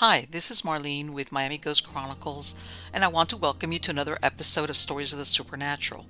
Hi, 0.00 0.26
this 0.30 0.50
is 0.50 0.60
Marlene 0.60 1.14
with 1.14 1.32
Miami 1.32 1.56
Ghost 1.56 1.88
Chronicles, 1.88 2.54
and 2.92 3.02
I 3.02 3.08
want 3.08 3.30
to 3.30 3.36
welcome 3.38 3.72
you 3.72 3.78
to 3.78 3.90
another 3.90 4.18
episode 4.22 4.68
of 4.68 4.76
Stories 4.76 5.14
of 5.14 5.18
the 5.18 5.24
Supernatural. 5.24 6.04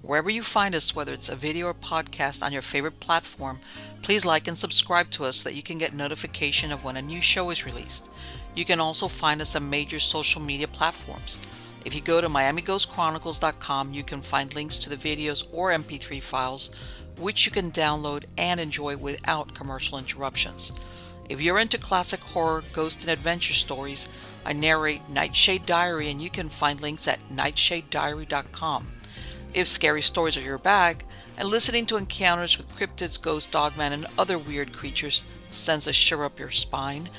Wherever 0.00 0.30
you 0.30 0.42
find 0.42 0.74
us, 0.74 0.96
whether 0.96 1.12
it's 1.12 1.28
a 1.28 1.36
video 1.36 1.66
or 1.66 1.74
podcast 1.74 2.42
on 2.42 2.50
your 2.50 2.62
favorite 2.62 2.98
platform, 2.98 3.60
please 4.00 4.24
like 4.24 4.48
and 4.48 4.56
subscribe 4.56 5.10
to 5.10 5.26
us 5.26 5.36
so 5.36 5.50
that 5.50 5.54
you 5.54 5.62
can 5.62 5.76
get 5.76 5.92
notification 5.92 6.72
of 6.72 6.82
when 6.82 6.96
a 6.96 7.02
new 7.02 7.20
show 7.20 7.50
is 7.50 7.66
released. 7.66 8.08
You 8.54 8.64
can 8.64 8.80
also 8.80 9.06
find 9.06 9.42
us 9.42 9.54
on 9.54 9.68
major 9.68 10.00
social 10.00 10.40
media 10.40 10.66
platforms. 10.66 11.38
If 11.84 11.94
you 11.94 12.00
go 12.00 12.22
to 12.22 12.30
miamighostchronicles.com, 12.30 13.92
you 13.92 14.02
can 14.02 14.22
find 14.22 14.54
links 14.54 14.78
to 14.78 14.88
the 14.88 14.96
videos 14.96 15.46
or 15.52 15.72
MP3 15.72 16.22
files, 16.22 16.70
which 17.18 17.44
you 17.44 17.52
can 17.52 17.70
download 17.70 18.24
and 18.38 18.58
enjoy 18.58 18.96
without 18.96 19.54
commercial 19.54 19.98
interruptions. 19.98 20.72
If 21.28 21.40
you're 21.40 21.58
into 21.58 21.78
classic 21.78 22.20
horror, 22.20 22.62
ghost, 22.72 23.02
and 23.02 23.10
adventure 23.10 23.52
stories, 23.52 24.08
I 24.44 24.52
narrate 24.52 25.08
Nightshade 25.08 25.66
Diary, 25.66 26.08
and 26.08 26.22
you 26.22 26.30
can 26.30 26.48
find 26.48 26.80
links 26.80 27.08
at 27.08 27.18
nightshadediary.com. 27.28 28.86
If 29.52 29.66
scary 29.66 30.02
stories 30.02 30.36
are 30.36 30.42
your 30.42 30.58
bag, 30.58 31.04
and 31.36 31.48
listening 31.48 31.86
to 31.86 31.96
encounters 31.96 32.56
with 32.56 32.74
cryptids, 32.76 33.20
ghosts, 33.20 33.52
dogmen, 33.52 33.92
and 33.92 34.06
other 34.16 34.38
weird 34.38 34.72
creatures 34.72 35.24
sends 35.50 35.86
a 35.86 35.92
shiver 35.92 36.24
up 36.24 36.38
your 36.38 36.50
spine, 36.50 37.10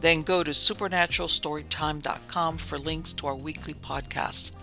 then 0.00 0.22
go 0.22 0.44
to 0.44 0.52
supernaturalstorytime.com 0.52 2.58
for 2.58 2.78
links 2.78 3.12
to 3.14 3.26
our 3.26 3.34
weekly 3.34 3.74
podcasts. 3.74 4.54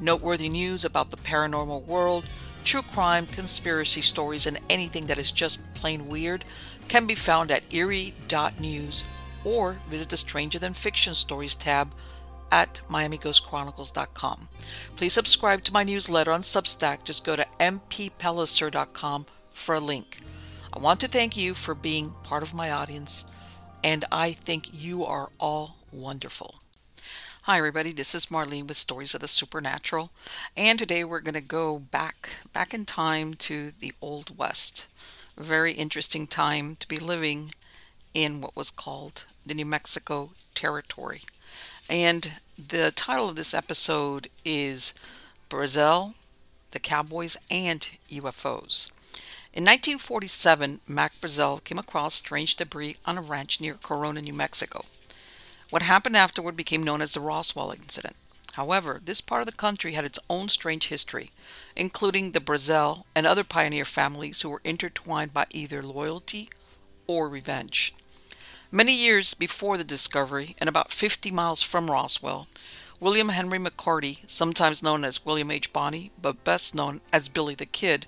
Noteworthy 0.00 0.48
news 0.48 0.84
about 0.84 1.10
the 1.10 1.16
paranormal 1.16 1.86
world, 1.86 2.26
true 2.64 2.82
crime, 2.82 3.26
conspiracy 3.26 4.00
stories, 4.00 4.46
and 4.46 4.58
anything 4.68 5.06
that 5.06 5.18
is 5.18 5.30
just 5.30 5.60
plain 5.74 6.08
weird 6.08 6.44
can 6.88 7.06
be 7.06 7.14
found 7.14 7.50
at 7.50 7.72
eerie.news 7.72 9.04
or 9.44 9.78
visit 9.90 10.08
the 10.08 10.16
Stranger 10.16 10.58
Than 10.58 10.74
Fiction 10.74 11.14
Stories 11.14 11.54
tab 11.54 11.92
at 12.50 12.80
miamighostchronicles.com. 12.88 14.48
Please 14.96 15.12
subscribe 15.12 15.64
to 15.64 15.72
my 15.72 15.82
newsletter 15.82 16.30
on 16.30 16.42
Substack. 16.42 17.04
Just 17.04 17.24
go 17.24 17.36
to 17.36 17.46
mppellicer.com 17.58 19.26
for 19.50 19.74
a 19.74 19.80
link. 19.80 20.18
I 20.72 20.78
want 20.78 21.00
to 21.00 21.08
thank 21.08 21.36
you 21.36 21.54
for 21.54 21.74
being 21.74 22.14
part 22.22 22.42
of 22.42 22.54
my 22.54 22.70
audience, 22.70 23.24
and 23.82 24.04
I 24.10 24.32
think 24.32 24.70
you 24.72 25.04
are 25.04 25.30
all 25.38 25.76
wonderful. 25.92 26.56
Hi 27.42 27.58
everybody, 27.58 27.92
this 27.92 28.14
is 28.14 28.26
Marlene 28.26 28.66
with 28.66 28.76
Stories 28.78 29.14
of 29.14 29.20
the 29.20 29.28
Supernatural, 29.28 30.10
and 30.56 30.78
today 30.78 31.04
we're 31.04 31.20
going 31.20 31.34
to 31.34 31.42
go 31.42 31.78
back 31.78 32.30
back 32.52 32.72
in 32.72 32.86
time 32.86 33.34
to 33.34 33.70
the 33.70 33.92
Old 34.00 34.38
West 34.38 34.86
very 35.36 35.72
interesting 35.72 36.26
time 36.26 36.76
to 36.76 36.88
be 36.88 36.96
living 36.96 37.50
in 38.12 38.40
what 38.40 38.56
was 38.56 38.70
called 38.70 39.24
the 39.44 39.54
New 39.54 39.66
Mexico 39.66 40.30
Territory. 40.54 41.22
And 41.88 42.40
the 42.56 42.92
title 42.94 43.28
of 43.28 43.36
this 43.36 43.52
episode 43.52 44.28
is 44.44 44.94
Brazel, 45.50 46.14
the 46.70 46.78
Cowboys, 46.78 47.36
and 47.50 47.88
UFOs. 48.10 48.90
In 49.52 49.62
1947, 49.62 50.80
Mac 50.88 51.12
Brazel 51.20 51.62
came 51.62 51.78
across 51.78 52.14
strange 52.14 52.56
debris 52.56 52.96
on 53.06 53.18
a 53.18 53.22
ranch 53.22 53.60
near 53.60 53.74
Corona, 53.74 54.22
New 54.22 54.32
Mexico. 54.32 54.84
What 55.70 55.82
happened 55.82 56.16
afterward 56.16 56.56
became 56.56 56.82
known 56.82 57.00
as 57.00 57.14
the 57.14 57.20
Roswell 57.20 57.70
incident. 57.70 58.16
However, 58.54 59.00
this 59.04 59.20
part 59.20 59.42
of 59.42 59.46
the 59.46 59.52
country 59.52 59.94
had 59.94 60.04
its 60.04 60.18
own 60.30 60.48
strange 60.48 60.86
history, 60.86 61.30
including 61.74 62.30
the 62.30 62.40
Brazel 62.40 63.04
and 63.14 63.26
other 63.26 63.42
pioneer 63.42 63.84
families 63.84 64.40
who 64.40 64.48
were 64.48 64.60
intertwined 64.62 65.34
by 65.34 65.46
either 65.50 65.82
loyalty 65.82 66.48
or 67.08 67.28
revenge. 67.28 67.94
Many 68.70 68.94
years 68.94 69.34
before 69.34 69.76
the 69.76 69.84
discovery, 69.84 70.54
and 70.58 70.68
about 70.68 70.92
50 70.92 71.30
miles 71.32 71.62
from 71.62 71.90
Roswell, 71.90 72.46
William 73.00 73.30
Henry 73.30 73.58
McCarty, 73.58 74.18
sometimes 74.28 74.82
known 74.82 75.04
as 75.04 75.24
William 75.24 75.50
H. 75.50 75.72
Bonney, 75.72 76.12
but 76.20 76.44
best 76.44 76.74
known 76.74 77.00
as 77.12 77.28
Billy 77.28 77.56
the 77.56 77.66
Kid, 77.66 78.06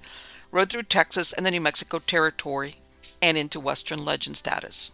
rode 0.53 0.71
through 0.71 0.85
Texas 0.85 1.33
and 1.33 1.45
the 1.45 1.51
New 1.51 1.61
Mexico 1.61 1.99
Territory 1.99 2.77
and 3.21 3.37
into 3.37 3.59
Western 3.59 4.05
legend 4.05 4.37
status. 4.37 4.93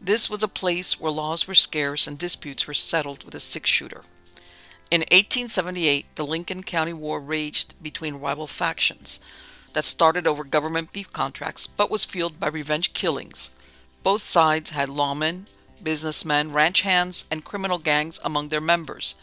This 0.00 0.28
was 0.28 0.42
a 0.42 0.48
place 0.48 1.00
where 1.00 1.10
laws 1.10 1.48
were 1.48 1.54
scarce 1.54 2.06
and 2.06 2.18
disputes 2.18 2.66
were 2.66 2.74
settled 2.74 3.24
with 3.24 3.34
a 3.34 3.40
six 3.40 3.70
shooter. 3.70 4.02
In 4.90 5.00
1878, 5.00 6.14
the 6.14 6.26
Lincoln 6.26 6.62
County 6.62 6.92
War 6.92 7.20
raged 7.20 7.82
between 7.82 8.16
rival 8.20 8.46
factions 8.46 9.18
that 9.72 9.84
started 9.84 10.26
over 10.26 10.44
government 10.44 10.92
beef 10.92 11.12
contracts 11.12 11.66
but 11.66 11.90
was 11.90 12.04
fueled 12.04 12.38
by 12.38 12.48
revenge 12.48 12.92
killings. 12.92 13.50
Both 14.02 14.22
sides 14.22 14.70
had 14.70 14.88
lawmen, 14.88 15.46
businessmen, 15.82 16.52
ranch 16.52 16.82
hands, 16.82 17.26
and 17.30 17.44
criminal 17.44 17.78
gangs 17.78 18.20
among 18.24 18.48
their 18.48 18.60
members. 18.60 19.16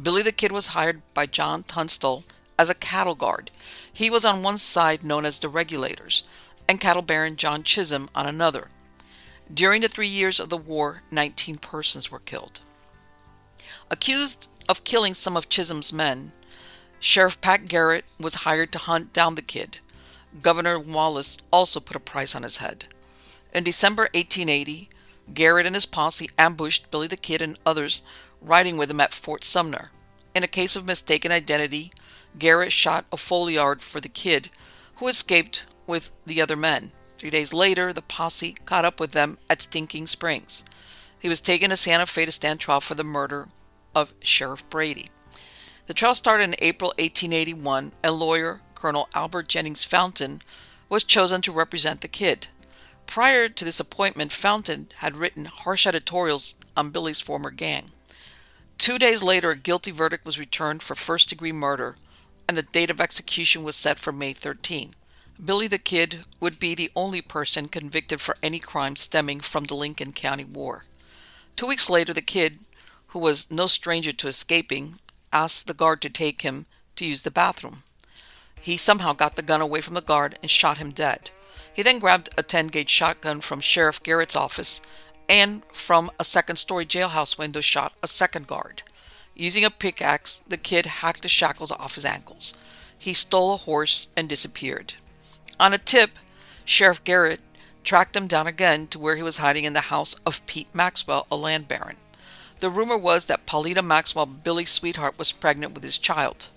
Billy 0.00 0.22
the 0.22 0.32
Kid 0.32 0.52
was 0.52 0.68
hired 0.68 1.02
by 1.14 1.26
John 1.26 1.62
Tunstall 1.64 2.24
as 2.58 2.70
a 2.70 2.74
cattle 2.74 3.14
guard. 3.14 3.50
He 3.92 4.10
was 4.10 4.24
on 4.24 4.42
one 4.42 4.58
side 4.58 5.02
known 5.02 5.24
as 5.24 5.38
the 5.38 5.48
Regulators, 5.48 6.22
and 6.68 6.80
cattle 6.80 7.02
baron 7.02 7.36
John 7.36 7.62
Chisum 7.62 8.08
on 8.14 8.26
another. 8.26 8.68
During 9.52 9.80
the 9.80 9.88
three 9.88 10.06
years 10.06 10.38
of 10.38 10.48
the 10.48 10.56
war, 10.56 11.02
19 11.10 11.58
persons 11.58 12.10
were 12.10 12.20
killed. 12.20 12.60
Accused 13.90 14.48
of 14.70 14.84
killing 14.84 15.14
some 15.14 15.36
of 15.36 15.48
Chisum's 15.48 15.92
men, 15.92 16.30
Sheriff 17.00 17.40
Pat 17.40 17.66
Garrett 17.66 18.04
was 18.20 18.46
hired 18.46 18.70
to 18.70 18.78
hunt 18.78 19.12
down 19.12 19.34
the 19.34 19.42
kid. 19.42 19.78
Governor 20.42 20.78
Wallace 20.78 21.38
also 21.52 21.80
put 21.80 21.96
a 21.96 22.00
price 22.00 22.36
on 22.36 22.44
his 22.44 22.58
head. 22.58 22.86
In 23.52 23.64
December 23.64 24.04
1880, 24.14 24.88
Garrett 25.34 25.66
and 25.66 25.74
his 25.74 25.86
posse 25.86 26.30
ambushed 26.38 26.88
Billy 26.92 27.08
the 27.08 27.16
Kid 27.16 27.42
and 27.42 27.58
others 27.66 28.02
riding 28.40 28.76
with 28.76 28.92
him 28.92 29.00
at 29.00 29.12
Fort 29.12 29.42
Sumner. 29.42 29.90
In 30.36 30.44
a 30.44 30.48
case 30.48 30.76
of 30.76 30.86
mistaken 30.86 31.32
identity, 31.32 31.90
Garrett 32.38 32.70
shot 32.70 33.06
O'Folliard 33.12 33.80
for 33.80 34.00
the 34.00 34.08
kid, 34.08 34.50
who 34.96 35.08
escaped 35.08 35.64
with 35.88 36.12
the 36.24 36.40
other 36.40 36.56
men. 36.56 36.92
Three 37.18 37.30
days 37.30 37.52
later, 37.52 37.92
the 37.92 38.02
posse 38.02 38.52
caught 38.66 38.84
up 38.84 39.00
with 39.00 39.10
them 39.10 39.38
at 39.50 39.62
Stinking 39.62 40.06
Springs. 40.06 40.64
He 41.18 41.28
was 41.28 41.40
taken 41.40 41.70
to 41.70 41.76
Santa 41.76 42.06
Fe 42.06 42.24
to 42.24 42.30
stand 42.30 42.60
trial 42.60 42.80
for 42.80 42.94
the 42.94 43.02
murder 43.02 43.48
of 43.94 44.14
Sheriff 44.20 44.68
Brady. 44.70 45.10
The 45.86 45.94
trial 45.94 46.14
started 46.14 46.44
in 46.44 46.54
April 46.60 46.90
1881, 46.98 47.92
and 48.02 48.14
lawyer 48.14 48.60
Colonel 48.74 49.08
Albert 49.14 49.48
Jennings 49.48 49.84
Fountain 49.84 50.40
was 50.88 51.04
chosen 51.04 51.42
to 51.42 51.52
represent 51.52 52.00
the 52.00 52.08
kid. 52.08 52.48
Prior 53.06 53.48
to 53.48 53.64
this 53.64 53.80
appointment, 53.80 54.32
Fountain 54.32 54.88
had 54.98 55.16
written 55.16 55.46
harsh 55.46 55.86
editorials 55.86 56.54
on 56.76 56.90
Billy's 56.90 57.20
former 57.20 57.50
gang. 57.50 57.90
Two 58.78 58.98
days 58.98 59.22
later, 59.22 59.50
a 59.50 59.56
guilty 59.56 59.90
verdict 59.90 60.24
was 60.24 60.38
returned 60.38 60.82
for 60.82 60.94
first 60.94 61.28
degree 61.28 61.52
murder, 61.52 61.96
and 62.48 62.56
the 62.56 62.62
date 62.62 62.90
of 62.90 63.00
execution 63.00 63.64
was 63.64 63.76
set 63.76 63.98
for 63.98 64.12
May 64.12 64.32
13. 64.32 64.94
Billy 65.44 65.66
the 65.66 65.78
Kid 65.78 66.24
would 66.38 66.58
be 66.58 66.74
the 66.74 66.90
only 66.94 67.20
person 67.20 67.68
convicted 67.68 68.20
for 68.20 68.36
any 68.42 68.58
crime 68.58 68.96
stemming 68.96 69.40
from 69.40 69.64
the 69.64 69.74
Lincoln 69.74 70.12
County 70.12 70.44
War. 70.44 70.84
Two 71.56 71.66
weeks 71.66 71.90
later, 71.90 72.12
the 72.12 72.22
kid 72.22 72.60
who 73.10 73.18
was 73.18 73.50
no 73.50 73.66
stranger 73.66 74.12
to 74.12 74.28
escaping, 74.28 74.98
asked 75.32 75.66
the 75.66 75.74
guard 75.74 76.02
to 76.02 76.10
take 76.10 76.42
him 76.42 76.66
to 76.96 77.04
use 77.04 77.22
the 77.22 77.30
bathroom. 77.30 77.82
He 78.60 78.76
somehow 78.76 79.12
got 79.12 79.36
the 79.36 79.42
gun 79.42 79.60
away 79.60 79.80
from 79.80 79.94
the 79.94 80.02
guard 80.02 80.38
and 80.42 80.50
shot 80.50 80.78
him 80.78 80.90
dead. 80.90 81.30
He 81.72 81.82
then 81.82 81.98
grabbed 81.98 82.28
a 82.36 82.42
10 82.42 82.68
gauge 82.68 82.90
shotgun 82.90 83.40
from 83.40 83.60
Sheriff 83.60 84.02
Garrett's 84.02 84.36
office 84.36 84.80
and 85.28 85.62
from 85.72 86.10
a 86.18 86.24
second 86.24 86.56
story 86.56 86.84
jailhouse 86.84 87.38
window 87.38 87.60
shot 87.60 87.94
a 88.02 88.08
second 88.08 88.46
guard. 88.46 88.82
Using 89.34 89.64
a 89.64 89.70
pickaxe, 89.70 90.40
the 90.46 90.56
kid 90.56 90.86
hacked 90.86 91.22
the 91.22 91.28
shackles 91.28 91.70
off 91.70 91.94
his 91.94 92.04
ankles. 92.04 92.52
He 92.98 93.14
stole 93.14 93.54
a 93.54 93.58
horse 93.58 94.08
and 94.16 94.28
disappeared. 94.28 94.94
On 95.58 95.72
a 95.72 95.78
tip, 95.78 96.18
Sheriff 96.64 97.02
Garrett 97.04 97.40
tracked 97.84 98.14
him 98.14 98.26
down 98.26 98.46
again 98.46 98.86
to 98.88 98.98
where 98.98 99.16
he 99.16 99.22
was 99.22 99.38
hiding 99.38 99.64
in 99.64 99.72
the 99.72 99.80
house 99.82 100.14
of 100.26 100.44
Pete 100.46 100.74
Maxwell, 100.74 101.26
a 101.30 101.36
land 101.36 101.68
baron. 101.68 101.96
The 102.60 102.70
rumor 102.70 102.98
was 102.98 103.24
that 103.24 103.46
Paulita 103.46 103.82
Maxwell, 103.82 104.26
Billy's 104.26 104.70
sweetheart, 104.70 105.18
was 105.18 105.32
pregnant 105.32 105.72
with 105.72 105.82
his 105.82 105.96
child. 105.96 106.48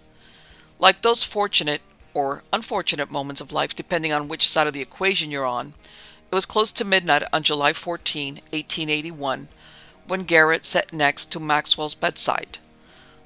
Like 0.78 1.02
those 1.02 1.24
fortunate 1.24 1.82
or 2.14 2.44
unfortunate 2.52 3.10
moments 3.10 3.40
of 3.40 3.54
life, 3.54 3.74
depending 3.74 4.12
on 4.12 4.28
which 4.28 4.48
side 4.48 4.68
of 4.68 4.74
the 4.74 4.82
equation 4.82 5.32
you're 5.32 5.46
on, 5.46 5.74
it 6.30 6.36
was 6.36 6.46
close 6.46 6.74
to 6.74 6.86
midnight 6.86 7.24
on 7.32 7.44
July 7.44 7.72
14, 7.72 8.36
1881, 8.36 9.48
when 10.06 10.24
Garrett 10.24 10.66
sat 10.66 10.92
next 10.92 11.32
to 11.32 11.40
Maxwell's 11.40 11.96
bedside. 11.96 12.58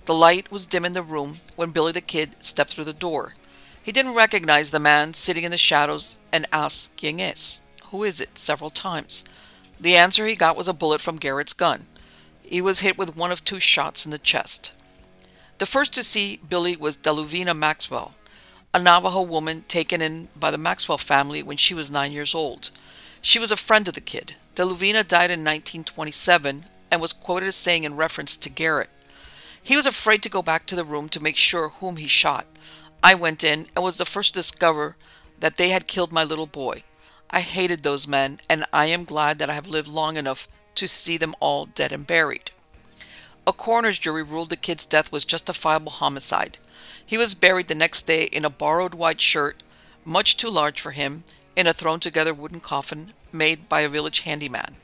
The 0.06 0.14
light 0.14 0.52
was 0.52 0.68
dim 0.68 0.86
in 0.86 0.94
the 0.94 1.02
room 1.02 1.40
when 1.56 1.72
Billy 1.72 1.92
the 1.92 2.02
Kid 2.02 2.36
stepped 2.44 2.74
through 2.74 2.84
the 2.84 2.94
door. 2.94 3.34
He 3.82 3.92
didn't 3.92 4.16
recognize 4.16 4.70
the 4.70 4.80
man 4.80 5.16
sitting 5.16 5.44
in 5.44 5.52
the 5.52 5.58
shadows 5.58 6.20
and 6.32 6.46
asked, 6.52 6.96
Quien 6.98 7.20
es? 7.20 7.62
Who 7.86 8.04
is 8.04 8.22
it? 8.22 8.38
several 8.38 8.70
times. 8.70 9.26
The 9.80 9.96
answer 9.96 10.28
he 10.28 10.36
got 10.36 10.56
was 10.56 10.68
a 10.68 10.74
bullet 10.74 11.02
from 11.02 11.18
Garrett's 11.18 11.54
gun. 11.54 11.88
He 12.48 12.62
was 12.62 12.80
hit 12.80 12.98
with 12.98 13.18
one 13.18 13.32
of 13.32 13.44
two 13.44 13.60
shots 13.60 14.06
in 14.06 14.12
the 14.12 14.18
chest. 14.18 14.72
The 15.58 15.66
first 15.66 15.94
to 15.94 16.04
see 16.04 16.40
Billy 16.48 16.76
was 16.76 16.98
Deluvina 16.98 17.56
Maxwell, 17.56 18.14
a 18.74 18.80
Navajo 18.80 19.22
woman 19.22 19.66
taken 19.68 20.02
in 20.02 20.30
by 20.36 20.52
the 20.52 20.58
Maxwell 20.58 20.98
family 20.98 21.44
when 21.44 21.58
she 21.58 21.74
was 21.74 21.92
nine 21.92 22.12
years 22.12 22.34
old. 22.34 22.70
She 23.22 23.40
was 23.40 23.52
a 23.52 23.58
friend 23.58 23.88
of 23.88 23.96
the 23.96 24.02
kid. 24.02 24.36
Deluvina 24.56 25.06
died 25.06 25.30
in 25.30 25.42
1927 25.42 26.66
and 26.90 27.02
was 27.02 27.12
quoted 27.14 27.48
as 27.48 27.56
saying 27.56 27.84
in 27.84 27.96
reference 27.96 28.38
to 28.38 28.50
Garrett, 28.50 28.90
he 29.62 29.76
was 29.76 29.86
afraid 29.86 30.24
to 30.24 30.30
go 30.30 30.42
back 30.42 30.66
to 30.68 30.78
the 30.78 30.86
room 30.86 31.10
to 31.10 31.22
make 31.22 31.36
sure 31.36 31.70
whom 31.82 31.98
he 31.98 32.08
shot. 32.08 32.46
I 33.04 33.16
went 33.16 33.44
in 33.44 33.66
and 33.76 33.84
was 33.84 33.98
the 33.98 34.06
first 34.06 34.34
to 34.34 34.40
discover 34.40 34.96
that 35.42 35.58
they 35.58 35.70
had 35.70 35.88
killed 35.88 36.14
my 36.14 36.24
little 36.24 36.48
boy. 36.48 36.84
I 37.30 37.42
hated 37.42 37.84
those 37.84 38.08
men, 38.08 38.40
and 38.50 38.64
I 38.72 38.86
am 38.86 39.04
glad 39.04 39.40
that 39.40 39.50
I 39.50 39.56
have 39.56 39.68
lived 39.68 39.90
long 39.90 40.16
enough 40.16 40.48
to 40.78 40.88
see 40.88 41.18
them 41.18 41.36
all 41.40 41.66
dead 41.66 41.92
and 41.92 42.08
buried. 42.08 42.52
A 43.46 43.54
coroner's 43.54 44.00
jury 44.00 44.24
ruled 44.24 44.50
the 44.50 44.56
kid's 44.56 44.86
death 44.86 45.12
was 45.12 45.26
justifiable 45.26 45.92
homicide. 45.92 46.58
He 47.06 47.18
was 47.18 47.34
buried 47.34 47.68
the 47.68 47.76
next 47.76 48.04
day 48.04 48.24
in 48.26 48.44
a 48.44 48.50
borrowed 48.50 48.94
white 48.94 49.22
shirt, 49.22 49.64
much 50.04 50.38
too 50.38 50.50
large 50.50 50.82
for 50.82 50.92
him, 50.92 51.24
in 51.56 51.68
a 51.68 51.74
thrown 51.74 52.00
together 52.00 52.34
wooden 52.34 52.60
coffin 52.60 53.14
made 53.32 53.70
by 53.70 53.82
a 53.82 53.90
village 53.90 54.22
handyman. 54.22 54.76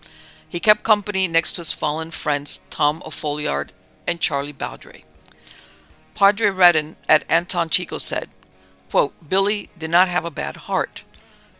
He 0.48 0.60
kept 0.60 0.84
company 0.84 1.28
next 1.28 1.54
to 1.54 1.62
his 1.62 1.74
fallen 1.74 2.12
friends 2.12 2.62
Tom 2.70 3.02
O'Folliard 3.06 3.72
and 4.08 4.20
Charlie 4.20 4.54
Bowdre. 4.54 5.04
Padre 6.14 6.50
Redden 6.50 6.96
at 7.10 7.26
Anton 7.30 7.70
Chico 7.70 7.98
said, 7.98 8.30
quote, 8.92 9.14
Billy 9.28 9.70
did 9.78 9.90
not 9.90 10.08
have 10.08 10.26
a 10.26 10.32
bad 10.32 10.56
heart. 10.56 11.04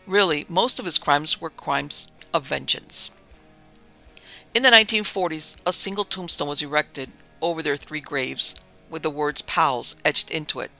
Really, 0.06 0.46
most 0.48 0.78
of 0.78 0.84
his 0.84 0.98
crimes 0.98 1.40
were 1.40 1.50
crimes 1.50 2.12
of 2.32 2.46
vengeance. 2.46 3.10
In 4.54 4.62
the 4.62 4.70
1940s, 4.70 5.60
a 5.66 5.72
single 5.72 6.04
tombstone 6.04 6.46
was 6.46 6.62
erected 6.62 7.10
over 7.42 7.60
their 7.60 7.76
three 7.76 8.00
graves 8.00 8.54
with 8.88 9.02
the 9.02 9.10
words 9.10 9.42
PALS 9.42 9.96
etched 10.04 10.30
into 10.30 10.60
it. 10.60 10.70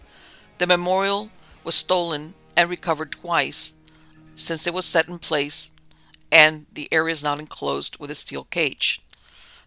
The 0.58 0.68
memorial 0.68 1.30
was 1.64 1.74
stolen 1.74 2.34
and 2.56 2.70
recovered 2.70 3.10
twice 3.10 3.74
since 4.36 4.68
it 4.68 4.74
was 4.74 4.86
set 4.86 5.08
in 5.08 5.18
place, 5.18 5.72
and 6.30 6.66
the 6.72 6.88
area 6.92 7.14
is 7.14 7.24
now 7.24 7.36
enclosed 7.36 7.98
with 7.98 8.12
a 8.12 8.14
steel 8.14 8.44
cage. 8.44 9.00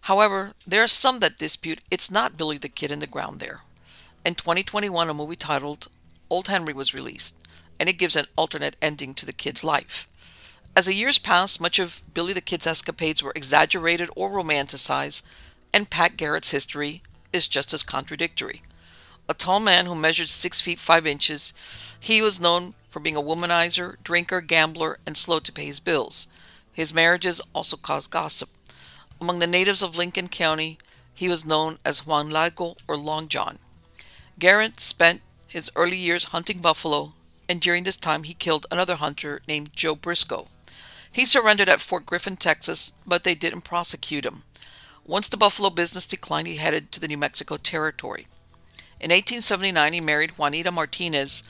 However, 0.02 0.52
there 0.66 0.82
are 0.82 0.88
some 0.88 1.20
that 1.20 1.36
dispute 1.36 1.80
it's 1.90 2.10
not 2.10 2.38
Billy 2.38 2.56
the 2.56 2.70
Kid 2.70 2.90
in 2.90 3.00
the 3.00 3.06
ground 3.06 3.40
there. 3.40 3.60
In 4.24 4.34
2021, 4.34 5.10
a 5.10 5.12
movie 5.12 5.36
titled 5.36 5.88
Old 6.30 6.48
Henry 6.48 6.72
was 6.72 6.94
released, 6.94 7.46
and 7.78 7.90
it 7.90 7.98
gives 7.98 8.16
an 8.16 8.24
alternate 8.36 8.76
ending 8.80 9.12
to 9.16 9.26
the 9.26 9.34
kid's 9.34 9.62
life. 9.62 10.07
As 10.78 10.86
the 10.86 10.94
years 10.94 11.18
passed, 11.18 11.60
much 11.60 11.80
of 11.80 12.04
Billy 12.14 12.32
the 12.32 12.40
Kid's 12.40 12.64
escapades 12.64 13.20
were 13.20 13.32
exaggerated 13.34 14.10
or 14.14 14.30
romanticized, 14.30 15.24
and 15.74 15.90
Pat 15.90 16.16
Garrett's 16.16 16.52
history 16.52 17.02
is 17.32 17.48
just 17.48 17.74
as 17.74 17.82
contradictory. 17.82 18.62
A 19.28 19.34
tall 19.34 19.58
man 19.58 19.86
who 19.86 19.96
measured 19.96 20.28
6 20.28 20.60
feet 20.60 20.78
5 20.78 21.04
inches, 21.04 21.52
he 21.98 22.22
was 22.22 22.40
known 22.40 22.74
for 22.90 23.00
being 23.00 23.16
a 23.16 23.20
womanizer, 23.20 23.96
drinker, 24.04 24.40
gambler, 24.40 25.00
and 25.04 25.16
slow 25.16 25.40
to 25.40 25.50
pay 25.50 25.66
his 25.66 25.80
bills. 25.80 26.28
His 26.72 26.94
marriages 26.94 27.40
also 27.52 27.76
caused 27.76 28.12
gossip. 28.12 28.48
Among 29.20 29.40
the 29.40 29.48
natives 29.48 29.82
of 29.82 29.98
Lincoln 29.98 30.28
County, 30.28 30.78
he 31.12 31.28
was 31.28 31.44
known 31.44 31.78
as 31.84 32.06
Juan 32.06 32.30
Largo 32.30 32.76
or 32.86 32.96
Long 32.96 33.26
John. 33.26 33.58
Garrett 34.38 34.78
spent 34.78 35.22
his 35.48 35.72
early 35.74 35.96
years 35.96 36.26
hunting 36.26 36.60
buffalo, 36.60 37.14
and 37.48 37.60
during 37.60 37.82
this 37.82 37.96
time 37.96 38.22
he 38.22 38.32
killed 38.32 38.64
another 38.70 38.94
hunter 38.94 39.40
named 39.48 39.74
Joe 39.74 39.96
Briscoe. 39.96 40.46
He 41.18 41.24
surrendered 41.24 41.68
at 41.68 41.80
Fort 41.80 42.06
Griffin, 42.06 42.36
Texas, 42.36 42.92
but 43.04 43.24
they 43.24 43.34
didn't 43.34 43.62
prosecute 43.62 44.24
him. 44.24 44.44
Once 45.04 45.28
the 45.28 45.36
buffalo 45.36 45.68
business 45.68 46.06
declined, 46.06 46.46
he 46.46 46.58
headed 46.58 46.92
to 46.92 47.00
the 47.00 47.08
New 47.08 47.18
Mexico 47.18 47.56
Territory. 47.56 48.28
In 49.00 49.10
1879, 49.10 49.94
he 49.94 50.00
married 50.00 50.38
Juanita 50.38 50.70
Martinez, 50.70 51.42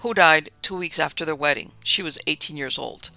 who 0.00 0.12
died 0.12 0.50
two 0.60 0.76
weeks 0.76 0.98
after 0.98 1.24
their 1.24 1.34
wedding. 1.34 1.72
She 1.82 2.02
was 2.02 2.18
18 2.26 2.58
years 2.58 2.76
old. 2.76 3.08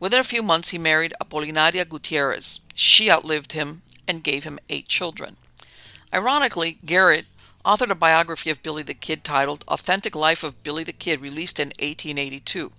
Within 0.00 0.18
a 0.18 0.24
few 0.24 0.42
months, 0.42 0.70
he 0.70 0.78
married 0.78 1.14
Apolinaria 1.20 1.88
Gutierrez. 1.88 2.58
She 2.74 3.08
outlived 3.08 3.52
him 3.52 3.82
and 4.08 4.24
gave 4.24 4.42
him 4.42 4.58
eight 4.68 4.88
children. 4.88 5.36
Ironically, 6.12 6.78
Garrett 6.84 7.26
authored 7.64 7.92
a 7.92 7.94
biography 7.94 8.50
of 8.50 8.64
Billy 8.64 8.82
the 8.82 8.94
Kid 8.94 9.22
titled 9.22 9.64
Authentic 9.68 10.16
Life 10.16 10.42
of 10.42 10.64
Billy 10.64 10.82
the 10.82 10.92
Kid, 10.92 11.20
released 11.20 11.60
in 11.60 11.68
1882. 11.68 12.72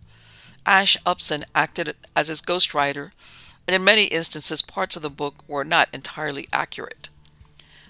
Ash 0.65 0.98
Upson 1.06 1.44
acted 1.54 1.95
as 2.15 2.27
his 2.27 2.42
ghostwriter, 2.42 3.12
and 3.68 3.75
in 3.75 3.83
many 3.83 4.06
instances, 4.06 4.62
parts 4.62 4.95
of 4.95 5.01
the 5.01 5.10
book 5.10 5.44
were 5.48 5.63
not 5.63 5.89
entirely 5.94 6.48
accurate. 6.51 7.10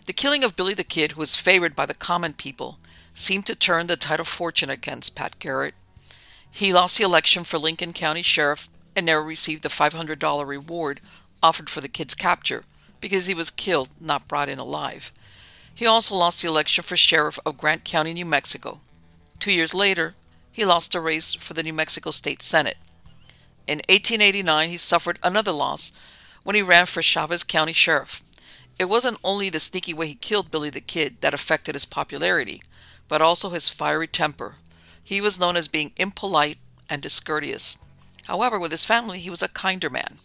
The 0.05 0.13
killing 0.13 0.43
of 0.43 0.55
Billy 0.55 0.73
the 0.73 0.83
Kid, 0.83 1.13
who 1.13 1.19
was 1.19 1.37
favored 1.37 1.75
by 1.75 1.85
the 1.85 1.93
common 1.93 2.33
people, 2.33 2.79
seemed 3.13 3.45
to 3.47 3.55
turn 3.55 3.87
the 3.87 3.95
tide 3.95 4.19
of 4.19 4.27
fortune 4.27 4.69
against 4.69 5.15
Pat 5.15 5.39
Garrett. 5.39 5.75
He 6.49 6.73
lost 6.73 6.97
the 6.97 7.03
election 7.03 7.43
for 7.43 7.57
Lincoln 7.57 7.93
County 7.93 8.21
Sheriff 8.21 8.67
and 8.95 9.05
never 9.05 9.23
received 9.23 9.63
the 9.63 9.69
$500 9.69 10.47
reward 10.47 10.99
offered 11.41 11.69
for 11.69 11.81
the 11.81 11.87
kid's 11.87 12.15
capture 12.15 12.63
because 13.01 13.27
he 13.27 13.33
was 13.33 13.51
killed, 13.51 13.89
not 13.99 14.27
brought 14.27 14.49
in 14.49 14.59
alive. 14.59 15.11
He 15.75 15.85
also 15.85 16.15
lost 16.15 16.41
the 16.41 16.47
election 16.47 16.83
for 16.83 16.95
sheriff 16.95 17.39
of 17.45 17.57
Grant 17.57 17.83
County, 17.83 18.13
New 18.13 18.25
Mexico. 18.25 18.79
Two 19.39 19.51
years 19.51 19.73
later, 19.73 20.13
he 20.53 20.63
lost 20.63 20.95
a 20.95 21.01
race 21.01 21.33
for 21.33 21.55
the 21.55 21.63
New 21.63 21.73
Mexico 21.73 22.11
State 22.11 22.43
Senate. 22.43 22.77
In 23.67 23.79
1889, 23.89 24.69
he 24.69 24.77
suffered 24.77 25.17
another 25.23 25.51
loss 25.51 25.91
when 26.43 26.55
he 26.55 26.61
ran 26.61 26.85
for 26.85 27.01
Chaves 27.01 27.45
County 27.45 27.73
Sheriff. 27.73 28.23
It 28.77 28.85
wasn't 28.85 29.19
only 29.23 29.49
the 29.49 29.59
sneaky 29.59 29.93
way 29.93 30.07
he 30.07 30.15
killed 30.15 30.51
Billy 30.51 30.69
the 30.69 30.79
Kid 30.79 31.21
that 31.21 31.33
affected 31.33 31.73
his 31.73 31.85
popularity, 31.85 32.61
but 33.07 33.21
also 33.21 33.49
his 33.49 33.67
fiery 33.67 34.07
temper. 34.07 34.55
He 35.03 35.21
was 35.21 35.39
known 35.39 35.57
as 35.57 35.67
being 35.67 35.91
impolite 35.97 36.59
and 36.89 37.01
discourteous. 37.01 37.79
However, 38.27 38.59
with 38.59 38.71
his 38.71 38.85
family, 38.85 39.19
he 39.19 39.29
was 39.29 39.41
a 39.41 39.49
kinder 39.49 39.89
man. 39.89 40.19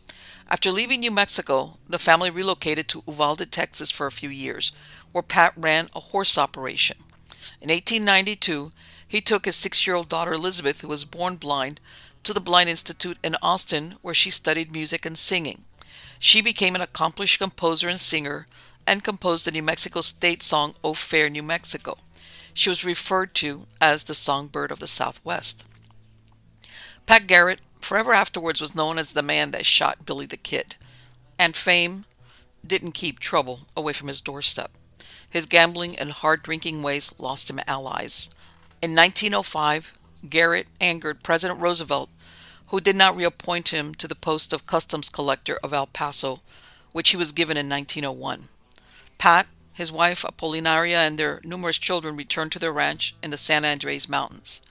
After 0.50 0.70
leaving 0.70 1.00
New 1.00 1.10
Mexico, 1.10 1.78
the 1.88 1.98
family 1.98 2.30
relocated 2.30 2.86
to 2.88 3.02
Uvalde, 3.06 3.50
Texas 3.50 3.90
for 3.90 4.06
a 4.06 4.12
few 4.12 4.28
years, 4.28 4.72
where 5.12 5.22
Pat 5.22 5.52
ran 5.56 5.88
a 5.94 6.00
horse 6.00 6.36
operation. 6.36 6.98
In 7.60 7.70
1892, 7.70 8.72
he 9.08 9.20
took 9.20 9.46
his 9.46 9.56
six 9.56 9.86
year 9.86 9.96
old 9.96 10.08
daughter 10.08 10.34
Elizabeth, 10.34 10.82
who 10.82 10.88
was 10.88 11.04
born 11.04 11.36
blind, 11.36 11.80
to 12.24 12.34
the 12.34 12.40
Blind 12.40 12.68
Institute 12.68 13.16
in 13.24 13.36
Austin, 13.42 13.96
where 14.02 14.14
she 14.14 14.30
studied 14.30 14.70
music 14.70 15.06
and 15.06 15.16
singing. 15.16 15.64
She 16.18 16.42
became 16.42 16.74
an 16.74 16.82
accomplished 16.82 17.38
composer 17.38 17.88
and 17.88 17.98
singer 17.98 18.46
and 18.86 19.04
composed 19.04 19.46
the 19.46 19.50
New 19.50 19.62
Mexico 19.62 20.00
state 20.00 20.42
song, 20.42 20.74
O 20.84 20.94
Fair 20.94 21.30
New 21.30 21.42
Mexico. 21.42 21.96
She 22.52 22.68
was 22.68 22.84
referred 22.84 23.34
to 23.36 23.66
as 23.80 24.04
the 24.04 24.14
songbird 24.14 24.72
of 24.72 24.80
the 24.80 24.86
Southwest. 24.86 25.64
Pat 27.06 27.26
Garrett 27.26 27.60
forever 27.80 28.12
afterwards 28.12 28.60
was 28.60 28.74
known 28.74 28.98
as 28.98 29.12
the 29.12 29.22
man 29.22 29.52
that 29.52 29.64
shot 29.64 30.04
Billy 30.04 30.26
the 30.26 30.36
Kid, 30.36 30.76
and 31.38 31.56
fame 31.56 32.04
didn't 32.66 32.92
keep 32.92 33.20
trouble 33.20 33.60
away 33.76 33.92
from 33.92 34.08
his 34.08 34.20
doorstep. 34.20 34.72
His 35.30 35.46
gambling 35.46 35.98
and 35.98 36.10
hard 36.10 36.42
drinking 36.42 36.82
ways 36.82 37.14
lost 37.18 37.48
him 37.48 37.60
allies. 37.66 38.30
In 38.80 38.94
1905, 38.94 39.92
Garrett 40.30 40.68
angered 40.80 41.24
President 41.24 41.58
Roosevelt, 41.58 42.10
who 42.68 42.80
did 42.80 42.94
not 42.94 43.16
reappoint 43.16 43.70
him 43.70 43.92
to 43.96 44.06
the 44.06 44.14
post 44.14 44.52
of 44.52 44.66
customs 44.66 45.08
collector 45.08 45.58
of 45.64 45.72
El 45.72 45.88
Paso, 45.88 46.40
which 46.92 47.10
he 47.10 47.16
was 47.16 47.32
given 47.32 47.56
in 47.56 47.68
1901. 47.68 48.44
Pat, 49.18 49.48
his 49.72 49.90
wife 49.90 50.22
Apolinaria, 50.22 50.98
and 50.98 51.18
their 51.18 51.40
numerous 51.42 51.76
children 51.78 52.14
returned 52.14 52.52
to 52.52 52.60
their 52.60 52.72
ranch 52.72 53.16
in 53.20 53.32
the 53.32 53.36
San 53.36 53.64
Andres 53.64 54.08
Mountains. 54.08 54.64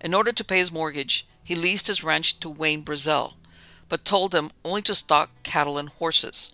In 0.00 0.14
order 0.14 0.32
to 0.32 0.44
pay 0.44 0.58
his 0.58 0.72
mortgage, 0.72 1.26
he 1.44 1.54
leased 1.54 1.86
his 1.86 2.02
ranch 2.02 2.40
to 2.40 2.48
Wayne 2.48 2.82
Brazel, 2.82 3.34
but 3.90 4.06
told 4.06 4.34
him 4.34 4.50
only 4.64 4.80
to 4.82 4.94
stock 4.94 5.30
cattle 5.42 5.76
and 5.76 5.90
horses. 5.90 6.50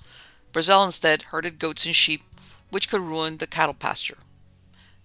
Brazel 0.52 0.84
instead 0.84 1.22
herded 1.22 1.60
goats 1.60 1.86
and 1.86 1.94
sheep, 1.94 2.22
which 2.70 2.90
could 2.90 3.00
ruin 3.00 3.36
the 3.36 3.46
cattle 3.46 3.74
pasture. 3.74 4.18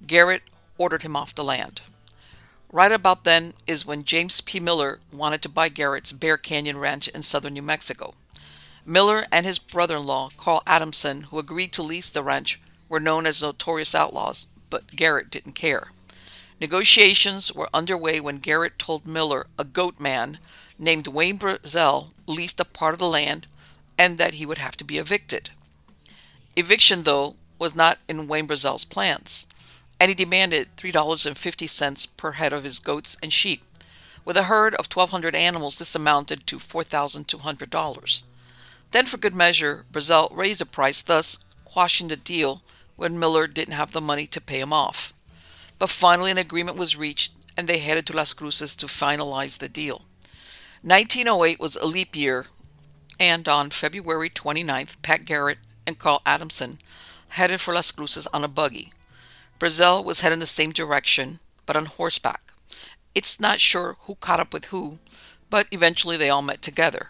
Garrett 0.08 0.42
ordered 0.82 1.04
him 1.04 1.16
off 1.16 1.36
the 1.36 1.44
land. 1.44 1.80
Right 2.72 2.92
about 2.92 3.24
then 3.24 3.54
is 3.68 3.86
when 3.86 4.04
James 4.04 4.42
P. 4.42 4.60
Miller 4.60 5.00
wanted 5.14 5.44
to 5.44 5.50
buy 5.50 5.70
Garrett's 5.70 6.12
Bear 6.12 6.38
Canyon 6.38 6.80
Ranch 6.80 7.08
in 7.10 7.22
southern 7.22 7.54
New 7.54 7.62
Mexico. 7.62 8.16
Miller 8.84 9.28
and 9.32 9.46
his 9.46 9.60
brother 9.60 9.98
in 9.98 10.06
law, 10.06 10.30
Carl 10.38 10.64
Adamson, 10.66 11.24
who 11.24 11.38
agreed 11.38 11.72
to 11.74 11.84
lease 11.84 12.10
the 12.10 12.24
ranch, 12.24 12.60
were 12.90 13.00
known 13.00 13.28
as 13.28 13.44
notorious 13.44 13.94
outlaws, 13.94 14.48
but 14.72 14.96
Garrett 14.96 15.30
didn't 15.30 15.54
care. 15.54 15.92
Negotiations 16.60 17.54
were 17.54 17.70
underway 17.76 18.20
when 18.20 18.40
Garrett 18.40 18.80
told 18.80 19.06
Miller 19.06 19.46
a 19.60 19.64
goat 19.64 20.00
man 20.00 20.40
named 20.80 21.08
Wayne 21.08 21.38
Brazel 21.38 22.10
leased 22.26 22.60
a 22.60 22.66
part 22.66 22.94
of 22.94 23.00
the 23.00 23.08
land 23.08 23.46
and 24.00 24.18
that 24.18 24.36
he 24.36 24.48
would 24.48 24.58
have 24.58 24.78
to 24.78 24.84
be 24.84 24.98
evicted. 24.98 25.52
Eviction, 26.56 27.04
though, 27.04 27.36
was 27.60 27.76
not 27.76 28.00
in 28.08 28.28
Wayne 28.28 28.48
Brazel's 28.48 28.84
plans, 28.84 29.46
and 30.02 30.10
he 30.10 30.16
demanded 30.16 30.76
$3.50 30.78 32.18
per 32.18 32.32
head 32.32 32.54
of 32.54 32.64
his 32.64 32.80
goats 32.80 33.16
and 33.22 33.32
sheep. 33.32 33.62
With 34.26 34.36
a 34.36 34.44
herd 34.44 34.74
of 34.74 34.88
1,200 34.88 35.36
animals, 35.36 35.78
this 35.78 35.94
amounted 35.94 36.48
to 36.48 36.58
$4,200. 36.58 38.24
Then, 38.90 39.06
for 39.06 39.18
good 39.18 39.36
measure, 39.36 39.86
Brazel 39.92 40.36
raised 40.36 40.60
the 40.60 40.66
price, 40.66 41.04
thus 41.04 41.38
quashing 41.66 42.08
the 42.08 42.16
deal 42.16 42.64
when 42.96 43.20
Miller 43.20 43.46
didn't 43.46 43.76
have 43.76 43.92
the 43.92 44.02
money 44.02 44.26
to 44.26 44.42
pay 44.42 44.60
him 44.60 44.74
off. 44.74 45.14
But 45.78 45.92
finally, 45.92 46.32
an 46.32 46.40
agreement 46.40 46.78
was 46.78 46.98
reached, 46.98 47.34
and 47.56 47.68
they 47.68 47.78
headed 47.78 48.08
to 48.08 48.16
Las 48.16 48.34
Cruces 48.34 48.76
to 48.78 48.88
finalize 48.88 49.60
the 49.60 49.70
deal. 49.70 50.06
1908 50.82 51.60
was 51.60 51.76
a 51.76 51.86
leap 51.86 52.16
year, 52.16 52.48
and 53.20 53.48
on 53.48 53.70
February 53.70 54.32
29th, 54.32 54.96
Pat 55.04 55.26
Garrett 55.26 55.60
and 55.86 56.00
Carl 56.00 56.24
Adamson 56.26 56.80
headed 57.30 57.62
for 57.62 57.76
Las 57.76 57.92
Cruces 57.92 58.26
on 58.34 58.44
a 58.44 58.48
buggy. 58.48 58.92
Brazel 59.62 60.04
was 60.04 60.22
heading 60.22 60.40
the 60.40 60.48
same 60.48 60.72
direction, 60.72 61.40
but 61.68 61.76
on 61.76 61.86
horseback. 61.86 62.52
It's 63.14 63.40
not 63.40 63.60
sure 63.60 63.96
who 64.06 64.16
caught 64.16 64.40
up 64.40 64.54
with 64.54 64.66
who, 64.66 64.98
but 65.52 65.68
eventually 65.70 66.18
they 66.18 66.32
all 66.32 66.42
met 66.42 66.64
together. 66.64 67.10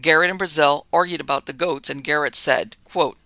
Garrett 0.00 0.30
and 0.30 0.40
Brazel 0.40 0.86
argued 0.94 1.20
about 1.20 1.44
the 1.44 1.52
goats, 1.52 1.90
and 1.90 2.02
Garrett 2.02 2.34
said, 2.34 2.76
quote, 2.84 3.18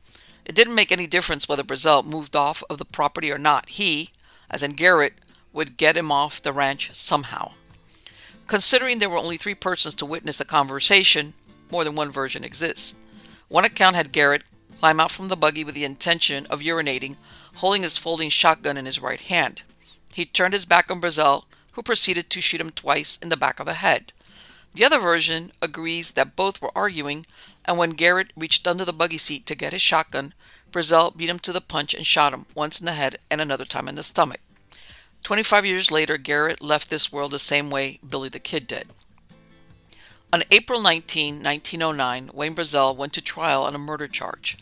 It 0.45 0.57
didn't 0.57 0.75
make 0.75 0.91
any 0.91 1.07
difference 1.07 1.49
whether 1.49 1.62
Brazel 1.62 2.05
moved 2.05 2.35
off 2.35 2.65
of 2.69 2.79
the 2.79 2.85
property 2.85 3.31
or 3.31 3.38
not. 3.38 3.69
He, 3.69 4.11
as 4.50 4.65
in 4.65 4.73
Garrett, 4.73 5.15
would 5.53 5.77
get 5.77 5.97
him 5.97 6.11
off 6.11 6.43
the 6.43 6.53
ranch 6.53 6.91
somehow. 6.97 7.53
Considering 8.49 8.99
there 8.99 9.09
were 9.09 9.19
only 9.19 9.37
three 9.37 9.55
persons 9.55 9.95
to 9.95 10.05
witness 10.05 10.38
the 10.38 10.45
conversation, 10.45 11.35
more 11.71 11.85
than 11.85 11.95
one 11.95 12.11
version 12.11 12.43
exists. 12.43 12.97
One 13.47 13.65
account 13.65 13.95
had 13.95 14.11
Garrett 14.11 14.50
climb 14.81 14.99
out 14.99 15.12
from 15.12 15.29
the 15.29 15.37
buggy 15.37 15.62
with 15.62 15.77
the 15.77 15.85
intention 15.85 16.45
of 16.47 16.59
urinating, 16.59 17.19
holding 17.59 17.83
his 17.83 17.99
folding 17.99 18.31
shotgun 18.31 18.77
in 18.77 18.87
his 18.87 19.00
right 19.00 19.21
hand. 19.21 19.62
He 20.15 20.25
turned 20.25 20.55
his 20.55 20.65
back 20.65 20.91
on 20.91 21.00
Brazel, 21.00 21.45
who 21.73 21.83
proceeded 21.83 22.31
to 22.31 22.41
shoot 22.41 22.61
him 22.61 22.71
twice 22.71 23.19
in 23.23 23.29
the 23.29 23.37
back 23.37 23.61
of 23.61 23.67
the 23.67 23.75
head. 23.75 24.12
The 24.75 24.85
other 24.85 24.99
version 24.99 25.53
agrees 25.62 26.12
that 26.12 26.37
both 26.37 26.61
were 26.61 26.77
arguing, 26.77 27.27
and 27.65 27.79
when 27.79 27.91
Garrett 27.91 28.33
reached 28.37 28.67
under 28.67 28.85
the 28.85 28.93
buggy 28.93 29.19
seat 29.19 29.47
to 29.47 29.55
get 29.55 29.73
his 29.73 29.83
shotgun, 29.83 30.35
Brazel 30.71 31.17
beat 31.17 31.31
him 31.31 31.38
to 31.41 31.53
the 31.53 31.61
punch 31.61 31.95
and 31.95 32.07
shot 32.07 32.35
him 32.35 32.47
once 32.55 32.79
in 32.79 32.87
the 32.87 32.93
head 32.93 33.19
and 33.31 33.41
another 33.41 33.65
time 33.65 33.88
in 33.88 33.95
the 33.95 34.03
stomach. 34.03 34.41
25 35.23 35.67
years 35.67 35.91
later, 35.91 36.17
Garrett 36.17 36.61
left 36.61 36.91
this 36.91 37.12
world 37.12 37.33
the 37.33 37.38
same 37.38 37.71
way 37.71 37.99
Billy 38.09 38.29
the 38.29 38.38
Kid 38.38 38.67
did. 38.67 38.88
On 40.33 40.43
April 40.50 40.83
19, 40.83 41.43
1909, 41.43 42.31
Wayne 42.35 42.55
Brazel 42.55 42.95
went 42.95 43.15
to 43.15 43.23
trial 43.23 43.62
on 43.62 43.75
a 43.75 43.79
murder 43.79 44.07
charge. 44.07 44.59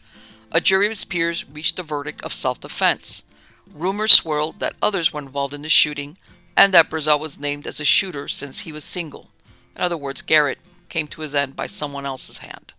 A 0.52 0.60
jury 0.60 0.86
of 0.86 0.92
his 0.92 1.04
peers 1.04 1.48
reached 1.48 1.78
a 1.78 1.82
verdict 1.82 2.22
of 2.22 2.32
self 2.32 2.60
defense. 2.60 3.24
Rumors 3.72 4.12
swirled 4.12 4.60
that 4.60 4.76
others 4.80 5.12
were 5.12 5.20
involved 5.20 5.52
in 5.52 5.62
the 5.62 5.68
shooting 5.68 6.16
and 6.56 6.72
that 6.72 6.88
Brazel 6.88 7.20
was 7.20 7.38
named 7.38 7.66
as 7.66 7.80
a 7.80 7.84
shooter 7.84 8.28
since 8.28 8.60
he 8.60 8.72
was 8.72 8.84
single. 8.84 9.30
In 9.74 9.82
other 9.82 9.96
words, 9.96 10.22
Garrett 10.22 10.60
came 10.88 11.06
to 11.08 11.20
his 11.20 11.34
end 11.34 11.54
by 11.56 11.66
someone 11.66 12.06
else's 12.06 12.38
hand. 12.38 12.72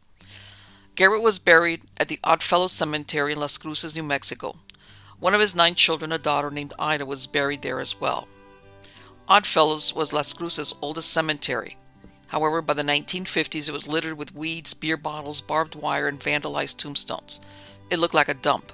Garrett 0.95 1.21
was 1.21 1.37
buried 1.37 1.85
at 1.97 2.07
the 2.07 2.19
Oddfellows 2.23 2.71
Cemetery 2.71 3.33
in 3.33 3.39
Las 3.39 3.57
Cruces, 3.57 3.95
New 3.95 4.01
Mexico. 4.01 4.55
One 5.19 5.35
of 5.35 5.41
his 5.41 5.55
nine 5.55 5.75
children, 5.75 6.11
a 6.11 6.17
daughter 6.17 6.49
named 6.49 6.73
Ida, 6.79 7.05
was 7.05 7.27
buried 7.27 7.61
there 7.61 7.79
as 7.79 7.99
well. 8.01 8.27
Oddfellows 9.27 9.93
was 9.93 10.13
Las 10.13 10.33
Cruces' 10.33 10.73
oldest 10.81 11.11
cemetery. 11.11 11.77
However, 12.27 12.61
by 12.61 12.73
the 12.73 12.83
1950s, 12.83 13.69
it 13.69 13.71
was 13.71 13.87
littered 13.87 14.17
with 14.17 14.35
weeds, 14.35 14.73
beer 14.73 14.97
bottles, 14.97 15.41
barbed 15.41 15.75
wire, 15.75 16.07
and 16.07 16.19
vandalized 16.19 16.77
tombstones. 16.77 17.41
It 17.89 17.99
looked 17.99 18.13
like 18.13 18.29
a 18.29 18.33
dump. 18.33 18.71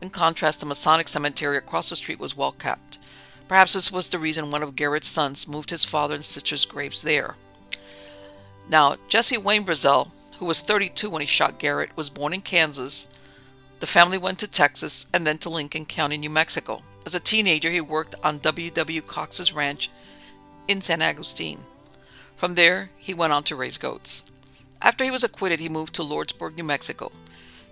In 0.00 0.10
contrast, 0.10 0.60
the 0.60 0.66
Masonic 0.66 1.08
cemetery 1.08 1.56
across 1.56 1.88
the 1.88 1.96
street 1.96 2.18
was 2.18 2.36
well 2.36 2.52
kept. 2.52 2.98
Perhaps 3.48 3.74
this 3.74 3.92
was 3.92 4.08
the 4.08 4.18
reason 4.18 4.50
one 4.50 4.62
of 4.62 4.76
Garrett's 4.76 5.08
sons 5.08 5.48
moved 5.48 5.70
his 5.70 5.84
father 5.84 6.14
and 6.14 6.24
sister's 6.24 6.64
graves 6.64 7.02
there. 7.02 7.36
Now, 8.68 8.96
Jesse 9.08 9.38
Wayne 9.38 9.64
Brazel, 9.64 10.10
who 10.38 10.46
was 10.46 10.60
32 10.60 11.10
when 11.10 11.20
he 11.20 11.26
shot 11.26 11.58
Garrett, 11.58 11.96
was 11.96 12.10
born 12.10 12.32
in 12.32 12.40
Kansas. 12.40 13.12
The 13.80 13.86
family 13.86 14.18
went 14.18 14.38
to 14.40 14.50
Texas 14.50 15.06
and 15.12 15.26
then 15.26 15.38
to 15.38 15.50
Lincoln 15.50 15.86
County, 15.86 16.16
New 16.16 16.30
Mexico. 16.30 16.82
As 17.04 17.14
a 17.14 17.20
teenager, 17.20 17.70
he 17.70 17.80
worked 17.80 18.14
on 18.22 18.38
W. 18.38 18.70
W. 18.70 19.00
Cox's 19.02 19.52
ranch 19.52 19.90
in 20.68 20.80
San 20.80 21.02
Agustin. 21.02 21.58
From 22.42 22.56
there, 22.56 22.90
he 22.98 23.14
went 23.14 23.32
on 23.32 23.44
to 23.44 23.54
raise 23.54 23.78
goats. 23.78 24.24
After 24.80 25.04
he 25.04 25.12
was 25.12 25.22
acquitted, 25.22 25.60
he 25.60 25.68
moved 25.68 25.94
to 25.94 26.02
Lordsburg, 26.02 26.56
New 26.56 26.64
Mexico. 26.64 27.12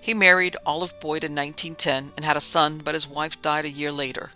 He 0.00 0.14
married 0.14 0.56
Olive 0.64 0.94
Boyd 1.00 1.24
in 1.24 1.34
1910 1.34 2.12
and 2.14 2.24
had 2.24 2.36
a 2.36 2.40
son, 2.40 2.78
but 2.78 2.94
his 2.94 3.08
wife 3.08 3.42
died 3.42 3.64
a 3.64 3.68
year 3.68 3.90
later. 3.90 4.30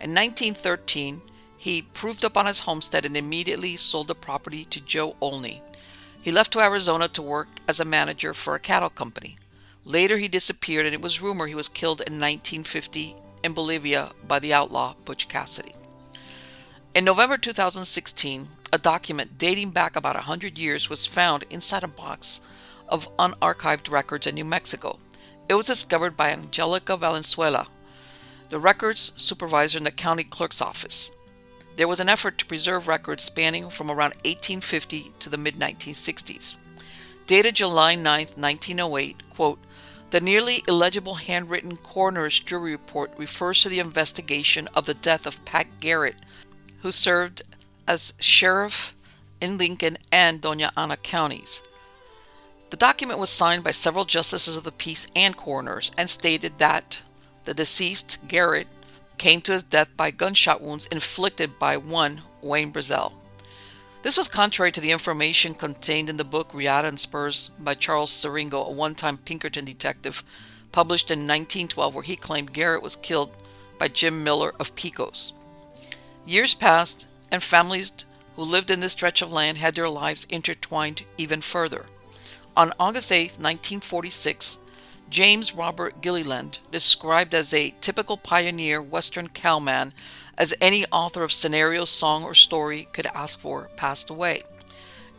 In 0.00 0.14
1913, 0.14 1.20
he 1.58 1.82
proved 1.82 2.24
up 2.24 2.36
on 2.36 2.46
his 2.46 2.60
homestead 2.60 3.04
and 3.04 3.16
immediately 3.16 3.74
sold 3.74 4.06
the 4.06 4.14
property 4.14 4.64
to 4.66 4.80
Joe 4.80 5.16
Olney. 5.20 5.62
He 6.22 6.30
left 6.30 6.52
to 6.52 6.60
Arizona 6.60 7.08
to 7.08 7.20
work 7.20 7.48
as 7.66 7.80
a 7.80 7.84
manager 7.84 8.34
for 8.34 8.54
a 8.54 8.60
cattle 8.60 8.88
company. 8.88 9.36
Later, 9.84 10.16
he 10.16 10.28
disappeared, 10.28 10.86
and 10.86 10.94
it 10.94 11.02
was 11.02 11.20
rumored 11.20 11.48
he 11.48 11.56
was 11.56 11.68
killed 11.68 12.02
in 12.02 12.20
1950 12.20 13.16
in 13.42 13.52
Bolivia 13.52 14.12
by 14.28 14.38
the 14.38 14.54
outlaw 14.54 14.94
Butch 15.04 15.26
Cassidy. 15.26 15.74
In 16.94 17.06
November 17.06 17.38
2016, 17.38 18.48
a 18.70 18.76
document 18.76 19.38
dating 19.38 19.70
back 19.70 19.96
about 19.96 20.14
100 20.14 20.58
years 20.58 20.90
was 20.90 21.06
found 21.06 21.46
inside 21.48 21.82
a 21.82 21.88
box 21.88 22.42
of 22.86 23.08
unarchived 23.16 23.90
records 23.90 24.26
in 24.26 24.34
New 24.34 24.44
Mexico. 24.44 24.98
It 25.48 25.54
was 25.54 25.68
discovered 25.68 26.18
by 26.18 26.32
Angelica 26.32 26.98
Valenzuela, 26.98 27.68
the 28.50 28.58
records 28.58 29.14
supervisor 29.16 29.78
in 29.78 29.84
the 29.84 29.90
county 29.90 30.22
clerk's 30.22 30.60
office. 30.60 31.16
There 31.76 31.88
was 31.88 31.98
an 31.98 32.10
effort 32.10 32.36
to 32.36 32.44
preserve 32.44 32.86
records 32.86 33.22
spanning 33.22 33.70
from 33.70 33.90
around 33.90 34.12
1850 34.26 35.12
to 35.18 35.30
the 35.30 35.38
mid 35.38 35.54
1960s. 35.56 36.58
Dated 37.26 37.54
July 37.54 37.94
9, 37.94 38.04
1908, 38.36 39.30
quote, 39.30 39.58
the 40.10 40.20
nearly 40.20 40.62
illegible 40.68 41.14
handwritten 41.14 41.78
coroner's 41.78 42.38
jury 42.38 42.72
report 42.72 43.12
refers 43.16 43.62
to 43.62 43.70
the 43.70 43.78
investigation 43.78 44.68
of 44.74 44.84
the 44.84 44.92
death 44.92 45.26
of 45.26 45.42
Pat 45.46 45.80
Garrett, 45.80 46.16
who 46.82 46.90
served 46.90 47.42
as 47.88 48.12
sheriff 48.20 48.94
in 49.40 49.58
Lincoln 49.58 49.96
and 50.12 50.40
Doña 50.40 50.70
Ana 50.76 50.96
counties. 50.96 51.62
The 52.70 52.76
document 52.76 53.18
was 53.18 53.30
signed 53.30 53.64
by 53.64 53.72
several 53.72 54.04
justices 54.04 54.56
of 54.56 54.64
the 54.64 54.72
peace 54.72 55.06
and 55.14 55.36
coroners 55.36 55.90
and 55.98 56.08
stated 56.08 56.58
that 56.58 57.02
the 57.44 57.54
deceased, 57.54 58.26
Garrett, 58.28 58.68
came 59.18 59.40
to 59.42 59.52
his 59.52 59.62
death 59.62 59.88
by 59.96 60.10
gunshot 60.10 60.60
wounds 60.60 60.86
inflicted 60.86 61.58
by 61.58 61.76
one 61.76 62.22
Wayne 62.40 62.72
Brazel. 62.72 63.12
This 64.02 64.16
was 64.16 64.26
contrary 64.28 64.72
to 64.72 64.80
the 64.80 64.90
information 64.90 65.54
contained 65.54 66.08
in 66.08 66.16
the 66.16 66.24
book 66.24 66.52
Riata 66.52 66.88
and 66.88 66.98
Spurs 66.98 67.50
by 67.58 67.74
Charles 67.74 68.10
Siringo, 68.10 68.66
a 68.66 68.72
one 68.72 68.96
time 68.96 69.16
Pinkerton 69.16 69.64
detective, 69.64 70.24
published 70.72 71.10
in 71.10 71.20
1912, 71.20 71.94
where 71.94 72.02
he 72.02 72.16
claimed 72.16 72.52
Garrett 72.52 72.82
was 72.82 72.96
killed 72.96 73.36
by 73.78 73.86
Jim 73.86 74.24
Miller 74.24 74.54
of 74.58 74.74
Pecos. 74.74 75.34
Years 76.24 76.54
passed, 76.54 77.06
and 77.30 77.42
families 77.42 77.92
who 78.36 78.42
lived 78.42 78.70
in 78.70 78.80
this 78.80 78.92
stretch 78.92 79.22
of 79.22 79.32
land 79.32 79.58
had 79.58 79.74
their 79.74 79.88
lives 79.88 80.26
intertwined 80.30 81.04
even 81.18 81.40
further. 81.40 81.86
On 82.56 82.72
August 82.78 83.10
8, 83.10 83.38
1946, 83.38 84.58
James 85.10 85.54
Robert 85.54 86.00
Gilliland, 86.00 86.58
described 86.70 87.34
as 87.34 87.52
a 87.52 87.74
typical 87.80 88.16
pioneer 88.16 88.80
Western 88.80 89.28
cowman, 89.28 89.92
as 90.38 90.54
any 90.60 90.86
author 90.86 91.22
of 91.22 91.32
scenario, 91.32 91.84
song, 91.84 92.24
or 92.24 92.34
story 92.34 92.88
could 92.92 93.06
ask 93.14 93.40
for, 93.40 93.68
passed 93.76 94.08
away. 94.08 94.42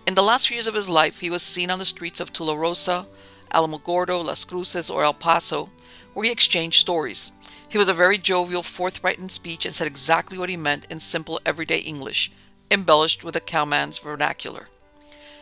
In 0.08 0.16
the 0.16 0.24
last 0.24 0.48
few 0.48 0.56
years 0.56 0.68
of 0.68 0.74
his 0.74 0.90
life, 0.90 1.20
he 1.20 1.30
was 1.30 1.44
seen 1.44 1.70
on 1.70 1.80
the 1.80 1.86
streets 1.86 2.20
of 2.20 2.34
Tularosa, 2.34 3.08
Alamogordo, 3.52 4.24
Las 4.24 4.46
Cruces, 4.46 4.90
or 4.90 5.04
El 5.04 5.14
Paso, 5.14 5.70
where 6.14 6.26
he 6.26 6.32
exchanged 6.32 6.80
stories. 6.80 7.32
He 7.74 7.80
was 7.80 7.90
a 7.90 7.94
very 7.96 8.20
jovial, 8.20 8.62
forthright 8.62 9.18
in 9.18 9.30
speech, 9.30 9.66
and 9.66 9.74
said 9.74 9.88
exactly 9.88 10.38
what 10.38 10.48
he 10.48 10.56
meant 10.56 10.86
in 10.92 11.00
simple, 11.00 11.42
everyday 11.44 11.80
English, 11.80 12.32
embellished 12.70 13.24
with 13.24 13.36
a 13.36 13.40
cowman's 13.40 13.98
vernacular. 13.98 14.68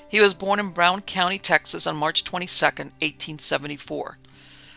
He 0.08 0.22
was 0.22 0.34
born 0.34 0.58
in 0.58 0.70
Brown 0.70 1.02
County, 1.02 1.38
Texas 1.38 1.86
on 1.86 1.98
March 1.98 2.24
22, 2.24 2.64
1874. 2.64 4.18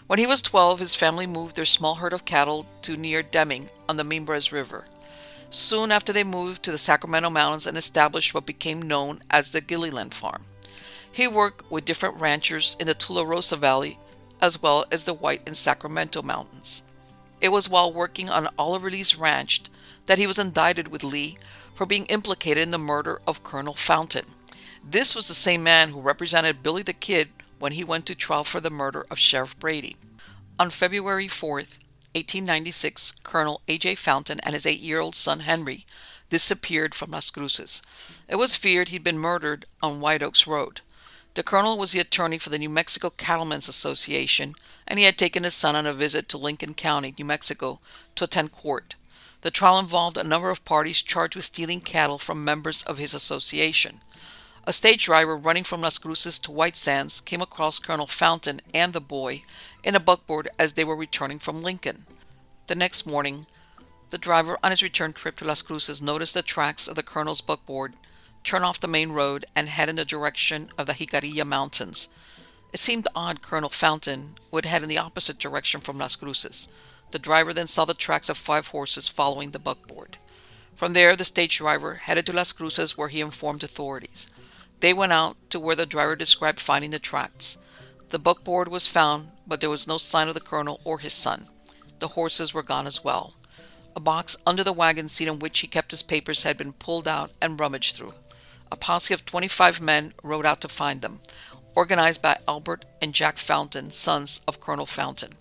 When 0.08 0.18
he 0.18 0.26
was 0.26 0.42
12, 0.42 0.80
his 0.80 0.96
family 0.96 1.28
moved 1.28 1.54
their 1.54 1.64
small 1.64 1.94
herd 1.94 2.12
of 2.12 2.25
cattle 2.25 2.66
to 2.82 2.96
near 2.96 3.23
Deming 3.23 3.70
on 3.88 3.99
the 3.99 4.02
Mimbres 4.02 4.50
River. 4.50 4.84
Soon 5.49 5.92
after, 5.92 6.12
they 6.12 6.25
moved 6.25 6.64
to 6.64 6.73
the 6.73 6.76
Sacramento 6.76 7.30
Mountains 7.30 7.68
and 7.68 7.76
established 7.76 8.34
what 8.34 8.46
became 8.46 8.82
known 8.82 9.20
as 9.30 9.52
the 9.52 9.61
Gilliland 9.61 10.12
Farm. 10.12 10.46
He 11.12 11.28
worked 11.28 11.70
with 11.70 11.84
different 11.84 12.20
ranchers 12.20 12.75
in 12.80 12.88
the 12.88 12.96
Tularosa 12.96 13.56
Valley 13.56 14.00
as 14.42 14.61
well 14.61 14.87
as 14.90 15.04
the 15.04 15.14
White 15.14 15.42
and 15.46 15.56
Sacramento 15.56 16.20
Mountains. 16.20 16.88
It 17.44 17.52
was 17.52 17.68
while 17.68 17.92
working 17.92 18.30
on 18.30 18.48
Oliver 18.58 18.90
Lee's 18.90 19.16
ranch 19.16 19.64
that 20.06 20.16
he 20.16 20.26
was 20.26 20.38
indicted 20.38 20.88
with 20.88 21.04
Lee 21.04 21.36
for 21.74 21.84
being 21.84 22.06
implicated 22.06 22.62
in 22.62 22.70
the 22.70 22.78
murder 22.78 23.20
of 23.26 23.44
Colonel 23.44 23.74
Fountain. 23.74 24.24
This 24.82 25.14
was 25.14 25.28
the 25.28 25.34
same 25.34 25.62
man 25.62 25.90
who 25.90 26.00
represented 26.00 26.62
Billy 26.62 26.82
the 26.82 26.94
Kid 26.94 27.28
when 27.58 27.72
he 27.72 27.84
went 27.84 28.06
to 28.06 28.14
trial 28.14 28.44
for 28.44 28.60
the 28.60 28.70
murder 28.70 29.04
of 29.10 29.18
Sheriff 29.18 29.58
Brady. 29.58 29.94
On 30.58 30.70
February 30.70 31.26
4th, 31.26 31.76
1896, 32.14 33.12
Colonel 33.22 33.60
A.J. 33.68 33.96
Fountain 33.96 34.40
and 34.40 34.54
his 34.54 34.64
eight 34.64 34.80
year 34.80 35.00
old 35.00 35.14
son 35.14 35.40
Henry 35.40 35.84
disappeared 36.30 36.94
from 36.94 37.10
Las 37.10 37.30
Cruces. 37.30 37.82
It 38.26 38.36
was 38.36 38.56
feared 38.56 38.88
he'd 38.88 39.04
been 39.04 39.18
murdered 39.18 39.66
on 39.82 40.00
White 40.00 40.22
Oaks 40.22 40.46
Road. 40.46 40.80
The 41.35 41.43
colonel 41.43 41.76
was 41.76 41.91
the 41.91 41.99
attorney 41.99 42.38
for 42.38 42.50
the 42.50 42.59
New 42.59 42.69
Mexico 42.69 43.11
Cattlemen's 43.11 43.69
Association, 43.69 44.55
and 44.87 45.00
he 45.00 45.05
had 45.05 45.19
taken 45.19 45.43
his 45.43 45.55
son 45.55 45.75
on 45.75 45.85
a 45.85 45.93
visit 45.93 46.29
to 46.29 46.38
Lincoln 46.38 46.75
County, 46.75 47.12
New 47.19 47.25
Mexico, 47.25 47.81
to 48.14 48.25
attend 48.25 48.53
court. 48.53 48.95
The 49.41 49.50
trial 49.50 49.81
involved 49.81 50.17
a 50.17 50.23
number 50.23 50.50
of 50.50 50.64
parties 50.64 51.03
charged 51.03 51.35
with 51.35 51.45
stealing 51.45 51.81
cattle 51.81 52.19
from 52.19 52.45
members 52.45 52.85
of 52.85 52.99
his 52.99 53.14
association. 53.14 54.00
A 54.64 54.73
stage 54.73 55.07
driver 55.07 55.37
running 55.37 55.64
from 55.64 55.81
Las 55.81 55.99
Cruces 55.99 56.38
to 56.38 56.53
White 56.53 56.76
Sands 56.76 57.21
came 57.21 57.43
across 57.43 57.81
Colonel 57.81 58.07
Fountain 58.07 58.61
and 58.73 58.93
the 58.93 59.00
boy 59.00 59.43
in 59.83 59.97
a 59.97 60.00
buckboard 60.00 60.49
as 60.57 60.75
they 60.75 60.85
were 60.85 60.97
returning 60.97 61.41
from 61.41 61.62
Lincoln. 61.62 62.07
The 62.69 62.76
next 62.76 63.07
morning, 63.07 63.47
the 64.11 64.19
driver 64.19 64.57
on 64.62 64.71
his 64.71 64.85
return 64.85 65.12
trip 65.12 65.37
to 65.38 65.45
Las 65.45 65.62
Cruces 65.62 66.00
noticed 66.00 66.35
the 66.35 66.43
tracks 66.43 66.87
of 66.87 66.95
the 66.95 67.03
colonel's 67.03 67.41
buckboard 67.41 67.95
turn 68.44 68.62
off 68.62 68.78
the 68.78 68.86
main 68.86 69.10
road 69.10 69.46
and 69.56 69.68
head 69.68 69.88
in 69.88 69.96
the 69.96 70.04
direction 70.04 70.68
of 70.78 70.86
the 70.86 70.92
Jicarilla 70.92 71.44
Mountains. 71.44 72.08
It 72.72 72.78
seemed 72.78 73.08
odd 73.16 73.40
Colonel 73.40 73.70
Fountain 73.70 74.34
would 74.50 74.66
head 74.66 74.82
in 74.82 74.88
the 74.88 74.98
opposite 74.98 75.38
direction 75.38 75.80
from 75.80 75.98
Las 75.98 76.14
Cruces. 76.16 76.68
The 77.10 77.18
driver 77.18 77.52
then 77.52 77.66
saw 77.66 77.84
the 77.84 77.94
tracks 77.94 78.28
of 78.28 78.36
five 78.36 78.68
horses 78.68 79.08
following 79.08 79.52
the 79.52 79.58
buckboard. 79.58 80.18
From 80.76 80.92
there, 80.92 81.16
the 81.16 81.24
stage 81.24 81.58
driver 81.58 81.94
headed 81.94 82.26
to 82.26 82.32
Las 82.32 82.52
Cruces 82.52 82.98
where 82.98 83.08
he 83.08 83.20
informed 83.20 83.64
authorities. 83.64 84.26
They 84.80 84.92
went 84.92 85.12
out 85.12 85.36
to 85.50 85.60
where 85.60 85.76
the 85.76 85.86
driver 85.86 86.16
described 86.16 86.60
finding 86.60 86.90
the 86.90 86.98
tracks. 86.98 87.58
The 88.10 88.18
buckboard 88.18 88.68
was 88.68 88.86
found, 88.86 89.28
but 89.46 89.60
there 89.60 89.70
was 89.70 89.88
no 89.88 89.96
sign 89.96 90.28
of 90.28 90.34
the 90.34 90.40
colonel 90.40 90.80
or 90.84 90.98
his 90.98 91.14
son. 91.14 91.46
The 92.00 92.08
horses 92.08 92.52
were 92.52 92.62
gone 92.62 92.86
as 92.86 93.02
well. 93.02 93.34
A 93.96 94.00
box 94.00 94.36
under 94.44 94.64
the 94.64 94.72
wagon 94.72 95.08
seat 95.08 95.28
in 95.28 95.38
which 95.38 95.60
he 95.60 95.68
kept 95.68 95.92
his 95.92 96.02
papers 96.02 96.42
had 96.42 96.56
been 96.56 96.72
pulled 96.72 97.06
out 97.06 97.30
and 97.40 97.58
rummaged 97.58 97.94
through. 97.94 98.14
A 98.75 98.76
posse 98.76 99.14
of 99.14 99.25
25 99.25 99.81
men 99.81 100.14
rode 100.25 100.45
out 100.45 100.61
to 100.62 100.69
find 100.69 101.00
them, 101.00 101.21
organized 101.76 102.21
by 102.21 102.38
Albert 102.49 102.85
and 103.00 103.14
Jack 103.14 103.38
Fountain, 103.38 103.93
sons 103.93 104.40
of 104.49 104.61
Colonel 104.61 104.85
Fountain. 104.85 105.35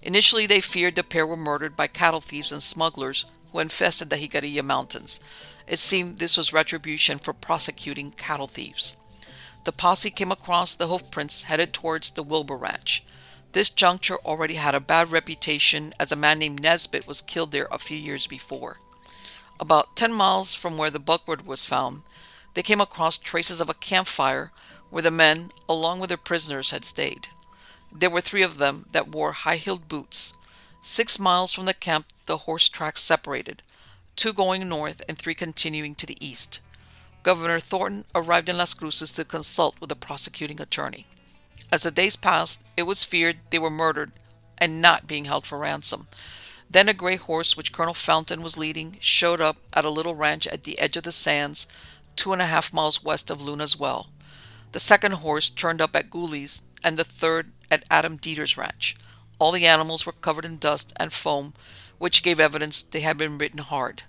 Initially, 0.00 0.46
they 0.46 0.60
feared 0.60 0.94
the 0.94 1.02
pair 1.02 1.26
were 1.26 1.36
murdered 1.36 1.76
by 1.76 1.88
cattle 1.88 2.20
thieves 2.20 2.52
and 2.52 2.62
smugglers 2.62 3.24
who 3.50 3.58
infested 3.58 4.10
the 4.10 4.16
Jicarilla 4.16 4.62
Mountains. 4.62 5.18
It 5.66 5.80
seemed 5.80 6.18
this 6.18 6.36
was 6.36 6.52
retribution 6.52 7.18
for 7.18 7.32
prosecuting 7.32 8.12
cattle 8.12 8.46
thieves. 8.46 8.96
The 9.64 9.72
posse 9.72 10.10
came 10.10 10.30
across 10.30 10.76
the 10.76 10.86
hoofprints 10.86 11.42
headed 11.42 11.72
towards 11.72 12.12
the 12.12 12.22
Wilbur 12.22 12.56
Ranch. 12.56 13.02
This 13.54 13.70
juncture 13.70 14.18
already 14.24 14.54
had 14.54 14.76
a 14.76 14.80
bad 14.80 15.10
reputation 15.10 15.94
as 15.98 16.12
a 16.12 16.16
man 16.16 16.38
named 16.38 16.62
Nesbitt 16.62 17.08
was 17.08 17.22
killed 17.22 17.50
there 17.50 17.66
a 17.72 17.78
few 17.80 17.96
years 17.96 18.28
before. 18.28 18.78
About 19.58 19.96
10 19.96 20.12
miles 20.12 20.54
from 20.54 20.78
where 20.78 20.90
the 20.90 21.00
buckboard 21.00 21.44
was 21.44 21.64
found, 21.64 22.02
they 22.58 22.62
came 22.64 22.80
across 22.80 23.18
traces 23.18 23.60
of 23.60 23.70
a 23.70 23.74
campfire 23.74 24.50
where 24.90 25.04
the 25.04 25.12
men, 25.12 25.50
along 25.68 26.00
with 26.00 26.08
their 26.08 26.16
prisoners, 26.16 26.72
had 26.72 26.84
stayed. 26.84 27.28
There 27.92 28.10
were 28.10 28.20
three 28.20 28.42
of 28.42 28.58
them 28.58 28.86
that 28.90 29.06
wore 29.06 29.30
high 29.30 29.58
heeled 29.58 29.88
boots. 29.88 30.32
Six 30.82 31.20
miles 31.20 31.52
from 31.52 31.66
the 31.66 31.72
camp, 31.72 32.06
the 32.26 32.38
horse 32.38 32.68
tracks 32.68 33.00
separated, 33.00 33.62
two 34.16 34.32
going 34.32 34.68
north 34.68 35.02
and 35.08 35.16
three 35.16 35.36
continuing 35.36 35.94
to 35.94 36.06
the 36.06 36.16
east. 36.20 36.58
Governor 37.22 37.60
Thornton 37.60 38.04
arrived 38.12 38.48
in 38.48 38.58
Las 38.58 38.74
Cruces 38.74 39.12
to 39.12 39.24
consult 39.24 39.80
with 39.80 39.88
the 39.88 39.94
prosecuting 39.94 40.60
attorney. 40.60 41.06
As 41.70 41.84
the 41.84 41.92
days 41.92 42.16
passed, 42.16 42.64
it 42.76 42.82
was 42.82 43.04
feared 43.04 43.36
they 43.50 43.60
were 43.60 43.70
murdered 43.70 44.10
and 44.60 44.82
not 44.82 45.06
being 45.06 45.26
held 45.26 45.46
for 45.46 45.58
ransom. 45.58 46.08
Then 46.68 46.88
a 46.88 46.92
gray 46.92 47.16
horse, 47.16 47.56
which 47.56 47.72
Colonel 47.72 47.94
Fountain 47.94 48.42
was 48.42 48.58
leading, 48.58 48.98
showed 49.00 49.40
up 49.40 49.58
at 49.72 49.84
a 49.84 49.90
little 49.90 50.14
ranch 50.14 50.46
at 50.48 50.64
the 50.64 50.78
edge 50.80 50.96
of 50.96 51.04
the 51.04 51.12
sands, 51.12 51.68
two 52.18 52.32
and 52.34 52.42
a 52.42 52.46
half 52.46 52.72
miles 52.72 53.02
west 53.02 53.30
of 53.30 53.40
Luna's 53.40 53.78
Well. 53.78 54.10
The 54.72 54.80
second 54.80 55.12
horse 55.12 55.48
turned 55.48 55.80
up 55.80 55.96
at 55.96 56.10
Gooley's, 56.10 56.64
and 56.84 56.96
the 56.96 57.04
third 57.04 57.52
at 57.70 57.84
Adam 57.90 58.16
Dieter's 58.16 58.58
ranch. 58.58 58.96
All 59.38 59.52
the 59.52 59.64
animals 59.64 60.04
were 60.04 60.12
covered 60.12 60.44
in 60.44 60.58
dust 60.58 60.92
and 60.96 61.12
foam, 61.12 61.54
which 61.96 62.22
gave 62.22 62.40
evidence 62.40 62.82
they 62.82 63.00
had 63.00 63.16
been 63.16 63.38
ridden 63.38 63.60
hard. 63.60 64.02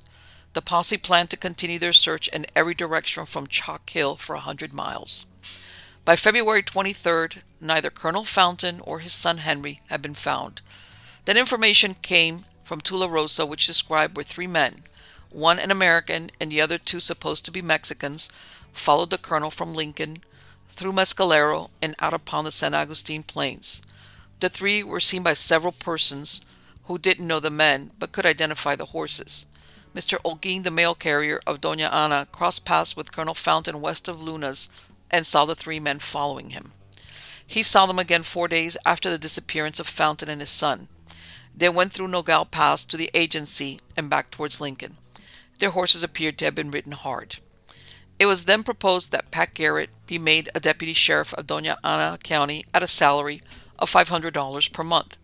The 0.53 0.61
posse 0.61 0.97
planned 0.97 1.29
to 1.29 1.37
continue 1.37 1.77
their 1.77 1.93
search 1.93 2.27
in 2.29 2.47
every 2.55 2.73
direction 2.73 3.25
from 3.25 3.47
Chalk 3.47 3.87
Hill 3.89 4.15
for 4.17 4.35
a 4.35 4.39
hundred 4.39 4.73
miles. 4.73 5.27
By 6.03 6.15
February 6.15 6.63
23rd, 6.63 7.43
neither 7.61 7.91
Colonel 7.91 8.23
Fountain 8.23 8.79
or 8.81 8.99
his 8.99 9.13
son 9.13 9.37
Henry 9.37 9.81
had 9.89 10.01
been 10.01 10.15
found. 10.15 10.61
Then 11.25 11.37
information 11.37 11.95
came 12.01 12.45
from 12.63 12.81
Tularosa 12.81 13.47
which 13.47 13.67
described 13.67 14.17
where 14.17 14.23
three 14.23 14.47
men, 14.47 14.83
one 15.31 15.59
an 15.59 15.71
American 15.71 16.31
and 16.39 16.51
the 16.51 16.61
other 16.61 16.77
two 16.77 16.99
supposed 16.99 17.45
to 17.45 17.51
be 17.51 17.61
Mexicans, 17.61 18.29
followed 18.73 19.09
the 19.09 19.17
colonel 19.17 19.51
from 19.51 19.73
Lincoln 19.73 20.19
through 20.69 20.93
Mescalero 20.93 21.69
and 21.81 21.95
out 21.99 22.13
upon 22.13 22.45
the 22.45 22.51
San 22.51 22.73
Agustin 22.73 23.23
Plains. 23.23 23.81
The 24.39 24.49
three 24.49 24.83
were 24.83 24.99
seen 24.99 25.23
by 25.23 25.33
several 25.33 25.73
persons 25.73 26.41
who 26.85 26.97
didn't 26.97 27.27
know 27.27 27.39
the 27.39 27.49
men 27.49 27.91
but 27.99 28.11
could 28.11 28.25
identify 28.25 28.75
the 28.75 28.87
horses. 28.87 29.45
Mr. 29.93 30.17
Olguin, 30.23 30.63
the 30.63 30.71
mail 30.71 30.95
carrier 30.95 31.39
of 31.45 31.59
Doña 31.59 31.91
Ana, 31.91 32.27
crossed 32.31 32.63
paths 32.63 32.95
with 32.95 33.11
Colonel 33.11 33.33
Fountain 33.33 33.81
west 33.81 34.07
of 34.07 34.21
Luna's 34.21 34.69
and 35.11 35.25
saw 35.25 35.45
the 35.45 35.55
three 35.55 35.79
men 35.79 35.99
following 35.99 36.51
him. 36.51 36.71
He 37.45 37.63
saw 37.63 37.85
them 37.85 37.99
again 37.99 38.23
four 38.23 38.47
days 38.47 38.77
after 38.85 39.09
the 39.09 39.17
disappearance 39.17 39.79
of 39.79 39.87
Fountain 39.87 40.29
and 40.29 40.39
his 40.39 40.49
son. 40.49 40.87
They 41.55 41.67
went 41.67 41.91
through 41.91 42.09
Nogal 42.09 42.45
Pass 42.45 42.85
to 42.85 42.95
the 42.95 43.09
agency 43.13 43.79
and 43.97 44.09
back 44.09 44.31
towards 44.31 44.61
Lincoln. 44.61 44.97
Their 45.59 45.71
horses 45.71 46.03
appeared 46.03 46.37
to 46.39 46.45
have 46.45 46.55
been 46.55 46.71
ridden 46.71 46.93
hard. 46.93 47.37
It 48.17 48.25
was 48.25 48.45
then 48.45 48.63
proposed 48.63 49.11
that 49.11 49.31
Pat 49.31 49.53
Garrett 49.53 49.89
be 50.07 50.17
made 50.17 50.49
a 50.53 50.59
deputy 50.59 50.93
sheriff 50.93 51.33
of 51.33 51.47
Doña 51.47 51.77
Ana 51.83 52.17
County 52.21 52.65
at 52.73 52.83
a 52.83 52.87
salary 52.87 53.41
of 53.77 53.91
$500 53.91 54.73
per 54.73 54.83
month. 54.83 55.17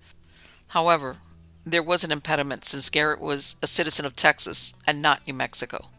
However, 0.70 1.18
there 1.66 1.84
was 1.84 2.04
an 2.04 2.12
impediment 2.12 2.64
since 2.64 2.90
Garrett 2.90 3.20
was 3.20 3.56
a 3.62 3.68
citizen 3.68 4.06
of 4.06 4.16
Texas 4.16 4.76
and 4.86 5.02
not 5.02 5.26
New 5.26 5.34
Mexico. 5.34 5.90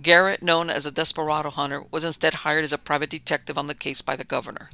Garrett, 0.00 0.42
known 0.42 0.70
as 0.70 0.86
a 0.86 0.92
desperado 0.92 1.50
hunter, 1.50 1.84
was 1.90 2.04
instead 2.04 2.34
hired 2.34 2.64
as 2.64 2.72
a 2.72 2.78
private 2.78 3.10
detective 3.10 3.58
on 3.58 3.66
the 3.66 3.74
case 3.74 4.02
by 4.02 4.14
the 4.14 4.24
governor. 4.24 4.70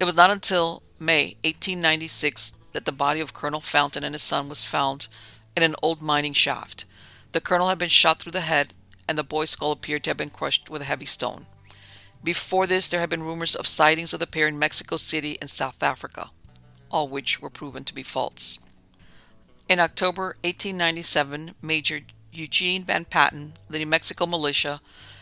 It 0.00 0.04
was 0.04 0.16
not 0.16 0.30
until 0.30 0.82
May 0.98 1.36
1896 1.44 2.54
that 2.72 2.84
the 2.84 2.92
body 2.92 3.20
of 3.20 3.34
Colonel 3.34 3.60
Fountain 3.60 4.04
and 4.04 4.14
his 4.14 4.22
son 4.22 4.48
was 4.48 4.64
found 4.64 5.06
in 5.56 5.62
an 5.62 5.74
old 5.82 6.00
mining 6.00 6.32
shaft. 6.32 6.84
The 7.32 7.40
colonel 7.40 7.68
had 7.68 7.78
been 7.78 7.88
shot 7.88 8.20
through 8.20 8.32
the 8.32 8.40
head, 8.40 8.74
and 9.06 9.18
the 9.18 9.24
boy's 9.24 9.50
skull 9.50 9.72
appeared 9.72 10.04
to 10.04 10.10
have 10.10 10.16
been 10.16 10.30
crushed 10.30 10.70
with 10.70 10.82
a 10.82 10.86
heavy 10.86 11.06
stone. 11.06 11.46
Before 12.24 12.66
this, 12.66 12.88
there 12.88 13.00
had 13.00 13.10
been 13.10 13.22
rumors 13.22 13.54
of 13.54 13.66
sightings 13.66 14.12
of 14.12 14.20
the 14.20 14.26
pair 14.26 14.48
in 14.48 14.58
Mexico 14.58 14.96
City 14.96 15.38
and 15.40 15.48
South 15.48 15.82
Africa, 15.82 16.30
all 16.90 17.08
which 17.08 17.40
were 17.40 17.50
proven 17.50 17.84
to 17.84 17.94
be 17.94 18.02
false. 18.02 18.58
In 19.68 19.78
October 19.78 20.36
1897, 20.42 21.54
Major 21.62 22.00
Eugene 22.32 22.84
Van 22.84 23.04
Patten, 23.04 23.52
the 23.68 23.78
New 23.78 23.86
Mexico 23.86 24.26
militia, 24.26 24.80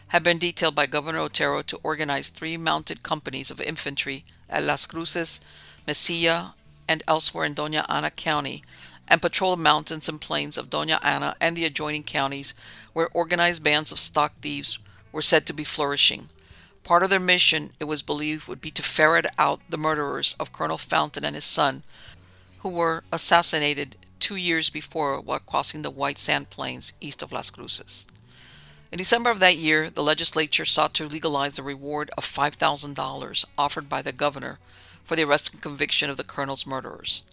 had 0.08 0.22
been 0.22 0.38
detailed 0.38 0.74
by 0.74 0.86
Governor 0.86 1.18
Otero 1.18 1.62
to 1.62 1.80
organize 1.82 2.28
three 2.28 2.56
mounted 2.56 3.02
companies 3.02 3.50
of 3.50 3.60
infantry 3.60 4.24
at 4.48 4.62
Las 4.62 4.86
Cruces, 4.86 5.40
Mesilla, 5.86 6.54
and 6.88 7.02
elsewhere 7.08 7.44
in 7.44 7.54
Doña 7.54 7.84
Ana 7.88 8.10
County 8.10 8.62
and 9.08 9.22
patrol 9.22 9.56
the 9.56 9.62
mountains 9.62 10.08
and 10.08 10.20
plains 10.20 10.58
of 10.58 10.70
Doña 10.70 10.98
Ana 11.04 11.36
and 11.40 11.56
the 11.56 11.64
adjoining 11.64 12.02
counties 12.02 12.54
where 12.92 13.08
organized 13.12 13.62
bands 13.62 13.92
of 13.92 13.98
stock 13.98 14.32
thieves 14.40 14.78
were 15.12 15.22
said 15.22 15.46
to 15.46 15.52
be 15.52 15.64
flourishing. 15.64 16.28
Part 16.82 17.02
of 17.02 17.10
their 17.10 17.20
mission, 17.20 17.70
it 17.80 17.84
was 17.84 18.02
believed, 18.02 18.46
would 18.46 18.60
be 18.60 18.70
to 18.70 18.82
ferret 18.82 19.26
out 19.38 19.60
the 19.68 19.76
murderers 19.76 20.36
of 20.38 20.52
Colonel 20.52 20.78
Fountain 20.78 21.24
and 21.24 21.34
his 21.34 21.44
son, 21.44 21.82
who 22.58 22.68
were 22.68 23.02
assassinated 23.10 23.96
two 24.20 24.36
years 24.36 24.70
before 24.70 25.20
while 25.20 25.38
crossing 25.40 25.82
the 25.82 25.90
White 25.90 26.18
Sand 26.18 26.50
Plains 26.50 26.92
east 27.00 27.22
of 27.22 27.32
Las 27.32 27.50
Cruces. 27.50 28.06
In 28.92 28.98
December 28.98 29.30
of 29.30 29.40
that 29.40 29.56
year, 29.56 29.90
the 29.90 30.02
legislature 30.02 30.64
sought 30.64 30.94
to 30.94 31.08
legalize 31.08 31.54
the 31.54 31.62
reward 31.62 32.10
of 32.16 32.24
$5,000 32.24 33.44
offered 33.58 33.88
by 33.88 34.00
the 34.00 34.12
governor 34.12 34.58
for 35.02 35.16
the 35.16 35.24
arrest 35.24 35.52
and 35.52 35.62
conviction 35.62 36.08
of 36.08 36.16
the 36.16 36.24
colonel's 36.24 36.66
murderers. 36.66 37.24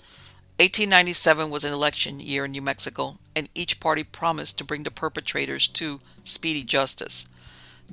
1897 0.60 1.50
was 1.50 1.64
an 1.64 1.74
election 1.74 2.20
year 2.20 2.46
in 2.46 2.52
New 2.52 2.62
Mexico, 2.62 3.16
and 3.36 3.50
each 3.56 3.80
party 3.80 4.04
promised 4.04 4.56
to 4.60 4.64
bring 4.64 4.84
the 4.84 4.92
perpetrators 4.92 5.68
to 5.68 6.00
speedy 6.24 6.64
justice. 6.64 7.28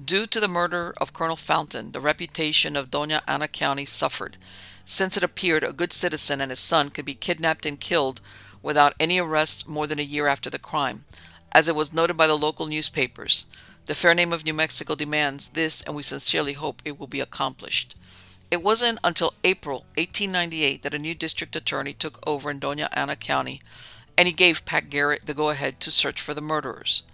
Due 0.05 0.27
to 0.27 0.39
the 0.39 0.47
murder 0.47 0.93
of 1.01 1.15
Colonel 1.15 1.37
Fountain, 1.37 1.93
the 1.93 2.01
reputation 2.01 2.77
of 2.77 2.91
Doña 2.91 3.23
Ana 3.27 3.49
County 3.49 3.87
suffered, 3.87 4.37
since 4.85 5.17
it 5.17 5.25
appeared 5.25 5.65
a 5.65 5.73
good 5.73 5.91
citizen 5.91 6.43
and 6.43 6.51
his 6.51 6.59
son 6.59 6.91
could 6.91 7.07
be 7.07 7.15
kidnapped 7.15 7.65
and 7.65 7.81
killed 7.81 8.21
without 8.63 8.95
any 9.01 9.19
arrest 9.19 9.67
more 9.67 9.87
than 9.87 9.99
a 9.99 10.03
year 10.03 10.27
after 10.27 10.51
the 10.51 10.59
crime, 10.59 11.05
as 11.53 11.67
it 11.67 11.75
was 11.75 11.95
noted 11.95 12.19
by 12.19 12.27
the 12.27 12.37
local 12.37 12.67
newspapers. 12.67 13.47
The 13.87 13.95
fair 13.95 14.15
name 14.15 14.35
of 14.35 14.45
New 14.45 14.55
Mexico 14.55 14.95
demands 14.95 15.49
this, 15.49 15.83
and 15.83 15.97
we 15.97 16.03
sincerely 16.03 16.53
hope 16.53 16.83
it 16.85 17.01
will 17.01 17.07
be 17.07 17.21
accomplished. 17.21 17.97
It 18.51 18.65
wasn't 18.65 18.99
until 19.05 19.35
April 19.45 19.85
1898 19.97 20.83
that 20.83 20.95
a 20.95 20.99
new 20.99 21.15
district 21.15 21.55
attorney 21.55 21.93
took 21.93 22.19
over 22.27 22.51
in 22.51 22.59
Doña 22.59 22.89
Ana 22.93 23.15
County, 23.15 23.61
and 24.19 24.27
he 24.27 24.35
gave 24.35 24.65
Pat 24.65 24.91
Garrett 24.91 25.27
the 25.27 25.35
go 25.35 25.51
ahead 25.51 25.79
to 25.81 25.91
search 25.93 26.21
for 26.21 26.35
the 26.35 26.41
murderers. 26.41 27.05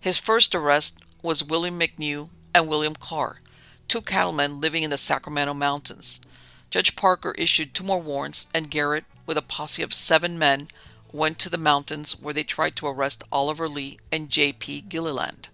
His 0.00 0.18
first 0.18 0.56
arrest 0.56 0.98
was 1.22 1.44
William 1.44 1.78
McNew 1.78 2.30
and 2.52 2.68
William 2.68 2.94
Carr, 2.96 3.40
two 3.86 4.00
cattlemen 4.00 4.60
living 4.60 4.82
in 4.82 4.90
the 4.90 4.96
Sacramento 4.96 5.54
Mountains. 5.54 6.20
Judge 6.68 6.96
Parker 6.96 7.32
issued 7.38 7.74
two 7.74 7.84
more 7.84 8.00
warrants, 8.00 8.48
and 8.52 8.68
Garrett, 8.68 9.04
with 9.24 9.38
a 9.38 9.42
posse 9.42 9.84
of 9.84 9.94
seven 9.94 10.36
men, 10.36 10.66
went 11.12 11.38
to 11.38 11.48
the 11.48 11.58
mountains 11.58 12.20
where 12.20 12.34
they 12.34 12.42
tried 12.42 12.74
to 12.74 12.88
arrest 12.88 13.22
Oliver 13.30 13.68
Lee 13.68 13.98
and 14.10 14.30
J.P. 14.30 14.82
Gilliland. 14.88 15.48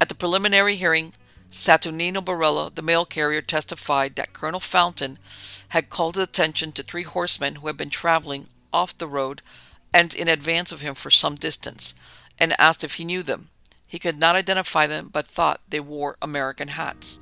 At 0.00 0.08
the 0.08 0.14
preliminary 0.14 0.76
hearing, 0.76 1.12
Saturnino 1.50 2.22
Barella, 2.22 2.74
the 2.74 2.82
mail 2.82 3.04
carrier, 3.04 3.40
testified 3.40 4.16
that 4.16 4.32
Colonel 4.32 4.60
Fountain 4.60 5.18
had 5.68 5.90
called 5.90 6.16
his 6.16 6.24
attention 6.24 6.72
to 6.72 6.82
three 6.82 7.04
horsemen 7.04 7.56
who 7.56 7.66
had 7.66 7.76
been 7.76 7.90
traveling 7.90 8.48
off 8.72 8.96
the 8.96 9.08
road 9.08 9.42
and 9.92 10.14
in 10.14 10.28
advance 10.28 10.72
of 10.72 10.82
him 10.82 10.94
for 10.94 11.10
some 11.10 11.34
distance, 11.34 11.94
and 12.38 12.54
asked 12.58 12.84
if 12.84 12.94
he 12.94 13.04
knew 13.04 13.22
them. 13.22 13.48
He 13.86 13.98
could 13.98 14.18
not 14.18 14.36
identify 14.36 14.86
them, 14.86 15.08
but 15.10 15.26
thought 15.26 15.62
they 15.68 15.80
wore 15.80 16.18
American 16.20 16.68
hats. 16.68 17.20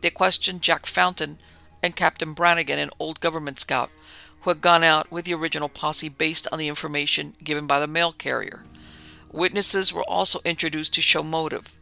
They 0.00 0.10
questioned 0.10 0.62
Jack 0.62 0.86
Fountain 0.86 1.38
and 1.82 1.94
Captain 1.94 2.32
Brannigan, 2.32 2.78
an 2.78 2.90
old 2.98 3.20
government 3.20 3.60
scout, 3.60 3.90
who 4.40 4.50
had 4.50 4.62
gone 4.62 4.82
out 4.82 5.12
with 5.12 5.26
the 5.26 5.34
original 5.34 5.68
posse 5.68 6.08
based 6.08 6.48
on 6.50 6.58
the 6.58 6.68
information 6.68 7.34
given 7.44 7.66
by 7.66 7.78
the 7.78 7.86
mail 7.86 8.12
carrier. 8.12 8.64
Witnesses 9.30 9.92
were 9.92 10.04
also 10.04 10.40
introduced 10.44 10.94
to 10.94 11.02
show 11.02 11.22
motive. 11.22 11.77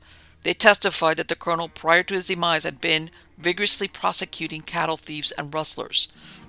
They 0.47 0.55
testified 0.55 1.17
that 1.17 1.27
the 1.27 1.35
colonel, 1.35 1.69
prior 1.69 2.05
to 2.05 2.15
his 2.15 2.29
demise, 2.29 2.63
had 2.63 2.81
been 2.81 3.11
vigorously 3.37 3.89
prosecuting 3.89 4.61
cattle 4.61 4.97
thieves 4.97 5.33
and 5.33 5.53
rustlers, 5.53 6.07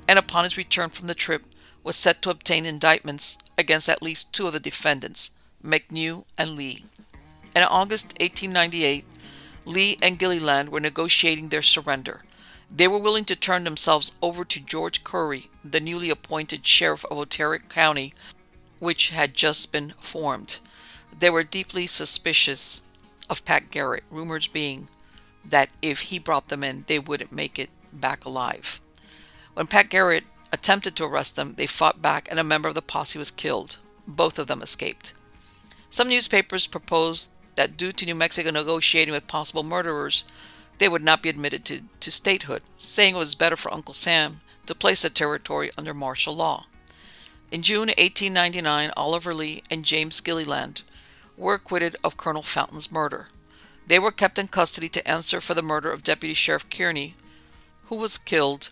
and 0.07 0.19
upon 0.19 0.43
his 0.43 0.55
return 0.55 0.91
from 0.91 1.07
the 1.07 1.15
trip 1.15 1.47
was 1.83 1.95
set 1.95 2.21
to 2.21 2.29
obtain 2.29 2.67
indictments 2.67 3.39
against 3.57 3.89
at 3.89 4.03
least 4.03 4.31
two 4.31 4.45
of 4.45 4.53
the 4.53 4.59
defendants, 4.59 5.31
McNew 5.63 6.25
and 6.37 6.55
Lee. 6.55 6.85
In 7.55 7.63
August 7.63 8.13
1898, 8.21 9.03
Lee 9.65 9.97
and 9.99 10.19
Gilliland 10.19 10.69
were 10.69 10.79
negotiating 10.79 11.49
their 11.49 11.63
surrender. 11.63 12.21
They 12.69 12.87
were 12.87 12.99
willing 12.99 13.25
to 13.25 13.35
turn 13.35 13.63
themselves 13.63 14.15
over 14.21 14.45
to 14.45 14.59
George 14.59 15.03
Curry, 15.03 15.49
the 15.65 15.79
newly 15.79 16.11
appointed 16.11 16.67
sheriff 16.67 17.03
of 17.05 17.17
Otero 17.17 17.57
County, 17.57 18.13
which 18.77 19.09
had 19.09 19.33
just 19.33 19.71
been 19.71 19.95
formed. 19.99 20.59
They 21.19 21.31
were 21.31 21.43
deeply 21.43 21.87
suspicious 21.87 22.83
of 23.29 23.45
Pat 23.45 23.69
Garrett, 23.71 24.03
rumors 24.09 24.47
being 24.47 24.87
that 25.43 25.71
if 25.81 26.03
he 26.03 26.19
brought 26.19 26.49
them 26.49 26.63
in, 26.63 26.83
they 26.87 26.99
wouldn't 26.99 27.31
make 27.31 27.57
it 27.57 27.69
back 27.93 28.25
alive. 28.25 28.81
When 29.53 29.67
Pat 29.67 29.89
Garrett 29.89 30.25
attempted 30.51 30.95
to 30.95 31.05
arrest 31.05 31.35
them, 31.35 31.55
they 31.55 31.67
fought 31.67 32.01
back 32.01 32.27
and 32.29 32.39
a 32.39 32.43
member 32.43 32.69
of 32.69 32.75
the 32.75 32.81
posse 32.81 33.19
was 33.19 33.31
killed. 33.31 33.77
Both 34.07 34.39
of 34.39 34.47
them 34.47 34.61
escaped. 34.61 35.13
Some 35.89 36.09
newspapers 36.09 36.67
proposed 36.67 37.31
that 37.55 37.77
due 37.77 37.91
to 37.91 38.05
New 38.05 38.15
Mexico 38.15 38.51
negotiating 38.51 39.13
with 39.13 39.27
possible 39.27 39.63
murderers, 39.63 40.23
they 40.77 40.87
would 40.87 41.03
not 41.03 41.23
be 41.23 41.29
admitted 41.29 41.65
to, 41.65 41.81
to 41.99 42.11
statehood, 42.11 42.61
saying 42.77 43.15
it 43.15 43.19
was 43.19 43.35
better 43.35 43.55
for 43.55 43.73
Uncle 43.73 43.93
Sam 43.93 44.41
to 44.67 44.75
place 44.75 45.01
the 45.01 45.09
territory 45.09 45.71
under 45.77 45.93
martial 45.93 46.35
law. 46.35 46.65
In 47.51 47.61
June 47.61 47.87
1899, 47.87 48.91
Oliver 48.95 49.33
Lee 49.33 49.63
and 49.71 49.85
James 49.85 50.19
Gilliland 50.21 50.83
were 51.37 51.53
acquitted 51.53 51.95
of 52.03 52.17
Colonel 52.17 52.41
Fountain's 52.41 52.91
murder. 52.91 53.27
They 53.85 53.99
were 53.99 54.11
kept 54.11 54.39
in 54.39 54.47
custody 54.47 54.89
to 54.89 55.07
answer 55.07 55.39
for 55.39 55.53
the 55.53 55.61
murder 55.61 55.91
of 55.91 56.03
Deputy 56.03 56.33
Sheriff 56.33 56.69
Kearney, 56.69 57.15
who 57.85 57.95
was 57.95 58.17
killed 58.17 58.69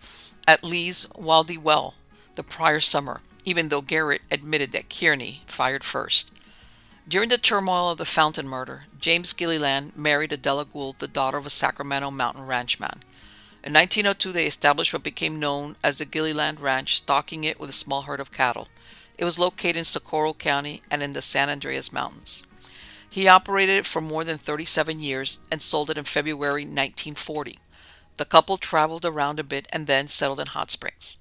at 0.48 0.64
Lee's 0.64 1.06
Wildy 1.16 1.58
Well 1.58 1.96
the 2.36 2.44
prior 2.44 2.80
summer, 2.80 3.22
even 3.46 3.70
though 3.70 3.82
Garrett 3.82 4.24
admitted 4.30 4.72
that 4.74 4.90
Kearney 4.90 5.44
fired 5.46 5.84
first. 5.84 6.32
During 7.08 7.30
the 7.30 7.38
turmoil 7.38 7.92
of 7.92 8.00
the 8.00 8.06
Fountain 8.06 8.48
murder, 8.48 8.86
James 9.00 9.32
Gilliland 9.32 9.96
married 9.96 10.34
Adela 10.34 10.66
Gould, 10.66 11.00
the 11.00 11.08
daughter 11.08 11.38
of 11.38 11.46
a 11.46 11.52
Sacramento 11.52 12.10
mountain 12.12 12.48
ranchman. 12.48 13.02
In 13.64 13.74
1902, 13.74 14.32
they 14.32 14.46
established 14.46 14.92
what 14.92 15.04
became 15.04 15.40
known 15.40 15.76
as 15.84 15.98
the 15.98 16.06
Gilliland 16.06 16.60
Ranch, 16.60 16.98
stocking 16.98 17.44
it 17.44 17.60
with 17.60 17.70
a 17.70 17.74
small 17.74 18.04
herd 18.04 18.20
of 18.20 18.32
cattle. 18.32 18.68
It 19.18 19.26
was 19.26 19.40
located 19.40 19.78
in 19.78 19.86
Socorro 19.86 20.34
County 20.34 20.82
and 20.92 21.02
in 21.02 21.14
the 21.14 21.22
San 21.22 21.50
Andres 21.50 21.94
Mountains. 21.94 22.46
He 23.10 23.28
operated 23.28 23.78
it 23.78 23.86
for 23.86 24.02
more 24.02 24.24
than 24.24 24.38
37 24.38 25.00
years 25.00 25.40
and 25.52 25.62
sold 25.62 25.90
it 25.90 25.98
in 25.98 26.04
February 26.04 26.64
1940. 26.64 27.60
The 28.18 28.26
couple 28.26 28.58
traveled 28.58 29.06
around 29.06 29.40
a 29.40 29.44
bit 29.44 29.68
and 29.72 29.88
then 29.88 30.08
settled 30.08 30.40
in 30.40 30.48
Hot 30.48 30.72
Springs. 30.72 31.18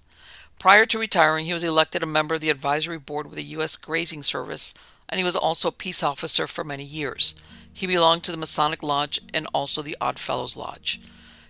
Prior 0.58 0.86
to 0.86 0.98
retiring, 0.98 1.46
he 1.46 1.52
was 1.52 1.64
elected 1.64 2.02
a 2.02 2.06
member 2.06 2.36
of 2.36 2.40
the 2.40 2.50
advisory 2.50 2.98
board 2.98 3.26
with 3.26 3.36
the 3.36 3.44
U.S. 3.44 3.76
Grazing 3.76 4.22
Service 4.22 4.74
and 5.08 5.18
he 5.18 5.24
was 5.24 5.36
also 5.36 5.68
a 5.68 5.72
peace 5.72 6.02
officer 6.02 6.46
for 6.46 6.64
many 6.64 6.84
years. 6.84 7.34
He 7.72 7.86
belonged 7.86 8.24
to 8.24 8.30
the 8.30 8.36
Masonic 8.36 8.82
Lodge 8.82 9.20
and 9.32 9.46
also 9.52 9.82
the 9.82 9.96
Odd 10.00 10.18
Fellows 10.18 10.56
Lodge. 10.56 11.00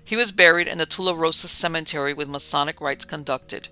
He 0.04 0.16
was 0.16 0.32
buried 0.32 0.66
in 0.66 0.78
the 0.78 0.86
Tularosa 0.86 1.46
Cemetery 1.46 2.12
with 2.12 2.28
Masonic 2.28 2.80
rites 2.80 3.04
conducted. 3.04 3.68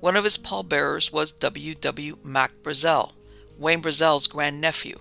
One 0.00 0.16
of 0.16 0.24
his 0.24 0.36
pallbearers 0.36 1.12
was 1.12 1.32
W. 1.32 1.74
W. 1.74 2.18
Mac 2.22 2.52
Brazel, 2.62 3.12
Wayne 3.58 3.82
Brazel's 3.82 4.26
grandnephew, 4.26 4.98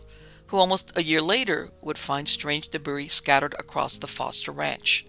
who 0.54 0.60
almost 0.60 0.96
a 0.96 1.02
year 1.02 1.20
later 1.20 1.72
would 1.82 1.98
find 1.98 2.30
strange 2.30 2.70
debris 2.70 3.08
scattered 3.08 3.56
across 3.58 3.98
the 3.98 4.06
Foster 4.06 4.52
Ranch. 4.52 5.04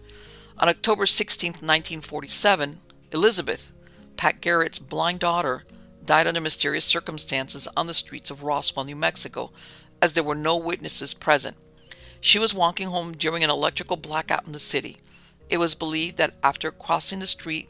On 0.56 0.70
October 0.70 1.04
16, 1.04 1.50
1947, 1.50 2.78
Elizabeth, 3.12 3.70
Pat 4.16 4.40
Garrett's 4.40 4.78
blind 4.78 5.20
daughter, 5.20 5.64
died 6.02 6.26
under 6.26 6.40
mysterious 6.40 6.86
circumstances 6.86 7.68
on 7.76 7.86
the 7.86 7.92
streets 7.92 8.30
of 8.30 8.42
Roswell, 8.42 8.86
New 8.86 8.96
Mexico, 8.96 9.52
as 10.00 10.14
there 10.14 10.24
were 10.24 10.34
no 10.34 10.56
witnesses 10.56 11.12
present. 11.12 11.58
She 12.22 12.38
was 12.38 12.54
walking 12.54 12.88
home 12.88 13.12
during 13.12 13.44
an 13.44 13.50
electrical 13.50 13.98
blackout 13.98 14.46
in 14.46 14.52
the 14.52 14.58
city. 14.58 14.96
It 15.50 15.58
was 15.58 15.74
believed 15.74 16.16
that 16.16 16.32
after 16.42 16.70
crossing 16.70 17.18
the 17.18 17.26
street 17.26 17.68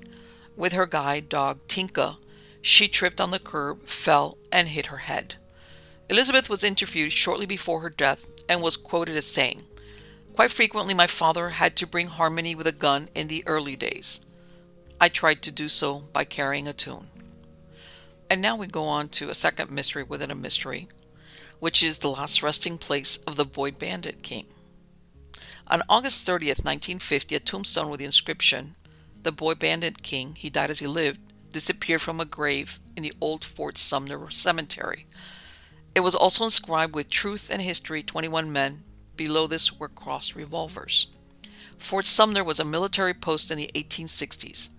with 0.54 0.74
her 0.74 0.87
guide 0.87 1.28
dog 1.28 1.58
Tinka, 1.66 2.18
she 2.62 2.87
tripped 2.87 3.20
on 3.20 3.32
the 3.32 3.40
curb, 3.40 3.88
fell, 3.88 4.38
and 4.52 4.68
hit 4.68 4.87
her 4.87 4.98
head. 4.98 5.34
Elizabeth 6.10 6.50
was 6.50 6.62
interviewed 6.62 7.12
shortly 7.12 7.46
before 7.46 7.80
her 7.80 7.90
death 7.90 8.26
and 8.48 8.60
was 8.60 8.76
quoted 8.76 9.16
as 9.16 9.26
saying, 9.26 9.62
Quite 10.34 10.50
frequently, 10.50 10.94
my 10.94 11.06
father 11.06 11.50
had 11.50 11.76
to 11.76 11.86
bring 11.86 12.08
harmony 12.08 12.54
with 12.54 12.66
a 12.66 12.72
gun 12.72 13.08
in 13.14 13.28
the 13.28 13.44
early 13.46 13.76
days. 13.76 14.20
I 15.00 15.08
tried 15.08 15.42
to 15.42 15.52
do 15.52 15.68
so 15.68 16.02
by 16.12 16.24
carrying 16.24 16.66
a 16.66 16.72
tune. 16.72 17.08
And 18.28 18.42
now 18.42 18.56
we 18.56 18.66
go 18.66 18.84
on 18.84 19.08
to 19.10 19.30
a 19.30 19.34
second 19.34 19.70
mystery 19.70 20.02
within 20.02 20.30
a 20.30 20.34
mystery, 20.34 20.88
which 21.60 21.82
is 21.82 21.98
the 21.98 22.10
last 22.10 22.42
resting 22.42 22.78
place 22.78 23.16
of 23.18 23.36
the 23.36 23.44
Boy 23.44 23.70
Bandit 23.70 24.22
King. 24.22 24.46
On 25.68 25.82
August 25.88 26.26
30th, 26.26 26.64
1950, 26.64 27.34
a 27.36 27.40
tombstone 27.40 27.90
with 27.90 28.00
the 28.00 28.06
inscription, 28.06 28.74
The 29.22 29.32
Boy 29.32 29.54
Bandit 29.54 30.02
King, 30.02 30.34
he 30.34 30.50
died 30.50 30.70
as 30.70 30.80
he 30.80 30.86
lived, 30.86 31.20
disappeared 31.52 32.02
from 32.02 32.20
a 32.20 32.24
grave 32.26 32.80
in 32.96 33.02
the 33.02 33.14
old 33.20 33.44
Fort 33.44 33.78
Sumner 33.78 34.30
Cemetery. 34.30 35.06
It 35.94 36.00
was 36.00 36.16
also 36.16 36.42
inscribed 36.44 36.94
with 36.94 37.09
Truth 37.09 37.50
and 37.52 37.62
History 37.62 38.02
21 38.02 38.52
men. 38.52 38.80
Below 39.16 39.46
this 39.46 39.78
were 39.78 39.88
crossed 39.88 40.35
revolvers. 40.35 41.07
Fort 41.78 42.04
Sumner 42.04 42.42
was 42.42 42.59
a 42.59 42.64
military 42.64 43.14
post 43.14 43.50
in 43.50 43.59
the 43.59 43.70
1860s. 43.74 44.70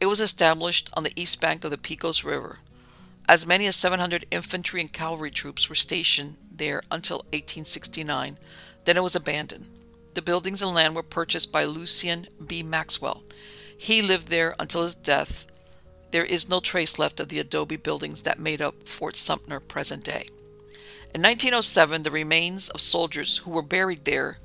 It 0.00 0.06
was 0.06 0.20
established 0.20 0.88
on 0.94 1.02
the 1.02 1.12
east 1.16 1.38
bank 1.40 1.64
of 1.64 1.70
the 1.70 1.76
Pecos 1.76 2.24
River. 2.24 2.60
As 3.28 3.46
many 3.46 3.66
as 3.66 3.76
700 3.76 4.26
infantry 4.30 4.80
and 4.80 4.92
cavalry 4.92 5.30
troops 5.30 5.68
were 5.68 5.74
stationed 5.74 6.36
there 6.50 6.82
until 6.90 7.18
1869. 7.32 8.38
Then 8.84 8.96
it 8.96 9.02
was 9.02 9.16
abandoned. 9.16 9.68
The 10.14 10.22
buildings 10.22 10.62
and 10.62 10.74
land 10.74 10.94
were 10.94 11.02
purchased 11.02 11.52
by 11.52 11.64
Lucien 11.64 12.26
B. 12.46 12.62
Maxwell. 12.62 13.22
He 13.76 14.00
lived 14.00 14.28
there 14.28 14.54
until 14.58 14.82
his 14.82 14.94
death. 14.94 15.46
There 16.10 16.24
is 16.24 16.48
no 16.48 16.60
trace 16.60 16.98
left 16.98 17.20
of 17.20 17.28
the 17.28 17.40
adobe 17.40 17.76
buildings 17.76 18.22
that 18.22 18.38
made 18.38 18.62
up 18.62 18.88
Fort 18.88 19.16
Sumner 19.16 19.60
present 19.60 20.04
day. 20.04 20.28
In 21.14 21.22
1907, 21.22 22.02
the 22.02 22.10
remains 22.10 22.68
of 22.70 22.80
soldiers 22.80 23.38
who 23.38 23.52
were 23.52 23.62
buried 23.62 24.04
there 24.04 24.38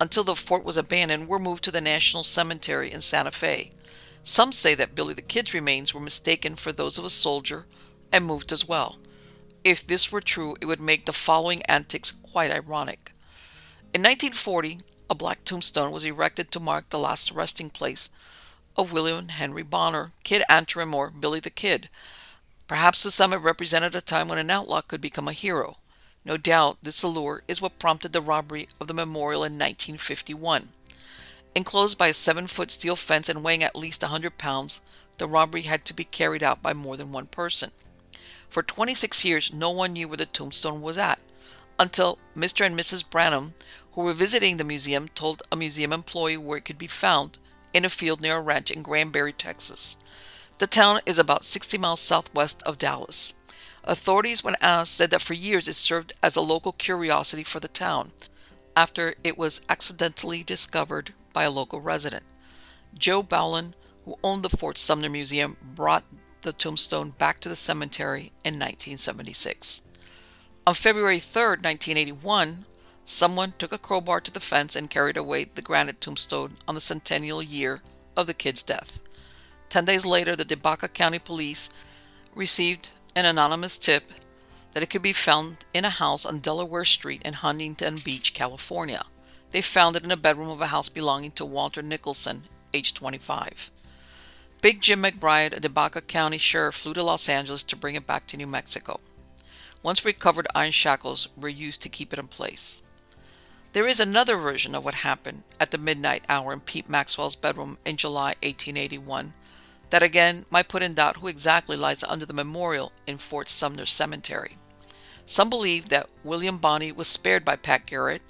until 0.00 0.24
the 0.24 0.34
fort 0.34 0.64
was 0.64 0.76
abandoned 0.76 1.28
were 1.28 1.38
moved 1.38 1.62
to 1.62 1.70
the 1.70 1.80
National 1.80 2.24
Cemetery 2.24 2.90
in 2.90 3.00
Santa 3.00 3.30
Fe. 3.30 3.70
Some 4.24 4.50
say 4.50 4.74
that 4.74 4.96
Billy 4.96 5.14
the 5.14 5.22
Kid's 5.22 5.54
remains 5.54 5.94
were 5.94 6.00
mistaken 6.00 6.56
for 6.56 6.72
those 6.72 6.98
of 6.98 7.04
a 7.04 7.10
soldier 7.10 7.66
and 8.10 8.26
moved 8.26 8.50
as 8.50 8.66
well. 8.66 8.98
If 9.62 9.86
this 9.86 10.10
were 10.10 10.20
true, 10.20 10.56
it 10.60 10.66
would 10.66 10.80
make 10.80 11.06
the 11.06 11.12
following 11.12 11.62
antics 11.66 12.10
quite 12.10 12.50
ironic. 12.50 13.12
In 13.94 14.02
1940, 14.02 14.80
a 15.08 15.14
black 15.14 15.44
tombstone 15.44 15.92
was 15.92 16.04
erected 16.04 16.50
to 16.50 16.58
mark 16.58 16.88
the 16.88 16.98
last 16.98 17.30
resting 17.30 17.70
place 17.70 18.10
of 18.76 18.92
William 18.92 19.28
Henry 19.28 19.62
Bonney, 19.62 20.10
Kid 20.24 20.42
Antrim, 20.48 20.92
or 20.92 21.10
Billy 21.10 21.38
the 21.38 21.50
Kid. 21.50 21.88
Perhaps 22.66 23.04
to 23.04 23.12
some 23.12 23.32
it 23.32 23.36
represented 23.36 23.94
a 23.94 24.00
time 24.00 24.26
when 24.26 24.38
an 24.38 24.50
outlaw 24.50 24.80
could 24.80 25.00
become 25.00 25.28
a 25.28 25.32
hero. 25.32 25.76
No 26.26 26.36
doubt 26.36 26.78
this 26.82 27.04
allure 27.04 27.44
is 27.46 27.62
what 27.62 27.78
prompted 27.78 28.12
the 28.12 28.20
robbery 28.20 28.68
of 28.80 28.88
the 28.88 28.94
memorial 28.94 29.44
in 29.44 29.52
1951. 29.52 30.70
Enclosed 31.54 31.96
by 31.96 32.08
a 32.08 32.12
seven 32.12 32.48
foot 32.48 32.72
steel 32.72 32.96
fence 32.96 33.28
and 33.28 33.44
weighing 33.44 33.62
at 33.62 33.76
least 33.76 34.02
100 34.02 34.36
pounds, 34.36 34.80
the 35.18 35.28
robbery 35.28 35.62
had 35.62 35.84
to 35.84 35.94
be 35.94 36.02
carried 36.02 36.42
out 36.42 36.60
by 36.60 36.74
more 36.74 36.96
than 36.96 37.12
one 37.12 37.26
person. 37.26 37.70
For 38.48 38.64
26 38.64 39.24
years, 39.24 39.52
no 39.52 39.70
one 39.70 39.92
knew 39.92 40.08
where 40.08 40.16
the 40.16 40.26
tombstone 40.26 40.82
was 40.82 40.98
at, 40.98 41.20
until 41.78 42.18
Mr. 42.36 42.66
and 42.66 42.76
Mrs. 42.76 43.08
Branham, 43.08 43.54
who 43.92 44.02
were 44.02 44.12
visiting 44.12 44.56
the 44.56 44.64
museum, 44.64 45.06
told 45.06 45.44
a 45.52 45.56
museum 45.56 45.92
employee 45.92 46.36
where 46.36 46.58
it 46.58 46.64
could 46.64 46.76
be 46.76 46.88
found 46.88 47.38
in 47.72 47.84
a 47.84 47.88
field 47.88 48.20
near 48.20 48.38
a 48.38 48.40
ranch 48.40 48.72
in 48.72 48.82
Granbury, 48.82 49.32
Texas. 49.32 49.96
The 50.58 50.66
town 50.66 51.00
is 51.06 51.20
about 51.20 51.44
60 51.44 51.78
miles 51.78 52.00
southwest 52.00 52.64
of 52.64 52.78
Dallas. 52.78 53.34
Authorities, 53.86 54.42
when 54.42 54.56
asked, 54.60 54.94
said 54.94 55.10
that 55.10 55.22
for 55.22 55.34
years 55.34 55.68
it 55.68 55.74
served 55.74 56.12
as 56.22 56.34
a 56.34 56.40
local 56.40 56.72
curiosity 56.72 57.44
for 57.44 57.60
the 57.60 57.68
town 57.68 58.12
after 58.76 59.14
it 59.24 59.38
was 59.38 59.64
accidentally 59.68 60.42
discovered 60.42 61.14
by 61.32 61.44
a 61.44 61.50
local 61.50 61.80
resident. 61.80 62.24
Joe 62.96 63.22
Bowlin, 63.22 63.74
who 64.04 64.18
owned 64.22 64.42
the 64.42 64.50
Fort 64.50 64.76
Sumner 64.76 65.08
Museum, 65.08 65.56
brought 65.62 66.04
the 66.42 66.52
tombstone 66.52 67.10
back 67.10 67.40
to 67.40 67.48
the 67.48 67.56
cemetery 67.56 68.32
in 68.44 68.54
1976. 68.54 69.82
On 70.66 70.74
February 70.74 71.20
3, 71.20 71.42
1981, 71.42 72.64
someone 73.04 73.54
took 73.58 73.72
a 73.72 73.78
crowbar 73.78 74.20
to 74.20 74.30
the 74.30 74.40
fence 74.40 74.76
and 74.76 74.90
carried 74.90 75.16
away 75.16 75.44
the 75.44 75.62
granite 75.62 76.00
tombstone 76.00 76.54
on 76.66 76.74
the 76.74 76.80
centennial 76.80 77.42
year 77.42 77.80
of 78.16 78.26
the 78.26 78.34
kid's 78.34 78.62
death. 78.62 79.00
Ten 79.68 79.84
days 79.84 80.04
later, 80.04 80.36
the 80.36 80.44
DeBaca 80.44 80.92
County 80.92 81.18
Police 81.18 81.70
received 82.34 82.90
an 83.16 83.24
anonymous 83.24 83.78
tip 83.78 84.04
that 84.72 84.82
it 84.82 84.90
could 84.90 85.00
be 85.00 85.14
found 85.14 85.64
in 85.72 85.86
a 85.86 85.90
house 85.90 86.26
on 86.26 86.38
Delaware 86.38 86.84
Street 86.84 87.22
in 87.22 87.32
Huntington 87.32 87.96
Beach, 88.04 88.34
California. 88.34 89.06
They 89.52 89.62
found 89.62 89.96
it 89.96 90.04
in 90.04 90.10
a 90.10 90.18
bedroom 90.18 90.50
of 90.50 90.60
a 90.60 90.66
house 90.66 90.90
belonging 90.90 91.30
to 91.32 91.44
Walter 91.46 91.80
Nicholson, 91.80 92.42
age 92.74 92.92
25. 92.92 93.70
Big 94.60 94.82
Jim 94.82 95.02
McBride, 95.02 95.56
a 95.56 95.60
DeBaca 95.60 96.06
County 96.06 96.36
sheriff, 96.36 96.74
flew 96.74 96.92
to 96.92 97.02
Los 97.02 97.26
Angeles 97.26 97.62
to 97.62 97.74
bring 97.74 97.94
it 97.94 98.06
back 98.06 98.26
to 98.26 98.36
New 98.36 98.46
Mexico. 98.46 99.00
Once 99.82 100.04
recovered, 100.04 100.46
iron 100.54 100.72
shackles 100.72 101.28
were 101.38 101.48
used 101.48 101.80
to 101.82 101.88
keep 101.88 102.12
it 102.12 102.18
in 102.18 102.26
place. 102.26 102.82
There 103.72 103.86
is 103.86 104.00
another 104.00 104.36
version 104.36 104.74
of 104.74 104.84
what 104.84 104.96
happened 104.96 105.44
at 105.58 105.70
the 105.70 105.78
midnight 105.78 106.24
hour 106.28 106.52
in 106.52 106.60
Pete 106.60 106.88
Maxwell's 106.88 107.36
bedroom 107.36 107.78
in 107.86 107.96
July 107.96 108.34
1881 108.42 109.32
that 109.90 110.02
again 110.02 110.44
might 110.50 110.68
put 110.68 110.82
in 110.82 110.94
doubt 110.94 111.18
who 111.18 111.28
exactly 111.28 111.76
lies 111.76 112.02
under 112.04 112.26
the 112.26 112.32
memorial 112.32 112.92
in 113.06 113.18
Fort 113.18 113.48
Sumner 113.48 113.86
Cemetery. 113.86 114.56
Some 115.24 115.50
believe 115.50 115.88
that 115.88 116.08
William 116.22 116.58
Bonney 116.58 116.92
was 116.92 117.08
spared 117.08 117.44
by 117.44 117.56
Pat 117.56 117.86
Garrett 117.86 118.22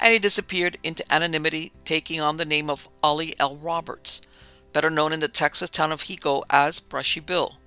and 0.00 0.12
he 0.12 0.18
disappeared 0.18 0.78
into 0.82 1.04
anonymity, 1.12 1.72
taking 1.84 2.20
on 2.20 2.38
the 2.38 2.44
name 2.44 2.70
of 2.70 2.88
Ollie 3.02 3.34
L. 3.38 3.56
Roberts, 3.56 4.22
better 4.72 4.88
known 4.88 5.12
in 5.12 5.20
the 5.20 5.28
Texas 5.28 5.68
town 5.68 5.92
of 5.92 6.04
Hico 6.04 6.42
as 6.48 6.80
Brushy 6.80 7.20
Bill. 7.20 7.58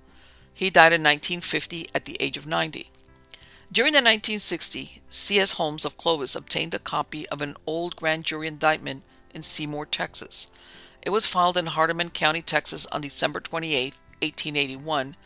He 0.52 0.68
died 0.68 0.92
in 0.92 1.02
1950 1.02 1.86
at 1.94 2.04
the 2.04 2.16
age 2.20 2.36
of 2.36 2.46
90. 2.46 2.90
During 3.70 3.92
the 3.92 4.00
1960s, 4.00 5.00
C.S. 5.08 5.52
Holmes 5.52 5.84
of 5.84 5.96
Clovis 5.96 6.36
obtained 6.36 6.74
a 6.74 6.78
copy 6.78 7.26
of 7.28 7.40
an 7.40 7.56
old 7.66 7.96
grand 7.96 8.24
jury 8.24 8.46
indictment 8.46 9.04
in 9.32 9.42
Seymour, 9.42 9.86
Texas. 9.86 10.50
It 11.04 11.10
was 11.10 11.26
filed 11.26 11.56
in 11.56 11.66
Hardeman 11.66 12.10
County, 12.10 12.42
Texas 12.42 12.86
on 12.86 13.02
December 13.02 13.38
28, 13.38 13.98
1881, 14.22 15.16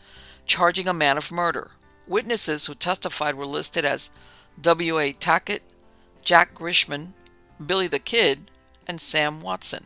charging 0.45 0.87
a 0.87 0.93
man 0.93 1.17
of 1.17 1.31
murder. 1.31 1.71
Witnesses 2.07 2.65
who 2.65 2.75
testified 2.75 3.35
were 3.35 3.45
listed 3.45 3.85
as 3.85 4.11
W.A. 4.61 5.13
Tackett, 5.13 5.61
Jack 6.21 6.53
Grishman, 6.53 7.13
Billy 7.65 7.87
the 7.87 7.99
Kid, 7.99 8.51
and 8.87 8.99
Sam 8.99 9.41
Watson. 9.41 9.85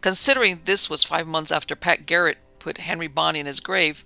Considering 0.00 0.60
this 0.64 0.88
was 0.88 1.02
five 1.02 1.26
months 1.26 1.50
after 1.50 1.74
Pat 1.74 2.06
Garrett 2.06 2.38
put 2.58 2.78
Henry 2.78 3.08
Bonney 3.08 3.40
in 3.40 3.46
his 3.46 3.60
grave, 3.60 4.04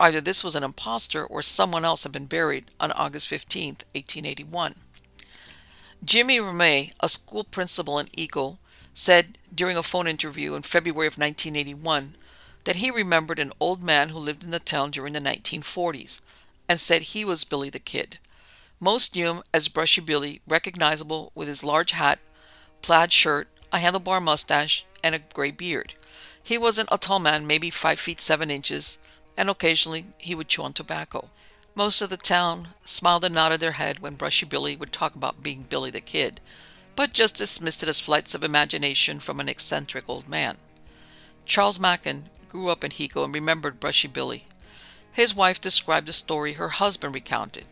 Either 0.00 0.20
this 0.20 0.42
was 0.42 0.56
an 0.56 0.64
impostor 0.64 1.24
or 1.24 1.40
someone 1.42 1.84
else 1.84 2.02
had 2.02 2.12
been 2.12 2.26
buried 2.26 2.66
on 2.80 2.90
August 2.92 3.28
15, 3.28 3.68
1881. 3.94 4.74
Jimmy 6.04 6.38
Ramey, 6.38 6.92
a 7.00 7.08
school 7.08 7.44
principal 7.44 7.98
in 7.98 8.08
Eagle, 8.12 8.58
said 8.94 9.36
during 9.54 9.76
a 9.76 9.82
phone 9.82 10.06
interview 10.06 10.54
in 10.54 10.62
February 10.62 11.06
of 11.06 11.18
1981 11.18 12.14
that 12.64 12.76
he 12.76 12.90
remembered 12.90 13.38
an 13.38 13.52
old 13.60 13.82
man 13.82 14.08
who 14.08 14.18
lived 14.18 14.42
in 14.42 14.50
the 14.50 14.58
town 14.58 14.90
during 14.90 15.12
the 15.12 15.20
1940s 15.20 16.20
and 16.68 16.80
said 16.80 17.02
he 17.02 17.24
was 17.24 17.44
Billy 17.44 17.68
the 17.68 17.78
Kid. 17.78 18.18
Most 18.80 19.14
knew 19.14 19.30
him 19.30 19.42
as 19.52 19.68
Brushy 19.68 20.00
Billy, 20.00 20.40
recognizable 20.46 21.30
with 21.34 21.48
his 21.48 21.64
large 21.64 21.92
hat, 21.92 22.18
plaid 22.82 23.12
shirt, 23.12 23.48
a 23.72 23.78
handlebar 23.78 24.22
mustache, 24.22 24.84
and 25.02 25.14
a 25.14 25.20
gray 25.32 25.50
beard. 25.50 25.94
He 26.42 26.58
wasn't 26.58 26.88
a 26.92 26.98
tall 26.98 27.18
man, 27.18 27.46
maybe 27.46 27.70
five 27.70 27.98
feet 27.98 28.20
seven 28.20 28.50
inches, 28.50 28.98
and 29.36 29.50
occasionally 29.50 30.06
he 30.18 30.34
would 30.34 30.48
chew 30.48 30.62
on 30.62 30.72
tobacco. 30.72 31.30
Most 31.74 32.00
of 32.00 32.10
the 32.10 32.16
town 32.16 32.68
smiled 32.84 33.24
and 33.24 33.34
nodded 33.34 33.60
their 33.60 33.72
head 33.72 33.98
when 33.98 34.14
Brushy 34.14 34.46
Billy 34.46 34.76
would 34.76 34.92
talk 34.92 35.14
about 35.14 35.42
being 35.42 35.62
Billy 35.62 35.90
the 35.90 36.00
Kid, 36.00 36.40
but 36.96 37.12
just 37.12 37.36
dismissed 37.36 37.82
it 37.82 37.88
as 37.88 38.00
flights 38.00 38.34
of 38.34 38.44
imagination 38.44 39.20
from 39.20 39.40
an 39.40 39.48
eccentric 39.48 40.08
old 40.08 40.28
man. 40.28 40.56
Charles 41.46 41.80
Mackin 41.80 42.24
grew 42.48 42.68
up 42.68 42.84
in 42.84 42.90
Hico 42.92 43.24
and 43.24 43.34
remembered 43.34 43.80
Brushy 43.80 44.08
Billy. 44.08 44.46
His 45.12 45.34
wife 45.34 45.60
described 45.60 46.08
the 46.08 46.12
story 46.12 46.54
her 46.54 46.70
husband 46.70 47.14
recounted. 47.14 47.64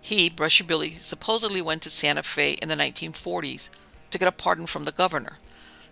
He, 0.00 0.30
Brushy 0.30 0.64
Billy, 0.64 0.92
supposedly 0.92 1.60
went 1.60 1.82
to 1.82 1.90
Santa 1.90 2.22
Fe 2.22 2.52
in 2.62 2.68
the 2.68 2.76
1940s 2.76 3.70
to 4.10 4.18
get 4.18 4.28
a 4.28 4.32
pardon 4.32 4.66
from 4.66 4.84
the 4.84 4.92
governor. 4.92 5.38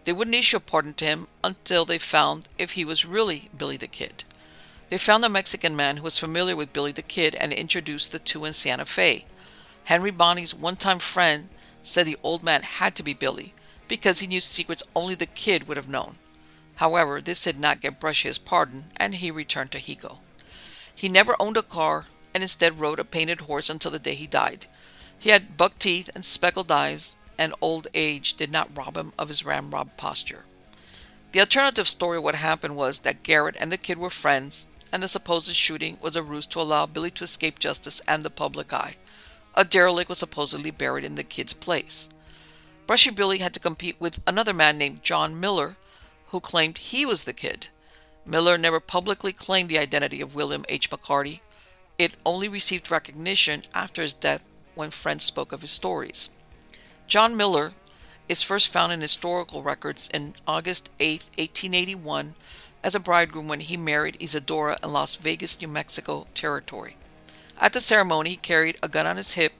They 0.04 0.12
wouldn't 0.12 0.36
issue 0.36 0.58
a 0.58 0.60
pardon 0.60 0.94
to 0.94 1.04
him 1.04 1.26
until 1.42 1.84
they 1.84 1.98
found 1.98 2.48
if 2.58 2.72
he 2.72 2.84
was 2.84 3.04
really 3.04 3.48
Billy 3.56 3.76
the 3.76 3.86
Kid. 3.88 4.24
They 4.90 4.98
found 4.98 5.24
a 5.24 5.28
Mexican 5.28 5.74
man 5.74 5.96
who 5.96 6.04
was 6.04 6.18
familiar 6.18 6.54
with 6.54 6.72
Billy 6.72 6.92
the 6.92 7.02
Kid 7.02 7.34
and 7.34 7.52
introduced 7.52 8.12
the 8.12 8.18
two 8.18 8.44
in 8.44 8.52
Santa 8.52 8.84
Fe. 8.84 9.24
Henry 9.84 10.10
Bonney's 10.10 10.54
one 10.54 10.76
time 10.76 10.98
friend 10.98 11.48
said 11.84 12.06
the 12.06 12.18
old 12.24 12.42
man 12.42 12.62
had 12.62 12.96
to 12.96 13.04
be 13.04 13.12
Billy 13.12 13.54
because 13.86 14.18
he 14.18 14.26
knew 14.26 14.40
secrets 14.40 14.82
only 14.96 15.14
the 15.14 15.26
kid 15.26 15.68
would 15.68 15.76
have 15.76 15.88
known. 15.88 16.16
However, 16.76 17.20
this 17.20 17.44
did 17.44 17.60
not 17.60 17.80
get 17.80 18.00
Brush 18.00 18.22
his 18.22 18.38
pardon, 18.38 18.86
and 18.96 19.14
he 19.14 19.30
returned 19.30 19.70
to 19.72 19.78
Hico. 19.78 20.18
He 20.92 21.08
never 21.08 21.36
owned 21.38 21.56
a 21.56 21.62
car 21.62 22.06
and 22.34 22.42
instead 22.42 22.80
rode 22.80 22.98
a 22.98 23.04
painted 23.04 23.42
horse 23.42 23.70
until 23.70 23.92
the 23.92 24.00
day 24.00 24.14
he 24.14 24.26
died. 24.26 24.66
He 25.16 25.30
had 25.30 25.56
buck 25.56 25.78
teeth 25.78 26.10
and 26.14 26.24
speckled 26.24 26.72
eyes, 26.72 27.14
and 27.38 27.54
old 27.60 27.86
age 27.94 28.34
did 28.34 28.50
not 28.50 28.76
rob 28.76 28.96
him 28.96 29.12
of 29.16 29.28
his 29.28 29.44
ramrod 29.44 29.96
posture. 29.96 30.44
The 31.32 31.40
alternative 31.40 31.88
story 31.88 32.18
what 32.18 32.36
happened 32.36 32.76
was 32.76 33.00
that 33.00 33.22
Garrett 33.22 33.56
and 33.58 33.70
the 33.70 33.78
kid 33.78 33.98
were 33.98 34.10
friends 34.10 34.68
and 34.92 35.02
the 35.02 35.08
supposed 35.08 35.52
shooting 35.56 35.98
was 36.00 36.14
a 36.14 36.22
ruse 36.22 36.46
to 36.46 36.60
allow 36.60 36.86
Billy 36.86 37.10
to 37.10 37.24
escape 37.24 37.58
justice 37.58 38.00
and 38.06 38.22
the 38.22 38.30
public 38.30 38.72
eye. 38.72 38.94
A 39.56 39.64
derelict 39.64 40.08
was 40.08 40.18
supposedly 40.18 40.70
buried 40.70 41.04
in 41.04 41.14
the 41.14 41.22
kid's 41.22 41.52
place. 41.52 42.10
Brushy 42.86 43.10
Billy 43.10 43.38
had 43.38 43.54
to 43.54 43.60
compete 43.60 43.96
with 44.00 44.20
another 44.26 44.52
man 44.52 44.76
named 44.76 45.02
John 45.02 45.38
Miller, 45.38 45.76
who 46.28 46.40
claimed 46.40 46.78
he 46.78 47.06
was 47.06 47.24
the 47.24 47.32
kid. 47.32 47.68
Miller 48.26 48.58
never 48.58 48.80
publicly 48.80 49.32
claimed 49.32 49.68
the 49.68 49.78
identity 49.78 50.20
of 50.20 50.34
William 50.34 50.64
H. 50.68 50.90
McCarty. 50.90 51.40
It 51.98 52.14
only 52.26 52.48
received 52.48 52.90
recognition 52.90 53.62
after 53.72 54.02
his 54.02 54.12
death 54.12 54.42
when 54.74 54.90
friends 54.90 55.24
spoke 55.24 55.52
of 55.52 55.62
his 55.62 55.70
stories. 55.70 56.30
John 57.06 57.36
Miller 57.36 57.72
is 58.28 58.42
first 58.42 58.68
found 58.68 58.92
in 58.92 59.00
historical 59.00 59.62
records 59.62 60.08
in 60.12 60.34
August 60.48 60.90
8, 60.98 61.24
1881, 61.36 62.34
as 62.82 62.94
a 62.94 63.00
bridegroom 63.00 63.46
when 63.46 63.60
he 63.60 63.76
married 63.76 64.16
Isadora 64.20 64.78
in 64.82 64.92
Las 64.92 65.16
Vegas, 65.16 65.60
New 65.60 65.68
Mexico 65.68 66.26
territory. 66.34 66.96
At 67.64 67.72
the 67.72 67.80
ceremony, 67.80 68.28
he 68.28 68.36
carried 68.36 68.76
a 68.82 68.88
gun 68.88 69.06
on 69.06 69.16
his 69.16 69.32
hip 69.32 69.54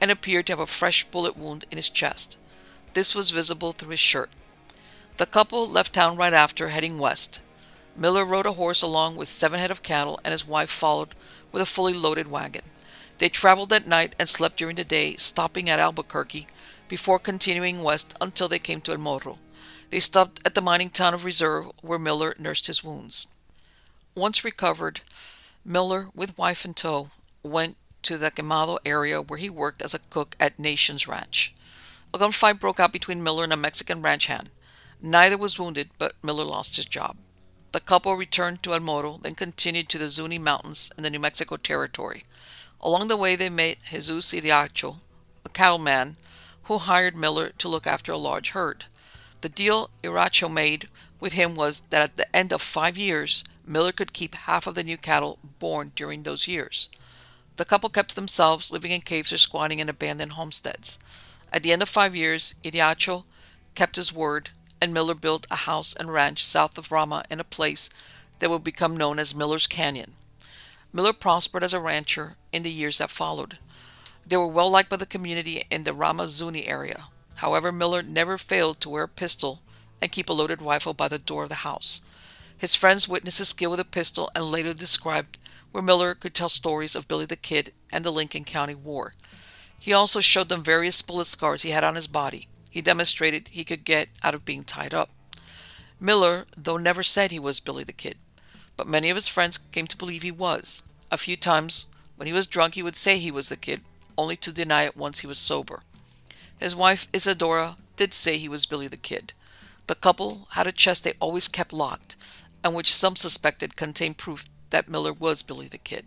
and 0.00 0.08
appeared 0.08 0.46
to 0.46 0.52
have 0.52 0.60
a 0.60 0.66
fresh 0.68 1.02
bullet 1.02 1.36
wound 1.36 1.64
in 1.68 1.78
his 1.78 1.88
chest. 1.88 2.38
This 2.94 3.12
was 3.12 3.32
visible 3.32 3.72
through 3.72 3.90
his 3.90 3.98
shirt. 3.98 4.30
The 5.16 5.26
couple 5.26 5.68
left 5.68 5.92
town 5.92 6.16
right 6.16 6.32
after, 6.32 6.68
heading 6.68 7.00
west. 7.00 7.40
Miller 7.96 8.24
rode 8.24 8.46
a 8.46 8.52
horse 8.52 8.82
along 8.82 9.16
with 9.16 9.28
seven 9.28 9.58
head 9.58 9.72
of 9.72 9.82
cattle, 9.82 10.20
and 10.22 10.30
his 10.30 10.46
wife 10.46 10.70
followed 10.70 11.16
with 11.50 11.60
a 11.60 11.66
fully 11.66 11.92
loaded 11.92 12.30
wagon. 12.30 12.62
They 13.18 13.28
traveled 13.28 13.72
at 13.72 13.84
night 13.84 14.14
and 14.16 14.28
slept 14.28 14.56
during 14.56 14.76
the 14.76 14.84
day, 14.84 15.16
stopping 15.16 15.68
at 15.68 15.80
Albuquerque 15.80 16.46
before 16.86 17.18
continuing 17.18 17.82
west 17.82 18.14
until 18.20 18.46
they 18.46 18.60
came 18.60 18.80
to 18.82 18.92
El 18.92 18.98
Morro. 18.98 19.40
They 19.90 19.98
stopped 19.98 20.38
at 20.44 20.54
the 20.54 20.60
mining 20.60 20.90
town 20.90 21.14
of 21.14 21.24
Reserve 21.24 21.72
where 21.82 21.98
Miller 21.98 22.32
nursed 22.38 22.68
his 22.68 22.84
wounds. 22.84 23.26
Once 24.14 24.44
recovered, 24.44 25.00
Miller, 25.64 26.10
with 26.14 26.38
wife 26.38 26.64
in 26.64 26.74
tow, 26.74 27.10
went 27.42 27.76
to 28.02 28.18
the 28.18 28.30
Quemado 28.30 28.78
area 28.84 29.20
where 29.20 29.38
he 29.38 29.50
worked 29.50 29.82
as 29.82 29.94
a 29.94 29.98
cook 29.98 30.36
at 30.40 30.58
Nations 30.58 31.06
Ranch. 31.06 31.54
A 32.12 32.18
gunfight 32.18 32.58
broke 32.58 32.80
out 32.80 32.92
between 32.92 33.22
Miller 33.22 33.44
and 33.44 33.52
a 33.52 33.56
Mexican 33.56 34.02
ranch 34.02 34.26
hand. 34.26 34.50
Neither 35.00 35.36
was 35.36 35.58
wounded, 35.58 35.90
but 35.98 36.14
Miller 36.22 36.44
lost 36.44 36.76
his 36.76 36.86
job. 36.86 37.16
The 37.72 37.80
couple 37.80 38.16
returned 38.16 38.62
to 38.64 38.74
El 38.74 38.80
Morro, 38.80 39.18
then 39.22 39.34
continued 39.34 39.88
to 39.90 39.98
the 39.98 40.08
Zuni 40.08 40.38
Mountains 40.38 40.90
in 40.96 41.04
the 41.04 41.10
New 41.10 41.20
Mexico 41.20 41.56
Territory. 41.56 42.24
Along 42.80 43.08
the 43.08 43.16
way, 43.16 43.36
they 43.36 43.48
met 43.48 43.78
Jesus 43.90 44.32
Iriacho, 44.32 44.96
a 45.44 45.48
cattleman 45.48 46.16
who 46.64 46.78
hired 46.78 47.14
Miller 47.14 47.50
to 47.58 47.68
look 47.68 47.86
after 47.86 48.12
a 48.12 48.16
large 48.16 48.50
herd. 48.50 48.86
The 49.42 49.48
deal 49.48 49.90
Iracho 50.02 50.52
made 50.52 50.88
with 51.20 51.34
him 51.34 51.54
was 51.54 51.80
that 51.90 52.02
at 52.02 52.16
the 52.16 52.36
end 52.36 52.52
of 52.52 52.60
five 52.60 52.98
years, 52.98 53.44
Miller 53.64 53.92
could 53.92 54.12
keep 54.12 54.34
half 54.34 54.66
of 54.66 54.74
the 54.74 54.82
new 54.82 54.96
cattle 54.96 55.38
born 55.58 55.92
during 55.94 56.24
those 56.24 56.48
years. 56.48 56.88
The 57.56 57.64
couple 57.64 57.90
kept 57.90 58.10
to 58.10 58.16
themselves, 58.16 58.72
living 58.72 58.92
in 58.92 59.00
caves 59.02 59.32
or 59.32 59.38
squatting 59.38 59.80
in 59.80 59.88
abandoned 59.88 60.32
homesteads. 60.32 60.98
At 61.52 61.62
the 61.62 61.72
end 61.72 61.82
of 61.82 61.88
five 61.88 62.14
years, 62.14 62.54
Iriacho 62.64 63.24
kept 63.74 63.96
his 63.96 64.12
word, 64.12 64.50
and 64.80 64.94
Miller 64.94 65.14
built 65.14 65.46
a 65.50 65.56
house 65.56 65.94
and 65.94 66.12
ranch 66.12 66.44
south 66.44 66.78
of 66.78 66.90
Ramah 66.90 67.24
in 67.30 67.40
a 67.40 67.44
place 67.44 67.90
that 68.38 68.50
would 68.50 68.64
become 68.64 68.96
known 68.96 69.18
as 69.18 69.34
Miller's 69.34 69.66
Canyon. 69.66 70.12
Miller 70.92 71.12
prospered 71.12 71.62
as 71.62 71.74
a 71.74 71.80
rancher 71.80 72.36
in 72.52 72.62
the 72.62 72.70
years 72.70 72.98
that 72.98 73.10
followed. 73.10 73.58
They 74.26 74.36
were 74.36 74.46
well 74.46 74.70
liked 74.70 74.90
by 74.90 74.96
the 74.96 75.06
community 75.06 75.64
in 75.70 75.84
the 75.84 75.92
Ramah 75.92 76.28
Zuni 76.28 76.66
area. 76.66 77.04
However, 77.36 77.72
Miller 77.72 78.02
never 78.02 78.38
failed 78.38 78.80
to 78.80 78.90
wear 78.90 79.04
a 79.04 79.08
pistol 79.08 79.60
and 80.00 80.12
keep 80.12 80.28
a 80.28 80.32
loaded 80.32 80.62
rifle 80.62 80.94
by 80.94 81.08
the 81.08 81.18
door 81.18 81.44
of 81.44 81.48
the 81.48 81.66
house. 81.66 82.00
His 82.56 82.74
friends 82.74 83.08
witnessed 83.08 83.38
his 83.38 83.48
skill 83.48 83.70
with 83.70 83.80
a 83.80 83.84
pistol 83.84 84.30
and 84.34 84.44
later 84.44 84.74
described 84.74 85.38
where 85.72 85.82
Miller 85.82 86.14
could 86.14 86.34
tell 86.34 86.48
stories 86.48 86.94
of 86.94 87.08
Billy 87.08 87.26
the 87.26 87.36
Kid 87.36 87.72
and 87.92 88.04
the 88.04 88.12
Lincoln 88.12 88.44
County 88.44 88.74
War. 88.74 89.14
He 89.78 89.92
also 89.92 90.20
showed 90.20 90.48
them 90.48 90.62
various 90.62 91.00
bullet 91.02 91.26
scars 91.26 91.62
he 91.62 91.70
had 91.70 91.84
on 91.84 91.94
his 91.94 92.06
body. 92.06 92.48
He 92.70 92.82
demonstrated 92.82 93.48
he 93.48 93.64
could 93.64 93.84
get 93.84 94.08
out 94.22 94.34
of 94.34 94.44
being 94.44 94.64
tied 94.64 94.94
up. 94.94 95.10
Miller, 95.98 96.46
though, 96.56 96.76
never 96.76 97.02
said 97.02 97.30
he 97.30 97.38
was 97.38 97.60
Billy 97.60 97.84
the 97.84 97.92
Kid, 97.92 98.16
but 98.76 98.86
many 98.86 99.10
of 99.10 99.16
his 99.16 99.28
friends 99.28 99.58
came 99.58 99.86
to 99.86 99.96
believe 99.96 100.22
he 100.22 100.30
was. 100.30 100.82
A 101.10 101.18
few 101.18 101.36
times, 101.36 101.86
when 102.16 102.26
he 102.26 102.32
was 102.32 102.46
drunk, 102.46 102.74
he 102.74 102.82
would 102.82 102.96
say 102.96 103.18
he 103.18 103.30
was 103.30 103.48
the 103.48 103.56
kid, 103.56 103.80
only 104.18 104.36
to 104.36 104.52
deny 104.52 104.82
it 104.84 104.96
once 104.96 105.20
he 105.20 105.26
was 105.26 105.38
sober. 105.38 105.80
His 106.58 106.76
wife, 106.76 107.08
Isadora, 107.14 107.76
did 107.96 108.12
say 108.12 108.36
he 108.36 108.48
was 108.48 108.66
Billy 108.66 108.88
the 108.88 108.98
Kid. 108.98 109.32
The 109.86 109.94
couple 109.94 110.46
had 110.52 110.66
a 110.66 110.72
chest 110.72 111.04
they 111.04 111.14
always 111.18 111.48
kept 111.48 111.72
locked, 111.72 112.16
and 112.62 112.74
which 112.74 112.92
some 112.92 113.16
suspected 113.16 113.74
contained 113.74 114.18
proof 114.18 114.49
that 114.70 114.88
Miller 114.88 115.12
was 115.12 115.42
Billy 115.42 115.68
the 115.68 115.78
Kid. 115.78 116.06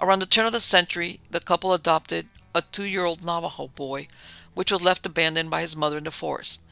Around 0.00 0.20
the 0.20 0.26
turn 0.26 0.46
of 0.46 0.52
the 0.52 0.60
century, 0.60 1.20
the 1.30 1.40
couple 1.40 1.72
adopted 1.72 2.28
a 2.54 2.62
two 2.62 2.84
year 2.84 3.04
old 3.04 3.24
Navajo 3.24 3.68
boy, 3.68 4.08
which 4.54 4.72
was 4.72 4.82
left 4.82 5.06
abandoned 5.06 5.50
by 5.50 5.60
his 5.60 5.76
mother 5.76 5.98
in 5.98 6.04
the 6.04 6.10
forest. 6.10 6.62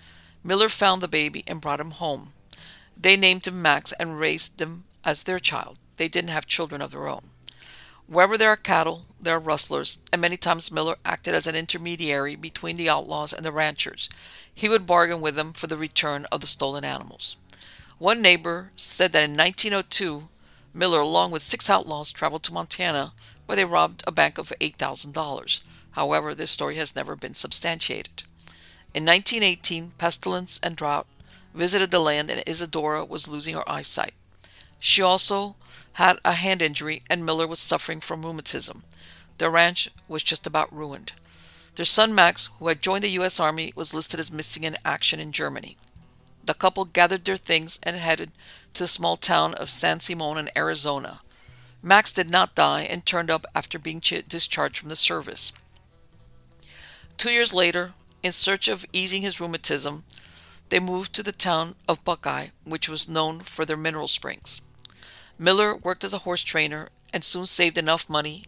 Miller 0.45 0.69
found 0.69 1.03
the 1.03 1.09
baby 1.09 1.45
and 1.47 1.61
brought 1.61 1.81
him 1.81 1.93
home. 1.93 2.33
They 2.97 3.17
named 3.17 3.47
him 3.47 3.63
Max 3.63 3.93
and 3.93 4.19
raised 4.19 4.61
him 4.61 4.85
as 5.05 5.23
their 5.23 5.39
child. 5.39 5.79
They 5.97 6.09
didn't 6.09 6.31
have 6.31 6.47
children 6.47 6.81
of 6.81 6.91
their 6.91 7.09
own. 7.09 7.31
Wherever 8.07 8.37
there 8.37 8.51
are 8.51 8.57
cattle, 8.57 9.07
there 9.21 9.37
are 9.37 9.41
rustlers, 9.41 10.03
and 10.13 10.21
many 10.21 10.37
times 10.37 10.73
Miller 10.73 10.97
acted 11.05 11.35
as 11.35 11.47
an 11.47 11.55
intermediary 11.55 12.37
between 12.37 12.77
the 12.77 12.89
outlaws 12.89 13.33
and 13.33 13.45
the 13.45 13.53
ranchers. 13.53 14.09
He 14.53 14.69
would 14.69 14.87
bargain 14.87 15.21
with 15.21 15.37
them 15.37 15.53
for 15.53 15.67
the 15.67 15.77
return 15.77 16.27
of 16.31 16.41
the 16.41 16.47
stolen 16.47 16.85
animals. 16.85 17.37
One 17.99 18.21
neighbor 18.21 18.73
said 18.75 19.13
that 19.13 19.23
in 19.23 19.37
1902, 19.37 20.29
Miller, 20.75 21.01
along 21.01 21.31
with 21.31 21.43
six 21.43 21.69
outlaws, 21.69 22.11
traveled 22.11 22.43
to 22.45 22.53
Montana 22.53 23.13
where 23.47 23.57
they 23.57 23.65
robbed 23.65 24.03
a 24.07 24.13
bank 24.13 24.39
of 24.39 24.53
$8,000. 24.61 25.61
However, 25.93 26.35
this 26.35 26.51
story 26.51 26.77
has 26.77 26.97
never 26.97 27.15
been 27.15 27.35
substantiated. 27.35 28.23
In 28.95 29.05
1918, 29.05 29.93
pestilence 29.99 30.59
and 30.63 30.77
drought 30.77 31.07
visited 31.55 31.91
the 31.91 31.99
land, 31.99 32.31
and 32.31 32.43
Isadora 32.47 33.05
was 33.05 33.29
losing 33.29 33.55
her 33.55 33.69
eyesight. 33.69 34.15
She 34.81 35.03
also 35.03 35.57
had 35.95 36.19
a 36.25 36.33
hand 36.33 36.63
injury, 36.63 37.03
and 37.11 37.27
Miller 37.27 37.47
was 37.47 37.61
suffering 37.61 38.01
from 38.01 38.25
rheumatism. 38.25 38.85
Their 39.39 39.51
ranch 39.51 39.91
was 40.09 40.23
just 40.23 40.47
about 40.47 40.73
ruined. 40.75 41.13
Their 41.75 41.85
son 41.85 42.15
Max, 42.15 42.51
who 42.59 42.69
had 42.69 42.83
joined 42.83 43.05
the 43.05 43.11
U.S. 43.11 43.41
Army, 43.41 43.73
was 43.75 43.95
listed 43.95 44.21
as 44.21 44.31
missing 44.31 44.65
in 44.65 44.77
action 44.85 45.21
in 45.21 45.33
Germany. 45.33 45.77
The 46.45 46.55
couple 46.55 46.85
gathered 46.85 47.25
their 47.25 47.37
things 47.37 47.79
and 47.83 47.97
headed 47.97 48.33
to 48.75 48.83
the 48.83 48.89
small 48.89 49.17
town 49.17 49.55
of 49.55 49.71
San 49.71 50.01
Simon 50.01 50.39
in 50.39 50.51
Arizona. 50.57 51.21
Max 51.83 52.13
did 52.13 52.31
not 52.31 52.55
die 52.55 52.83
and 52.83 53.05
turned 53.05 53.31
up 53.31 53.47
after 53.55 53.79
being 53.79 54.01
discharged 54.01 54.79
from 54.79 54.89
the 54.89 54.97
service. 54.97 55.53
Two 57.17 57.31
years 57.31 57.53
later, 57.53 57.95
in 58.23 58.33
search 58.33 58.69
of 58.69 58.87
easing 58.93 59.23
his 59.23 59.41
rheumatism, 59.41 60.05
they 60.69 60.81
moved 60.81 61.13
to 61.15 61.23
the 61.23 61.33
town 61.33 61.75
of 61.89 62.03
Buckeye, 62.05 62.49
which 62.65 62.89
was 62.89 63.09
known 63.09 63.41
for 63.41 63.65
their 63.65 63.77
mineral 63.77 64.09
springs. 64.09 64.63
Miller 65.39 65.77
worked 65.77 66.05
as 66.05 66.15
a 66.15 66.19
horse 66.19 66.43
trainer 66.43 66.89
and 67.13 67.25
soon 67.25 67.47
saved 67.47 67.77
enough 67.77 68.09
money 68.09 68.45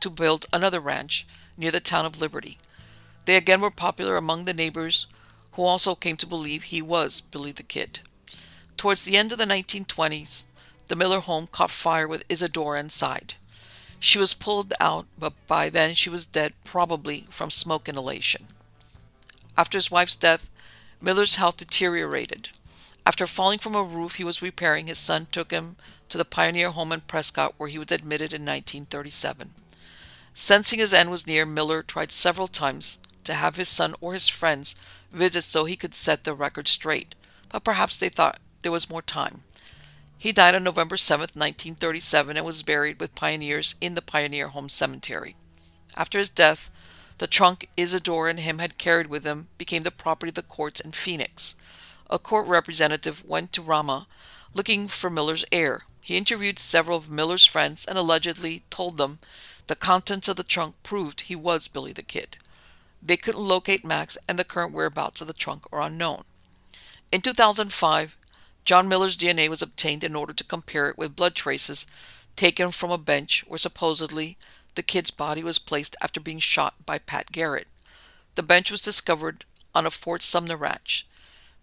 to 0.00 0.10
build 0.10 0.46
another 0.52 0.80
ranch 0.80 1.26
near 1.56 1.70
the 1.70 1.80
town 1.80 2.04
of 2.04 2.20
Liberty. 2.20 2.58
They 3.24 3.36
again 3.36 3.60
were 3.60 3.70
popular 3.70 4.16
among 4.16 4.44
the 4.44 4.52
neighbors 4.52 5.06
who 5.52 5.62
also 5.62 5.94
came 5.94 6.16
to 6.16 6.26
believe 6.26 6.64
he 6.64 6.82
was 6.82 7.20
Billy 7.20 7.52
the 7.52 7.62
Kid. 7.62 8.00
Towards 8.76 9.04
the 9.04 9.16
end 9.16 9.32
of 9.32 9.38
the 9.38 9.44
1920s, 9.44 10.46
the 10.88 10.96
Miller 10.96 11.20
home 11.20 11.46
caught 11.46 11.70
fire 11.70 12.08
with 12.08 12.24
Isadora 12.28 12.80
inside. 12.80 13.34
She 14.00 14.18
was 14.18 14.34
pulled 14.34 14.74
out, 14.80 15.06
but 15.18 15.34
by 15.46 15.68
then 15.68 15.94
she 15.94 16.10
was 16.10 16.26
dead, 16.26 16.54
probably 16.64 17.26
from 17.30 17.50
smoke 17.50 17.88
inhalation. 17.88 18.48
After 19.56 19.78
his 19.78 19.90
wife's 19.90 20.16
death, 20.16 20.50
Miller's 21.00 21.36
health 21.36 21.58
deteriorated. 21.58 22.48
After 23.06 23.26
falling 23.26 23.58
from 23.58 23.74
a 23.74 23.82
roof 23.82 24.16
he 24.16 24.24
was 24.24 24.42
repairing, 24.42 24.86
his 24.86 24.98
son 24.98 25.26
took 25.30 25.50
him 25.50 25.76
to 26.08 26.18
the 26.18 26.24
Pioneer 26.24 26.70
home 26.70 26.92
in 26.92 27.00
Prescott, 27.02 27.54
where 27.56 27.68
he 27.68 27.78
was 27.78 27.92
admitted 27.92 28.32
in 28.32 28.42
1937. 28.42 29.50
Sensing 30.34 30.78
his 30.78 30.94
end 30.94 31.10
was 31.10 31.26
near, 31.26 31.44
Miller 31.44 31.82
tried 31.82 32.10
several 32.10 32.48
times 32.48 32.98
to 33.24 33.34
have 33.34 33.56
his 33.56 33.68
son 33.68 33.94
or 34.00 34.14
his 34.14 34.28
friends 34.28 34.74
visit 35.12 35.42
so 35.42 35.64
he 35.64 35.76
could 35.76 35.94
set 35.94 36.24
the 36.24 36.34
record 36.34 36.68
straight, 36.68 37.14
but 37.50 37.64
perhaps 37.64 37.98
they 37.98 38.08
thought 38.08 38.40
there 38.62 38.72
was 38.72 38.90
more 38.90 39.02
time. 39.02 39.42
He 40.16 40.32
died 40.32 40.54
on 40.54 40.64
November 40.64 40.96
7, 40.96 41.20
1937, 41.20 42.36
and 42.36 42.46
was 42.46 42.62
buried 42.62 43.00
with 43.00 43.14
pioneers 43.14 43.74
in 43.80 43.94
the 43.94 44.02
Pioneer 44.02 44.48
Home 44.48 44.68
Cemetery. 44.68 45.34
After 45.96 46.18
his 46.18 46.30
death, 46.30 46.70
the 47.18 47.26
trunk 47.26 47.68
Isadora 47.76 48.30
and 48.30 48.40
him 48.40 48.58
had 48.58 48.78
carried 48.78 49.08
with 49.08 49.22
them 49.22 49.48
became 49.58 49.82
the 49.82 49.90
property 49.90 50.30
of 50.30 50.34
the 50.34 50.42
courts 50.42 50.80
in 50.80 50.92
Phoenix. 50.92 51.56
A 52.08 52.18
court 52.18 52.46
representative 52.46 53.24
went 53.24 53.52
to 53.52 53.62
Ramah 53.62 54.06
looking 54.54 54.88
for 54.88 55.10
Miller's 55.10 55.44
heir. 55.50 55.82
He 56.00 56.16
interviewed 56.16 56.58
several 56.58 56.98
of 56.98 57.10
Miller's 57.10 57.46
friends 57.46 57.84
and 57.84 57.96
allegedly 57.96 58.64
told 58.70 58.96
them 58.96 59.18
the 59.66 59.76
contents 59.76 60.28
of 60.28 60.36
the 60.36 60.42
trunk 60.42 60.74
proved 60.82 61.22
he 61.22 61.36
was 61.36 61.68
Billy 61.68 61.92
the 61.92 62.02
Kid. 62.02 62.36
They 63.02 63.16
couldn't 63.16 63.40
locate 63.42 63.84
Max, 63.84 64.16
and 64.28 64.38
the 64.38 64.44
current 64.44 64.72
whereabouts 64.72 65.20
of 65.20 65.26
the 65.26 65.32
trunk 65.32 65.64
are 65.72 65.82
unknown. 65.82 66.22
In 67.10 67.20
2005, 67.20 68.16
John 68.64 68.88
Miller's 68.88 69.16
DNA 69.16 69.48
was 69.48 69.60
obtained 69.60 70.04
in 70.04 70.14
order 70.14 70.32
to 70.32 70.44
compare 70.44 70.88
it 70.88 70.96
with 70.96 71.16
blood 71.16 71.34
traces 71.34 71.86
taken 72.36 72.70
from 72.70 72.90
a 72.90 72.98
bench 72.98 73.44
where 73.48 73.58
supposedly 73.58 74.38
the 74.76 74.82
kid's 74.82 75.10
body 75.10 75.42
was 75.42 75.58
placed 75.58 75.96
after 76.00 76.20
being 76.20 76.38
shot 76.38 76.74
by 76.86 76.98
Pat 76.98 77.32
Garrett. 77.32 77.66
The 78.36 78.42
bench 78.42 78.70
was 78.70 78.82
discovered 78.82 79.44
on 79.74 79.84
a 79.84 79.90
Fort 79.90 80.22
Sumner 80.22 80.56
ranch. 80.56 81.06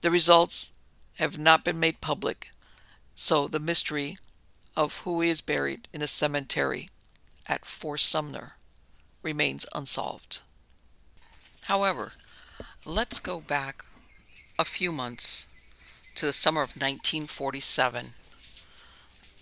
The 0.02 0.12
results 0.12 0.74
have 1.16 1.38
not 1.38 1.64
been 1.64 1.80
made 1.80 2.02
public, 2.02 2.50
so 3.16 3.48
the 3.48 3.60
mystery 3.60 4.18
of 4.76 5.00
who 5.00 5.22
is 5.22 5.42
buried 5.42 5.88
in 5.94 6.02
the 6.02 6.08
cemetery 6.08 6.90
at 7.48 7.66
Fort 7.66 8.02
Sumner 8.02 8.56
remains 9.24 9.66
unsolved. 9.74 10.42
However, 11.70 12.14
let's 12.84 13.20
go 13.20 13.40
back 13.40 13.86
a 14.58 14.66
few 14.66 14.92
months 14.92 15.46
to 16.16 16.26
the 16.26 16.34
summer 16.34 16.62
of 16.62 16.70
1947. 16.70 18.16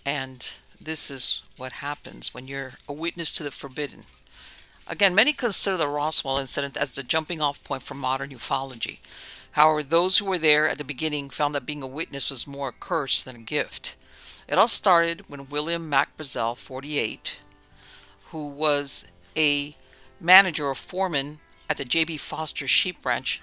And 0.04 0.56
this 0.78 1.10
is 1.10 1.42
what 1.56 1.72
happens 1.72 2.34
when 2.34 2.46
you're 2.46 2.74
a 2.86 2.92
witness 2.92 3.32
to 3.32 3.42
the 3.42 3.50
forbidden. 3.50 4.04
Again, 4.86 5.14
many 5.14 5.32
consider 5.32 5.78
the 5.78 5.88
Roswell 5.88 6.36
incident 6.36 6.76
as 6.76 6.92
the 6.92 7.02
jumping 7.02 7.40
off 7.40 7.64
point 7.64 7.82
for 7.82 7.94
modern 7.94 8.28
ufology. 8.28 8.98
However, 9.52 9.82
those 9.82 10.18
who 10.18 10.26
were 10.26 10.36
there 10.36 10.68
at 10.68 10.76
the 10.76 10.84
beginning 10.84 11.30
found 11.30 11.54
that 11.54 11.64
being 11.64 11.82
a 11.82 11.86
witness 11.86 12.28
was 12.28 12.46
more 12.46 12.68
a 12.68 12.72
curse 12.72 13.22
than 13.22 13.36
a 13.36 13.38
gift. 13.38 13.96
It 14.46 14.58
all 14.58 14.68
started 14.68 15.30
when 15.30 15.48
William 15.48 15.88
Mac 15.88 16.14
Brazel, 16.18 16.58
48, 16.58 17.40
who 18.32 18.48
was 18.48 19.10
a 19.34 19.74
manager 20.20 20.66
or 20.66 20.74
foreman 20.74 21.40
at 21.68 21.76
the 21.76 21.84
J.B. 21.84 22.16
Foster 22.16 22.66
Sheep 22.66 23.04
Ranch, 23.04 23.40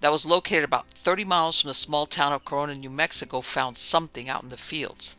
that 0.00 0.12
was 0.12 0.26
located 0.26 0.64
about 0.64 0.90
30 0.90 1.24
miles 1.24 1.60
from 1.60 1.68
the 1.68 1.74
small 1.74 2.06
town 2.06 2.32
of 2.32 2.44
Corona, 2.44 2.74
New 2.74 2.90
Mexico, 2.90 3.40
found 3.40 3.78
something 3.78 4.28
out 4.28 4.42
in 4.42 4.48
the 4.48 4.56
fields. 4.56 5.16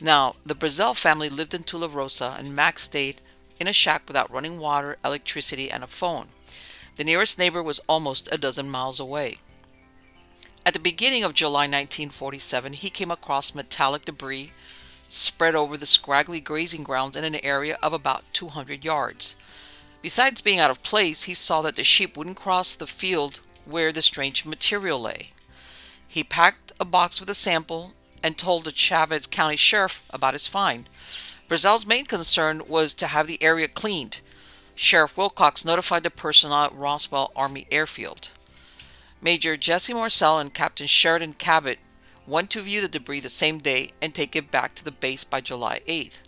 Now, 0.00 0.36
the 0.44 0.54
Brazel 0.54 0.96
family 0.96 1.28
lived 1.28 1.54
in 1.54 1.62
Tularosa, 1.62 2.38
and 2.38 2.56
Max 2.56 2.82
stayed 2.84 3.20
in 3.60 3.68
a 3.68 3.72
shack 3.72 4.02
without 4.08 4.30
running 4.30 4.58
water, 4.58 4.96
electricity, 5.04 5.70
and 5.70 5.84
a 5.84 5.86
phone. 5.86 6.28
The 6.96 7.04
nearest 7.04 7.38
neighbor 7.38 7.62
was 7.62 7.80
almost 7.88 8.28
a 8.32 8.38
dozen 8.38 8.70
miles 8.70 8.98
away. 8.98 9.38
At 10.64 10.74
the 10.74 10.80
beginning 10.80 11.24
of 11.24 11.34
July 11.34 11.62
1947, 11.62 12.74
he 12.74 12.90
came 12.90 13.10
across 13.10 13.54
metallic 13.54 14.04
debris 14.04 14.50
spread 15.08 15.54
over 15.54 15.76
the 15.76 15.86
scraggly 15.86 16.40
grazing 16.40 16.82
grounds 16.82 17.16
in 17.16 17.24
an 17.24 17.34
area 17.44 17.78
of 17.82 17.92
about 17.92 18.24
200 18.32 18.84
yards. 18.84 19.36
Besides 20.02 20.40
being 20.40 20.58
out 20.58 20.70
of 20.70 20.82
place, 20.82 21.22
he 21.22 21.34
saw 21.34 21.62
that 21.62 21.76
the 21.76 21.84
sheep 21.84 22.16
wouldn't 22.16 22.36
cross 22.36 22.74
the 22.74 22.88
field 22.88 23.40
where 23.64 23.92
the 23.92 24.02
strange 24.02 24.44
material 24.44 25.00
lay. 25.00 25.30
He 26.06 26.24
packed 26.24 26.72
a 26.80 26.84
box 26.84 27.20
with 27.20 27.30
a 27.30 27.34
sample 27.34 27.94
and 28.22 28.36
told 28.36 28.64
the 28.64 28.72
Chaves 28.72 29.30
County 29.30 29.56
Sheriff 29.56 30.10
about 30.12 30.34
his 30.34 30.48
find. 30.48 30.88
Brazel's 31.48 31.86
main 31.86 32.04
concern 32.04 32.62
was 32.66 32.94
to 32.94 33.06
have 33.06 33.26
the 33.26 33.42
area 33.42 33.68
cleaned. 33.68 34.18
Sheriff 34.74 35.16
Wilcox 35.16 35.64
notified 35.64 36.02
the 36.02 36.10
personnel 36.10 36.64
at 36.64 36.74
Roswell 36.74 37.30
Army 37.36 37.66
Airfield. 37.70 38.30
Major 39.20 39.56
Jesse 39.56 39.94
Marcel 39.94 40.40
and 40.40 40.52
Captain 40.52 40.88
Sheridan 40.88 41.34
Cavitt 41.34 41.78
went 42.26 42.50
to 42.50 42.60
view 42.60 42.80
the 42.80 42.88
debris 42.88 43.20
the 43.20 43.28
same 43.28 43.58
day 43.58 43.90
and 44.00 44.14
take 44.14 44.34
it 44.34 44.50
back 44.50 44.74
to 44.74 44.84
the 44.84 44.90
base 44.90 45.22
by 45.22 45.40
July 45.40 45.80
8th. 45.86 46.18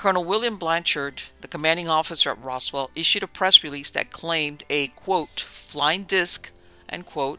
Colonel 0.00 0.24
William 0.24 0.56
Blanchard, 0.56 1.24
the 1.42 1.46
commanding 1.46 1.86
officer 1.86 2.30
at 2.30 2.42
Roswell, 2.42 2.90
issued 2.94 3.22
a 3.22 3.26
press 3.26 3.62
release 3.62 3.90
that 3.90 4.10
claimed 4.10 4.64
a 4.70 4.86
quote 4.86 5.40
flying 5.40 6.04
disc 6.04 6.50
end 6.88 7.04
quote 7.04 7.38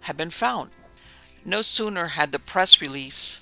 had 0.00 0.16
been 0.16 0.30
found. 0.30 0.70
No 1.44 1.62
sooner 1.62 2.08
had 2.08 2.32
the 2.32 2.40
press 2.40 2.80
release 2.80 3.38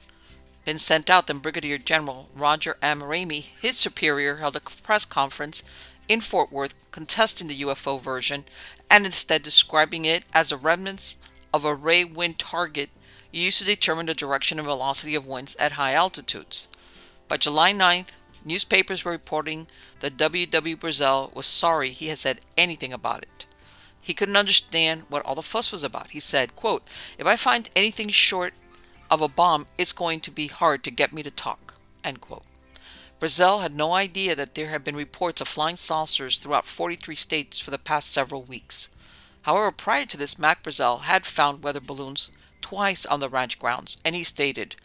been 0.66 0.76
sent 0.76 1.08
out 1.08 1.26
than 1.26 1.38
Brigadier 1.38 1.78
General 1.78 2.28
Roger 2.34 2.76
M. 2.82 3.00
Ramey, 3.00 3.46
his 3.58 3.78
superior, 3.78 4.36
held 4.36 4.56
a 4.56 4.60
press 4.60 5.06
conference 5.06 5.62
in 6.06 6.20
Fort 6.20 6.52
Worth 6.52 6.90
contesting 6.90 7.48
the 7.48 7.62
UFO 7.62 7.98
version 7.98 8.44
and 8.90 9.06
instead 9.06 9.42
describing 9.42 10.04
it 10.04 10.24
as 10.34 10.50
the 10.50 10.58
remnants 10.58 11.16
of 11.54 11.64
a 11.64 11.74
rawin 11.74 12.34
target 12.34 12.90
used 13.32 13.60
to 13.60 13.64
determine 13.64 14.04
the 14.04 14.12
direction 14.12 14.58
and 14.58 14.68
velocity 14.68 15.14
of 15.14 15.26
winds 15.26 15.56
at 15.56 15.72
high 15.72 15.94
altitudes. 15.94 16.68
By 17.26 17.38
July 17.38 17.72
9th, 17.72 18.10
newspapers 18.44 19.04
were 19.04 19.12
reporting 19.12 19.66
that 20.00 20.16
W.W. 20.16 20.76
Brazel 20.76 21.34
was 21.34 21.46
sorry 21.46 21.90
he 21.90 22.08
had 22.08 22.18
said 22.18 22.40
anything 22.56 22.92
about 22.92 23.22
it. 23.22 23.46
He 24.00 24.14
couldn't 24.14 24.36
understand 24.36 25.04
what 25.08 25.24
all 25.24 25.34
the 25.34 25.42
fuss 25.42 25.70
was 25.70 25.84
about. 25.84 26.10
He 26.10 26.20
said, 26.20 26.56
quote, 26.56 26.82
If 27.18 27.26
I 27.26 27.36
find 27.36 27.70
anything 27.76 28.08
short 28.08 28.54
of 29.10 29.20
a 29.20 29.28
bomb, 29.28 29.66
it's 29.76 29.92
going 29.92 30.20
to 30.20 30.30
be 30.30 30.46
hard 30.46 30.82
to 30.84 30.90
get 30.90 31.12
me 31.12 31.22
to 31.22 31.30
talk. 31.30 31.74
End 32.02 32.20
quote. 32.20 32.44
Brazel 33.20 33.60
had 33.60 33.74
no 33.74 33.92
idea 33.92 34.34
that 34.34 34.54
there 34.54 34.68
had 34.68 34.82
been 34.82 34.96
reports 34.96 35.42
of 35.42 35.48
flying 35.48 35.76
saucers 35.76 36.38
throughout 36.38 36.64
43 36.64 37.14
states 37.16 37.60
for 37.60 37.70
the 37.70 37.78
past 37.78 38.10
several 38.10 38.42
weeks. 38.42 38.88
However, 39.42 39.70
prior 39.70 40.06
to 40.06 40.16
this, 40.16 40.38
Mac 40.38 40.62
Brazel 40.62 41.02
had 41.02 41.26
found 41.26 41.62
weather 41.62 41.80
balloons 41.80 42.30
twice 42.62 43.04
on 43.04 43.20
the 43.20 43.28
ranch 43.28 43.58
grounds, 43.58 43.98
and 44.04 44.14
he 44.14 44.24
stated, 44.24 44.76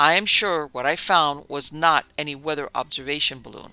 I 0.00 0.14
am 0.14 0.24
sure 0.24 0.66
what 0.66 0.86
I 0.86 0.96
found 0.96 1.44
was 1.46 1.74
not 1.74 2.06
any 2.16 2.34
weather 2.34 2.70
observation 2.74 3.40
balloon. 3.40 3.72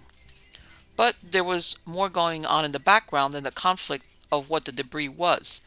But 0.97 1.15
there 1.23 1.41
was 1.41 1.77
more 1.85 2.09
going 2.09 2.45
on 2.45 2.65
in 2.65 2.73
the 2.73 2.81
background 2.81 3.33
than 3.33 3.45
the 3.45 3.51
conflict 3.51 4.03
of 4.29 4.49
what 4.49 4.65
the 4.65 4.73
debris 4.73 5.07
was. 5.07 5.61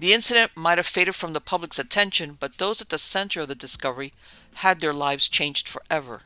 The 0.00 0.12
incident 0.12 0.56
might 0.56 0.78
have 0.78 0.86
faded 0.88 1.14
from 1.14 1.32
the 1.32 1.40
public's 1.40 1.78
attention, 1.78 2.36
but 2.40 2.58
those 2.58 2.80
at 2.80 2.88
the 2.88 2.98
center 2.98 3.42
of 3.42 3.46
the 3.46 3.54
discovery 3.54 4.12
had 4.54 4.80
their 4.80 4.92
lives 4.92 5.28
changed 5.28 5.68
forever. 5.68 6.22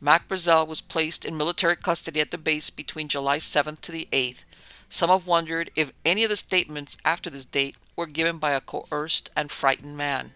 Mac 0.00 0.28
Brazel 0.28 0.66
was 0.66 0.80
placed 0.80 1.26
in 1.26 1.36
military 1.36 1.76
custody 1.76 2.22
at 2.22 2.30
the 2.30 2.38
base 2.38 2.70
between 2.70 3.06
July 3.06 3.36
7th 3.36 3.82
to 3.82 3.92
the 3.92 4.08
8th. 4.12 4.44
Some 4.88 5.10
have 5.10 5.26
wondered 5.26 5.70
if 5.76 5.92
any 6.06 6.24
of 6.24 6.30
the 6.30 6.36
statements 6.36 6.96
after 7.04 7.28
this 7.28 7.44
date 7.44 7.76
were 7.96 8.06
given 8.06 8.38
by 8.38 8.52
a 8.52 8.62
coerced 8.62 9.28
and 9.36 9.50
frightened 9.50 9.98
man. 9.98 10.32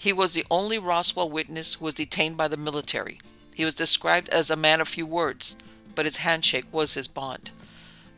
He 0.00 0.14
was 0.14 0.32
the 0.32 0.46
only 0.50 0.78
Roswell 0.78 1.28
witness 1.28 1.74
who 1.74 1.84
was 1.84 1.92
detained 1.92 2.38
by 2.38 2.48
the 2.48 2.56
military. 2.56 3.20
He 3.54 3.66
was 3.66 3.74
described 3.74 4.30
as 4.30 4.48
a 4.48 4.56
man 4.56 4.80
of 4.80 4.88
few 4.88 5.04
words, 5.04 5.56
but 5.94 6.06
his 6.06 6.16
handshake 6.16 6.64
was 6.72 6.94
his 6.94 7.06
bond. 7.06 7.50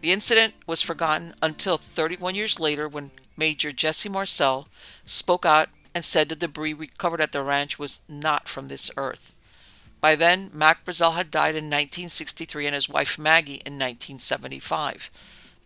The 0.01 0.13
incident 0.13 0.55
was 0.65 0.81
forgotten 0.81 1.35
until 1.43 1.77
31 1.77 2.37
years 2.37 2.61
later 2.61 2.89
when 2.89 3.11
Major 3.37 3.73
Jesse 3.73 4.09
Marcel 4.09 4.69
spoke 5.05 5.45
out 5.45 5.71
and 5.93 6.05
said 6.05 6.29
the 6.29 6.37
debris 6.37 6.73
recovered 6.73 7.21
at 7.21 7.33
the 7.33 7.43
ranch 7.43 7.81
was 7.81 8.01
not 8.09 8.49
from 8.49 8.69
this 8.69 8.89
earth. 8.97 9.35
By 10.01 10.15
then, 10.15 10.51
Mac 10.53 10.85
Brazel 10.85 11.15
had 11.15 11.33
died 11.33 11.57
in 11.57 11.65
1963 11.65 12.65
and 12.67 12.77
his 12.77 12.89
wife 12.89 13.19
Maggie 13.19 13.61
in 13.67 13.73
1975. 13.73 15.11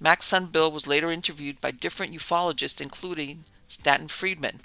Mac's 0.01 0.25
son 0.25 0.47
Bill 0.47 0.73
was 0.73 0.87
later 0.87 1.11
interviewed 1.11 1.61
by 1.61 1.73
different 1.73 2.15
ufologists, 2.15 2.81
including 2.81 3.45
Stanton 3.69 4.09
Friedman, 4.09 4.61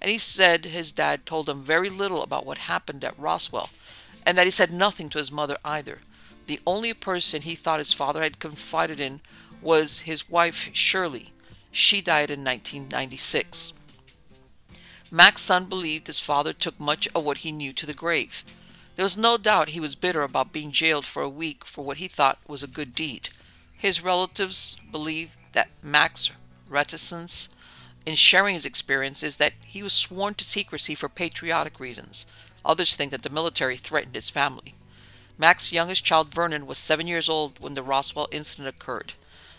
and 0.00 0.10
he 0.10 0.18
said 0.18 0.64
his 0.64 0.92
dad 0.92 1.26
told 1.26 1.48
him 1.48 1.62
very 1.62 1.88
little 1.88 2.22
about 2.22 2.46
what 2.46 2.58
happened 2.58 3.04
at 3.04 3.18
Roswell, 3.18 3.70
and 4.24 4.36
that 4.36 4.46
he 4.46 4.50
said 4.50 4.72
nothing 4.72 5.08
to 5.10 5.18
his 5.18 5.32
mother 5.32 5.56
either. 5.64 5.98
The 6.46 6.60
only 6.66 6.94
person 6.94 7.42
he 7.42 7.54
thought 7.54 7.78
his 7.78 7.92
father 7.92 8.22
had 8.22 8.38
confided 8.38 9.00
in 9.00 9.20
was 9.60 10.00
his 10.00 10.28
wife, 10.28 10.70
Shirley. 10.72 11.32
She 11.72 12.00
died 12.00 12.30
in 12.30 12.44
1996. 12.44 13.72
Mac's 15.10 15.42
son 15.42 15.66
believed 15.66 16.06
his 16.06 16.20
father 16.20 16.52
took 16.52 16.80
much 16.80 17.08
of 17.14 17.24
what 17.24 17.38
he 17.38 17.52
knew 17.52 17.72
to 17.72 17.86
the 17.86 17.94
grave. 17.94 18.44
There 18.96 19.04
was 19.04 19.16
no 19.16 19.36
doubt 19.36 19.68
he 19.68 19.80
was 19.80 19.94
bitter 19.94 20.22
about 20.22 20.52
being 20.52 20.72
jailed 20.72 21.04
for 21.04 21.22
a 21.22 21.28
week 21.28 21.64
for 21.64 21.84
what 21.84 21.98
he 21.98 22.08
thought 22.08 22.38
was 22.46 22.62
a 22.62 22.68
good 22.68 22.94
deed. 22.94 23.28
His 23.76 24.02
relatives 24.02 24.76
believe 24.90 25.36
that 25.52 25.68
Mac's 25.82 26.30
reticence 26.68 27.50
in 28.06 28.14
sharing 28.14 28.54
his 28.54 28.64
experience 28.64 29.22
is 29.22 29.36
that 29.36 29.54
he 29.64 29.82
was 29.82 29.92
sworn 29.92 30.34
to 30.34 30.44
secrecy 30.44 30.94
for 30.94 31.08
patriotic 31.08 31.80
reasons. 31.80 32.24
Others 32.64 32.96
think 32.96 33.10
that 33.10 33.22
the 33.22 33.30
military 33.30 33.76
threatened 33.76 34.14
his 34.14 34.30
family. 34.30 34.74
Mac's 35.36 35.72
youngest 35.72 36.04
child, 36.04 36.32
Vernon, 36.32 36.66
was 36.66 36.78
seven 36.78 37.06
years 37.06 37.28
old 37.28 37.58
when 37.58 37.74
the 37.74 37.82
Roswell 37.82 38.28
incident 38.32 38.68
occurred. 38.68 39.12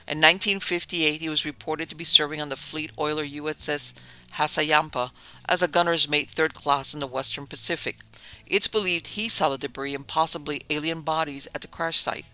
In 0.07 0.19
1958, 0.19 1.19
he 1.19 1.29
was 1.29 1.45
reported 1.45 1.89
to 1.89 1.95
be 1.95 2.05
serving 2.05 2.41
on 2.41 2.49
the 2.49 2.55
fleet 2.55 2.91
oiler 2.97 3.25
USS 3.25 3.93
Hassayampa 4.35 5.11
as 5.47 5.61
a 5.61 5.67
gunner's 5.67 6.09
mate 6.09 6.29
third 6.29 6.53
class 6.53 6.93
in 6.93 7.01
the 7.01 7.07
Western 7.07 7.45
Pacific. 7.45 7.97
It's 8.45 8.67
believed 8.67 9.07
he 9.07 9.27
saw 9.27 9.49
the 9.49 9.57
debris 9.57 9.93
and 9.93 10.07
possibly 10.07 10.61
alien 10.69 11.01
bodies 11.01 11.47
at 11.53 11.61
the 11.61 11.67
crash 11.67 11.97
site. 11.97 12.25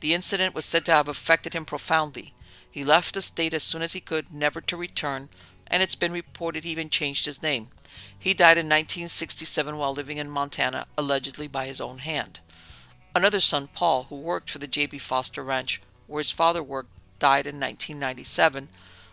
The 0.00 0.14
incident 0.14 0.54
was 0.54 0.64
said 0.64 0.84
to 0.86 0.92
have 0.92 1.08
affected 1.08 1.54
him 1.54 1.64
profoundly. 1.64 2.32
He 2.70 2.84
left 2.84 3.14
the 3.14 3.20
state 3.20 3.54
as 3.54 3.62
soon 3.62 3.82
as 3.82 3.92
he 3.92 4.00
could, 4.00 4.32
never 4.32 4.60
to 4.60 4.76
return, 4.76 5.28
and 5.70 5.82
it's 5.82 5.94
been 5.94 6.12
reported 6.12 6.64
he 6.64 6.70
even 6.70 6.90
changed 6.90 7.26
his 7.26 7.42
name. 7.42 7.68
He 8.18 8.34
died 8.34 8.58
in 8.58 8.66
1967 8.66 9.76
while 9.76 9.94
living 9.94 10.18
in 10.18 10.30
Montana, 10.30 10.86
allegedly 10.98 11.48
by 11.48 11.66
his 11.66 11.80
own 11.80 11.98
hand. 11.98 12.40
Another 13.14 13.40
son, 13.40 13.68
Paul, 13.72 14.04
who 14.04 14.16
worked 14.16 14.50
for 14.50 14.58
the 14.58 14.66
J.B. 14.66 14.98
Foster 14.98 15.42
Ranch, 15.42 15.80
where 16.06 16.20
his 16.20 16.30
father 16.30 16.62
worked, 16.62 16.90
died 17.18 17.46
in 17.46 17.56
1997, 17.56 18.68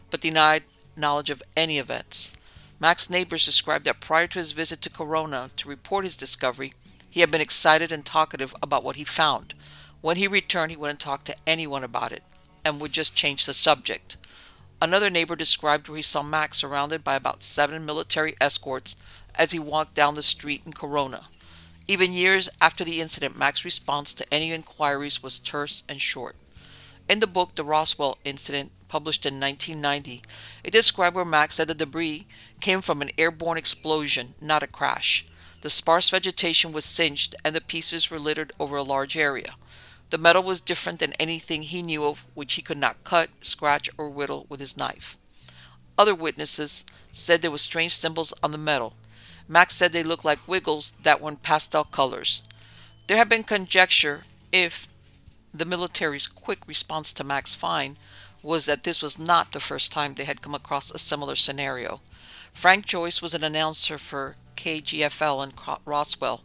but 0.09 0.21
denied 0.21 0.63
knowledge 0.95 1.29
of 1.29 1.43
any 1.55 1.77
events. 1.77 2.31
Mac's 2.79 3.09
neighbors 3.09 3.45
described 3.45 3.85
that 3.85 3.99
prior 3.99 4.27
to 4.27 4.39
his 4.39 4.51
visit 4.51 4.81
to 4.81 4.89
Corona 4.89 5.49
to 5.57 5.69
report 5.69 6.05
his 6.05 6.15
discovery, 6.15 6.73
he 7.09 7.21
had 7.21 7.31
been 7.31 7.41
excited 7.41 7.91
and 7.91 8.05
talkative 8.05 8.53
about 8.61 8.83
what 8.83 8.95
he 8.97 9.03
found. 9.03 9.53
When 10.01 10.17
he 10.17 10.27
returned, 10.27 10.71
he 10.71 10.77
wouldn't 10.77 10.99
talk 10.99 11.23
to 11.23 11.35
anyone 11.47 11.83
about 11.83 12.11
it 12.11 12.23
and 12.63 12.79
would 12.79 12.91
just 12.91 13.15
change 13.15 13.45
the 13.45 13.53
subject. 13.53 14.17
Another 14.79 15.09
neighbor 15.09 15.35
described 15.35 15.89
where 15.89 15.95
he 15.95 16.03
saw 16.03 16.21
Mac 16.21 16.53
surrounded 16.53 17.03
by 17.03 17.15
about 17.15 17.41
seven 17.41 17.83
military 17.83 18.35
escorts 18.39 18.95
as 19.33 19.51
he 19.51 19.57
walked 19.59 19.95
down 19.95 20.13
the 20.13 20.21
street 20.21 20.61
in 20.67 20.73
Corona. 20.73 21.29
Even 21.87 22.13
years 22.13 22.47
after 22.61 22.83
the 22.83 23.01
incident, 23.01 23.37
Mac's 23.37 23.65
response 23.65 24.13
to 24.13 24.33
any 24.33 24.51
inquiries 24.51 25.23
was 25.23 25.39
terse 25.39 25.83
and 25.89 25.99
short. 25.99 26.35
In 27.09 27.21
the 27.21 27.27
book 27.27 27.55
The 27.55 27.63
Roswell 27.63 28.19
Incident, 28.23 28.71
published 28.87 29.25
in 29.25 29.39
1990, 29.39 30.21
it 30.63 30.71
described 30.71 31.15
where 31.15 31.25
Mac 31.25 31.51
said 31.53 31.67
the 31.67 31.73
debris 31.73 32.27
came 32.61 32.81
from 32.81 33.01
an 33.01 33.11
airborne 33.17 33.57
explosion, 33.57 34.35
not 34.39 34.63
a 34.63 34.67
crash. 34.67 35.25
The 35.61 35.69
sparse 35.71 36.09
vegetation 36.11 36.71
was 36.71 36.85
singed 36.85 37.35
and 37.43 37.55
the 37.55 37.61
pieces 37.61 38.11
were 38.11 38.19
littered 38.19 38.53
over 38.59 38.75
a 38.75 38.83
large 38.83 39.17
area. 39.17 39.55
The 40.09 40.17
metal 40.17 40.43
was 40.43 40.61
different 40.61 40.99
than 40.99 41.13
anything 41.13 41.63
he 41.63 41.81
knew 41.81 42.05
of 42.05 42.25
which 42.33 42.53
he 42.53 42.61
could 42.61 42.77
not 42.77 43.03
cut, 43.03 43.29
scratch, 43.41 43.89
or 43.97 44.09
whittle 44.09 44.45
with 44.49 44.59
his 44.59 44.77
knife. 44.77 45.17
Other 45.97 46.15
witnesses 46.15 46.85
said 47.11 47.41
there 47.41 47.51
were 47.51 47.57
strange 47.57 47.95
symbols 47.95 48.33
on 48.41 48.51
the 48.51 48.57
metal. 48.57 48.93
Max 49.47 49.75
said 49.75 49.91
they 49.91 50.03
looked 50.03 50.25
like 50.25 50.47
wiggles 50.47 50.93
that 51.03 51.19
were 51.19 51.31
in 51.31 51.37
pastel 51.37 51.83
colors. 51.83 52.43
There 53.07 53.17
had 53.17 53.29
been 53.29 53.43
conjecture 53.43 54.23
if 54.51 54.93
the 55.53 55.65
military's 55.65 56.27
quick 56.27 56.59
response 56.67 57.11
to 57.13 57.23
Mac's 57.23 57.55
find 57.55 57.97
was 58.43 58.65
that 58.65 58.83
this 58.83 59.01
was 59.01 59.17
not 59.17 59.51
the 59.51 59.59
first 59.59 59.91
time 59.91 60.13
they 60.13 60.25
had 60.25 60.41
come 60.41 60.53
across 60.53 60.91
a 60.91 60.97
similar 60.97 61.35
scenario. 61.35 62.01
Frank 62.53 62.85
Joyce 62.85 63.21
was 63.21 63.33
an 63.33 63.43
announcer 63.43 63.97
for 63.97 64.35
KGFL 64.55 65.43
in 65.43 65.77
Roswell. 65.85 66.43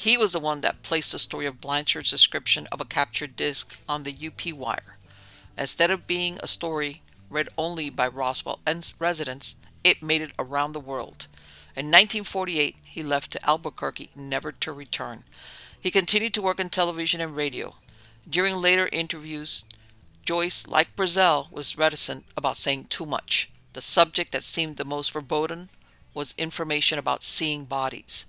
He 0.00 0.16
was 0.16 0.32
the 0.32 0.40
one 0.40 0.62
that 0.62 0.82
placed 0.82 1.12
the 1.12 1.18
story 1.18 1.44
of 1.44 1.60
Blanchard's 1.60 2.08
description 2.08 2.66
of 2.72 2.80
a 2.80 2.86
captured 2.86 3.36
disc 3.36 3.78
on 3.86 4.04
the 4.04 4.16
UP 4.26 4.50
wire. 4.54 4.96
Instead 5.58 5.90
of 5.90 6.06
being 6.06 6.38
a 6.40 6.48
story 6.48 7.02
read 7.28 7.50
only 7.58 7.90
by 7.90 8.08
Roswell 8.08 8.60
residents, 8.98 9.56
it 9.84 10.02
made 10.02 10.22
it 10.22 10.32
around 10.38 10.72
the 10.72 10.80
world. 10.80 11.26
In 11.76 11.88
1948, 11.88 12.76
he 12.86 13.02
left 13.02 13.30
to 13.32 13.46
Albuquerque, 13.46 14.08
never 14.16 14.52
to 14.52 14.72
return. 14.72 15.24
He 15.78 15.90
continued 15.90 16.32
to 16.32 16.42
work 16.42 16.58
in 16.58 16.70
television 16.70 17.20
and 17.20 17.36
radio. 17.36 17.74
During 18.26 18.56
later 18.56 18.88
interviews, 18.90 19.66
Joyce, 20.24 20.66
like 20.66 20.96
Brazel, 20.96 21.52
was 21.52 21.76
reticent 21.76 22.24
about 22.38 22.56
saying 22.56 22.84
too 22.84 23.04
much. 23.04 23.50
The 23.74 23.82
subject 23.82 24.32
that 24.32 24.44
seemed 24.44 24.78
the 24.78 24.86
most 24.86 25.12
verboten 25.12 25.68
was 26.14 26.34
information 26.38 26.98
about 26.98 27.22
seeing 27.22 27.66
bodies. 27.66 28.24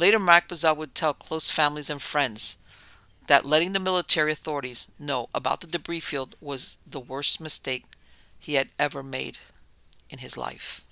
Later, 0.00 0.18
Brazel 0.18 0.78
would 0.78 0.94
tell 0.94 1.12
close 1.12 1.50
families 1.50 1.90
and 1.90 2.00
friends 2.00 2.56
that 3.26 3.44
letting 3.44 3.74
the 3.74 3.78
military 3.78 4.32
authorities 4.32 4.90
know 4.98 5.28
about 5.34 5.60
the 5.60 5.66
debris 5.66 6.00
field 6.00 6.36
was 6.40 6.78
the 6.86 6.98
worst 6.98 7.38
mistake 7.38 7.84
he 8.38 8.54
had 8.54 8.70
ever 8.78 9.02
made 9.02 9.36
in 10.08 10.20
his 10.20 10.38
life. 10.38 10.84